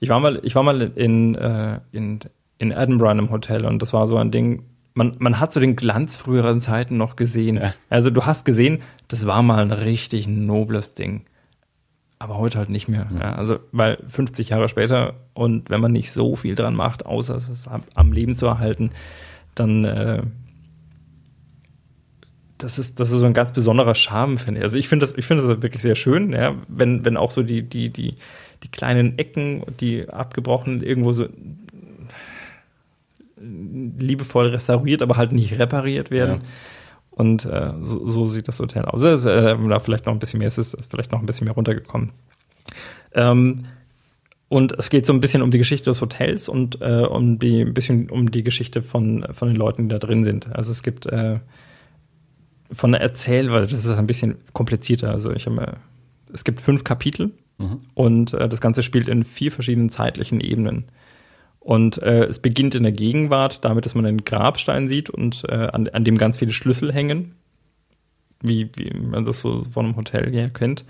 [0.00, 2.20] ich war mal, ich war mal in, äh, in,
[2.58, 4.64] in Edinburgh in einem Hotel und das war so ein Ding,
[4.94, 7.56] man, man hat so den Glanz früheren Zeiten noch gesehen.
[7.56, 7.74] Ja.
[7.90, 11.26] Also du hast gesehen, das war mal ein richtig nobles Ding.
[12.18, 13.08] Aber heute halt nicht mehr.
[13.14, 17.34] Ja, also, weil 50 Jahre später und wenn man nicht so viel dran macht, außer
[17.34, 18.90] es am Leben zu erhalten,
[19.54, 20.22] dann äh,
[22.58, 24.64] das ist, das ist so ein ganz besonderer Charme, finde ich.
[24.64, 27.42] Also ich finde das, ich finde das wirklich sehr schön, ja, wenn, wenn auch so
[27.42, 28.14] die, die, die,
[28.62, 31.28] die kleinen Ecken, die abgebrochen irgendwo so
[33.38, 36.40] liebevoll restauriert, aber halt nicht repariert werden.
[36.40, 36.48] Ja.
[37.16, 39.02] Und äh, so, so, sieht das Hotel aus.
[39.02, 41.54] Also, äh, da vielleicht noch ein bisschen mehr ist, ist vielleicht noch ein bisschen mehr
[41.54, 42.12] runtergekommen.
[43.12, 43.64] Ähm,
[44.48, 47.62] und es geht so ein bisschen um die Geschichte des Hotels und äh, um die,
[47.62, 50.54] ein bisschen um die Geschichte von, von den Leuten, die da drin sind.
[50.54, 51.40] Also es gibt äh,
[52.70, 55.10] von der Erzählweise, das ist ein bisschen komplizierter.
[55.10, 55.74] Also ich habe,
[56.32, 57.80] es gibt fünf Kapitel Mhm.
[57.94, 60.84] Und äh, das Ganze spielt in vier verschiedenen zeitlichen Ebenen.
[61.66, 65.66] Und äh, es beginnt in der Gegenwart damit, dass man einen Grabstein sieht und äh,
[65.72, 67.34] an, an dem ganz viele Schlüssel hängen,
[68.40, 70.84] wie, wie man das so von einem Hotel her kennt.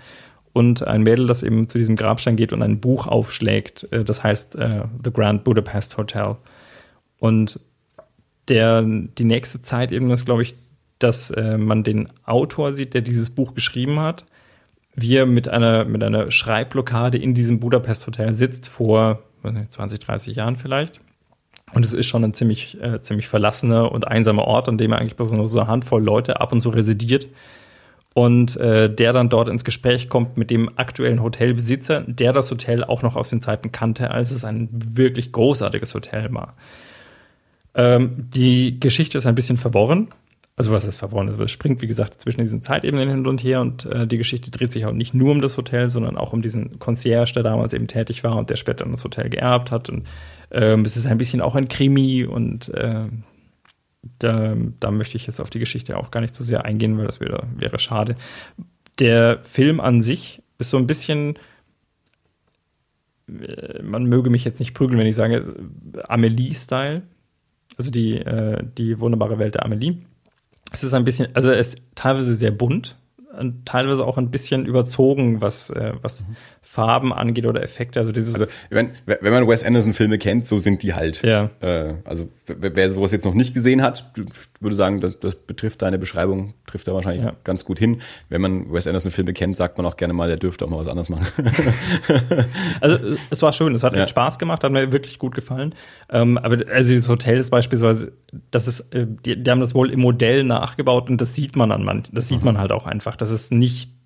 [0.53, 4.23] Und ein Mädel, das eben zu diesem Grabstein geht und ein Buch aufschlägt, äh, das
[4.23, 6.35] heißt äh, The Grand Budapest Hotel.
[7.17, 7.59] Und
[8.47, 10.53] der, die nächste Zeit eben ist, glaube ich,
[10.99, 14.25] dass äh, man den Autor sieht, der dieses Buch geschrieben hat
[14.99, 20.55] wir mit einer, mit einer Schreibblockade in diesem Budapest-Hotel sitzt vor nicht, 20, 30 Jahren
[20.55, 20.99] vielleicht.
[21.73, 25.15] Und es ist schon ein ziemlich, äh, ziemlich verlassener und einsamer Ort, an dem eigentlich
[25.15, 27.27] bloß nur so eine Handvoll Leute ab und zu residiert.
[28.13, 32.83] Und äh, der dann dort ins Gespräch kommt mit dem aktuellen Hotelbesitzer, der das Hotel
[32.83, 36.55] auch noch aus den Zeiten kannte, als es ein wirklich großartiges Hotel war.
[37.75, 40.07] Ähm, die Geschichte ist ein bisschen verworren
[40.57, 43.61] also was ist verworren ist, es springt, wie gesagt, zwischen diesen Zeitebenen hin und her
[43.61, 46.41] und äh, die Geschichte dreht sich auch nicht nur um das Hotel, sondern auch um
[46.41, 49.87] diesen Concierge, der damals eben tätig war und der später das Hotel geerbt hat.
[49.87, 50.07] Und
[50.49, 53.05] ähm, es ist ein bisschen auch ein Krimi und äh,
[54.17, 57.05] da, da möchte ich jetzt auf die Geschichte auch gar nicht zu sehr eingehen, weil
[57.05, 58.15] das wäre, wäre schade.
[58.97, 61.37] Der Film an sich ist so ein bisschen,
[63.27, 65.55] äh, man möge mich jetzt nicht prügeln, wenn ich sage,
[66.07, 67.03] Amelie-Style.
[67.77, 69.97] Also die, äh, die wunderbare Welt der Amelie
[70.71, 72.97] es ist ein bisschen, also es ist teilweise sehr bunt,
[73.37, 76.35] und teilweise auch ein bisschen überzogen, was, äh, was mhm.
[76.67, 77.99] Farben angeht oder Effekte.
[77.99, 78.35] Also dieses.
[78.35, 81.23] Also wenn, wenn man Wes Anderson Filme kennt, so sind die halt.
[81.23, 81.49] Ja.
[81.61, 84.11] Äh, also wer sowas jetzt noch nicht gesehen hat,
[84.59, 87.33] würde sagen, das, das betrifft deine Beschreibung, trifft da wahrscheinlich ja.
[87.45, 88.01] ganz gut hin.
[88.29, 90.77] Wenn man Wes Anderson Filme kennt, sagt man auch gerne mal, der dürfte auch mal
[90.77, 91.25] was anderes machen.
[92.81, 92.97] also
[93.29, 94.01] es war schön, es hat ja.
[94.01, 95.73] echt Spaß gemacht, hat mir wirklich gut gefallen.
[96.09, 98.11] Ähm, aber also dieses Hotel ist beispielsweise,
[98.51, 101.71] das ist, äh, die, die haben das wohl im Modell nachgebaut und das sieht man
[101.71, 102.45] an man, das sieht mhm.
[102.45, 103.15] man halt auch einfach.
[103.15, 103.96] Das ist nicht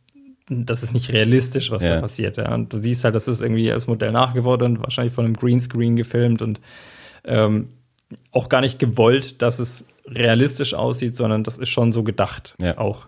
[0.50, 1.96] das ist nicht realistisch, was ja.
[1.96, 2.38] da passiert.
[2.38, 2.54] Ja.
[2.54, 5.96] Und du siehst halt, das ist irgendwie als Modell nachgebaut und wahrscheinlich von einem Greenscreen
[5.96, 6.60] gefilmt und
[7.24, 7.70] ähm,
[8.32, 12.78] auch gar nicht gewollt, dass es realistisch aussieht, sondern das ist schon so gedacht ja.
[12.78, 13.08] auch.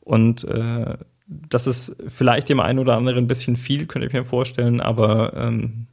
[0.00, 0.96] Und äh,
[1.26, 5.34] das ist vielleicht dem einen oder anderen ein bisschen viel, könnte ich mir vorstellen, aber
[5.36, 5.86] ähm,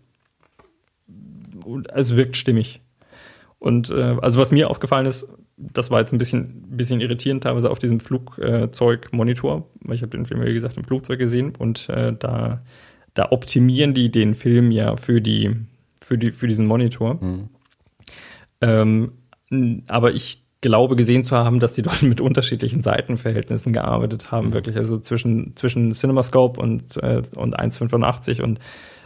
[1.93, 2.81] es wirkt stimmig.
[3.59, 7.71] Und äh, also was mir aufgefallen ist, das war jetzt ein bisschen, bisschen irritierend teilweise
[7.71, 12.13] auf diesem Flugzeugmonitor, weil ich habe den Film, wie gesagt, im Flugzeug gesehen und äh,
[12.17, 12.61] da,
[13.13, 15.55] da optimieren die den Film ja für, die,
[16.01, 17.15] für, die, für diesen Monitor.
[17.23, 17.49] Mhm.
[18.61, 19.11] Ähm,
[19.87, 24.53] aber ich glaube gesehen zu haben, dass die dort mit unterschiedlichen Seitenverhältnissen gearbeitet haben, mhm.
[24.53, 24.75] wirklich.
[24.75, 28.59] Also zwischen, zwischen CinemaScope und, äh, und 1,85 und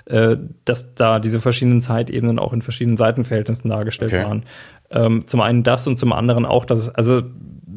[0.10, 4.26] äh, dass da diese verschiedenen Zeitebenen auch in verschiedenen Seitenverhältnissen dargestellt okay.
[4.26, 4.44] waren.
[4.91, 7.22] Ähm, zum einen das und zum anderen auch, dass es, also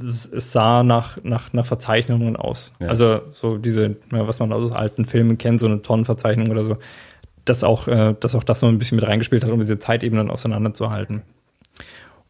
[0.03, 2.73] es, es sah nach, nach, nach Verzeichnungen aus.
[2.81, 2.89] Ja.
[2.89, 6.79] Also so diese, was man aus alten Filmen kennt, so eine Tonnenverzeichnung oder so.
[7.45, 10.31] dass auch, äh, dass auch das so ein bisschen mit reingespielt hat, um diese Zeitebenen
[10.31, 11.23] auseinanderzuhalten.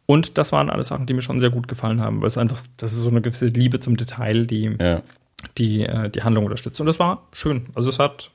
[0.06, 2.60] Und das waren alles Sachen, die mir schon sehr gut gefallen haben, weil es einfach,
[2.76, 5.02] das ist so eine gewisse Liebe zum Detail, die Ja.
[5.58, 6.80] die äh, die Handlung unterstützt.
[6.80, 7.66] Und das war schön.
[7.74, 8.30] Also es hat,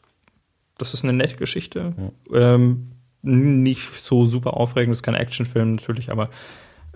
[0.78, 1.94] das ist eine nette Geschichte.
[2.34, 2.92] Ähm,
[3.22, 6.30] nicht so super aufregend, ist kein Actionfilm natürlich, aber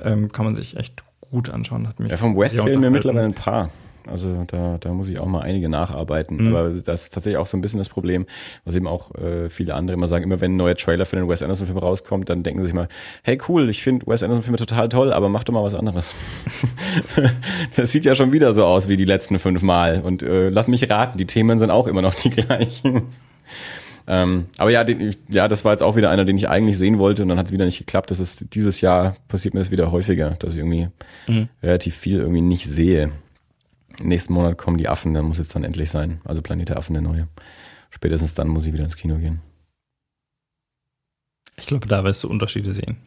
[0.01, 1.87] ähm, kann man sich echt gut anschauen.
[1.87, 3.69] Hat mich Ja, vom West fehlen mir mittlerweile ein paar.
[4.07, 6.37] Also da, da muss ich auch mal einige nacharbeiten.
[6.37, 6.55] Mhm.
[6.55, 8.25] Aber das ist tatsächlich auch so ein bisschen das Problem,
[8.65, 11.29] was eben auch äh, viele andere immer sagen, immer wenn ein neuer Trailer für den
[11.29, 12.87] Wes Anderson-Film rauskommt, dann denken sie sich mal,
[13.23, 16.15] hey cool, ich finde Wes Anderson-Filme total toll, aber mach doch mal was anderes.
[17.75, 20.01] das sieht ja schon wieder so aus wie die letzten fünf Mal.
[20.01, 23.03] Und äh, lass mich raten, die Themen sind auch immer noch die gleichen.
[24.13, 26.99] Ähm, aber ja, den, ja, das war jetzt auch wieder einer, den ich eigentlich sehen
[26.99, 28.11] wollte und dann hat es wieder nicht geklappt.
[28.11, 30.89] Das ist dieses Jahr passiert mir das wieder häufiger, dass ich irgendwie
[31.27, 31.47] Mhm.
[31.63, 33.13] relativ viel irgendwie nicht sehe.
[34.01, 36.19] Nächsten Monat kommen die Affen, dann muss jetzt dann endlich sein.
[36.25, 37.29] Also Planet der Affen, der neue.
[37.89, 39.39] Spätestens dann muss ich wieder ins Kino gehen.
[41.57, 42.97] Ich glaube, da wirst du Unterschiede sehen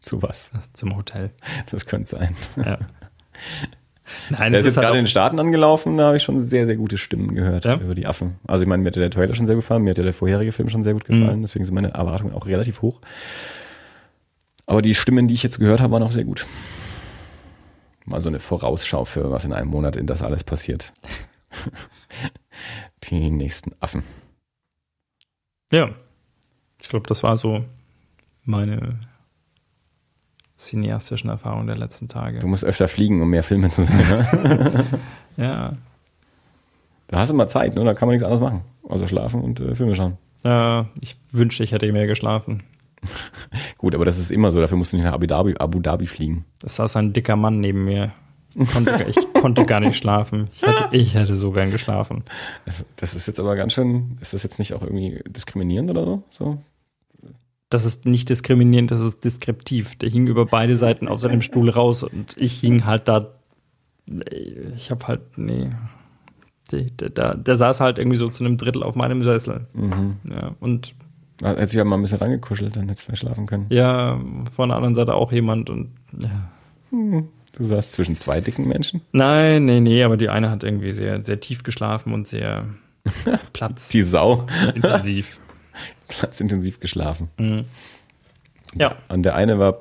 [0.00, 0.52] Zu was?
[0.72, 1.30] zum Hotel.
[1.70, 2.34] Das könnte sein.
[2.56, 2.78] Ja.
[4.30, 6.66] Nein, Der ist jetzt halt gerade in den Staaten angelaufen, da habe ich schon sehr,
[6.66, 7.74] sehr gute Stimmen gehört Ja?
[7.76, 8.36] über die Affen.
[8.46, 10.68] Also ich meine, mir hat der Trailer schon sehr gefallen, mir hat der vorherige Film
[10.68, 11.20] schon sehr gut Mhm.
[11.20, 13.00] gefallen, deswegen sind meine Erwartungen auch relativ hoch.
[14.66, 16.46] Aber die Stimmen, die ich jetzt gehört habe, waren auch sehr gut.
[18.04, 20.92] Mal so eine Vorausschau für was in einem Monat in das alles passiert.
[23.04, 24.02] die nächsten Affen.
[25.70, 25.90] Ja.
[26.80, 27.64] Ich glaube, das war so
[28.44, 28.90] meine
[30.58, 32.40] cineastischen Erfahrungen der letzten Tage.
[32.40, 33.96] Du musst öfter fliegen, um mehr Filme zu sehen.
[33.96, 34.84] Ne?
[35.36, 35.74] Ja.
[37.06, 37.84] da hast du mal Zeit, ne?
[37.84, 40.18] da kann man nichts anderes machen, außer schlafen und äh, Filme schauen.
[40.42, 42.64] Äh, ich wünschte, ich hätte mehr geschlafen.
[43.78, 46.08] Gut, aber das ist immer so, dafür musst du nicht nach Abu Dhabi, Abu Dhabi
[46.08, 46.44] fliegen.
[46.64, 48.12] Es saß ein dicker Mann neben mir.
[48.56, 50.48] Ich konnte, ich konnte gar nicht schlafen.
[50.54, 52.24] Ich hätte, ich hätte so gern geschlafen.
[52.66, 56.04] Das, das ist jetzt aber ganz schön, ist das jetzt nicht auch irgendwie diskriminierend oder
[56.04, 56.22] so?
[56.30, 56.58] so?
[57.70, 59.96] Das ist nicht diskriminierend, das ist deskriptiv.
[59.96, 63.34] Der hing über beide Seiten aus seinem Stuhl raus und ich hing halt da.
[64.76, 65.70] Ich hab halt, nee.
[66.72, 69.66] Der, der, der, saß halt irgendwie so zu einem Drittel auf meinem Sessel.
[69.74, 70.16] Mhm.
[70.30, 70.94] Ja, und
[71.40, 73.66] Ah, Hätte sich ja mal ein bisschen rangekuschelt, dann hätte es vielleicht schlafen können.
[73.70, 74.18] ja,
[74.56, 76.48] von der anderen Seite auch jemand und ja.
[76.90, 79.02] Du saßt zwischen zwei dicken Menschen.
[79.12, 82.66] Nein, nee, nee, aber die eine hat irgendwie sehr, sehr tief geschlafen und sehr
[83.92, 84.46] Die Sau.
[84.72, 85.38] platzintensiv.
[86.08, 87.28] Platzintensiv geschlafen.
[87.38, 87.64] Mhm.
[88.74, 89.80] Ja, Und der eine war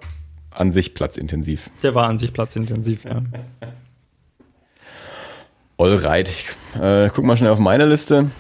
[0.52, 1.70] an sich platzintensiv.
[1.84, 3.22] der war an sich platzintensiv, ja.
[5.78, 6.28] Alright.
[6.30, 6.48] Ich
[6.80, 8.32] äh, guck mal schnell auf meine Liste.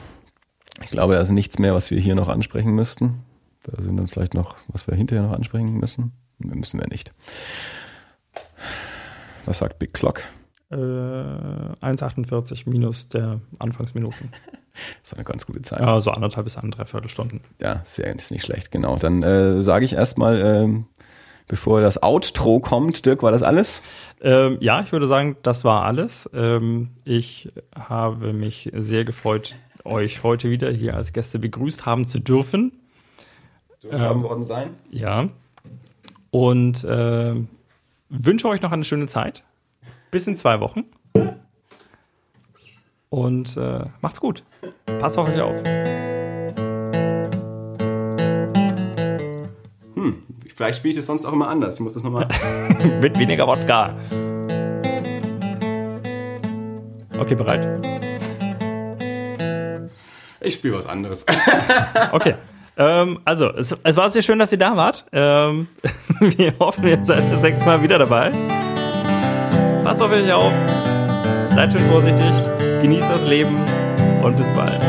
[0.83, 3.23] Ich glaube, da ist nichts mehr, was wir hier noch ansprechen müssten.
[3.63, 6.13] Da sind dann vielleicht noch, was wir hinterher noch ansprechen müssen.
[6.39, 7.11] Müssen wir nicht.
[9.45, 10.23] Was sagt Big Clock?
[10.71, 14.31] Äh, 1,48 minus der Anfangsminuten.
[15.01, 15.79] Das ist eine ganz gute Zeit.
[15.79, 17.41] Ja, so anderthalb bis eine Dreiviertelstunden.
[17.61, 18.97] Ja, sehr, ist nicht schlecht, genau.
[18.97, 20.85] Dann äh, sage ich erstmal, ähm,
[21.47, 23.81] bevor das Outro kommt, Dirk, war das alles?
[24.21, 26.29] Ähm, ja, ich würde sagen, das war alles.
[26.33, 32.19] Ähm, ich habe mich sehr gefreut, euch heute wieder hier als Gäste begrüßt haben zu
[32.19, 32.73] dürfen.
[33.81, 34.71] Dürfen worden sein?
[34.91, 35.29] Ja.
[36.31, 37.35] Und äh,
[38.09, 39.43] wünsche euch noch eine schöne Zeit.
[40.11, 40.85] Bis in zwei Wochen.
[43.09, 44.43] Und äh, macht's gut.
[44.99, 45.55] Passt auf euch auf.
[49.95, 50.23] Hm,
[50.53, 51.75] vielleicht spiele ich das sonst auch immer anders.
[51.75, 52.27] Ich muss das nochmal.
[53.01, 53.95] Mit weniger Wodka.
[57.17, 57.67] Okay, bereit?
[60.41, 61.25] Ich spiele was anderes.
[62.11, 62.35] Okay.
[62.79, 65.05] Ähm, also, es, es war sehr schön, dass ihr da wart.
[65.11, 65.67] Ähm,
[66.19, 68.31] wir hoffen, ihr seid das nächste Mal wieder dabei.
[69.83, 70.53] Passt auf euch auf.
[71.55, 72.56] Seid schön vorsichtig.
[72.81, 73.57] Genießt das Leben.
[74.23, 74.81] Und bis bald.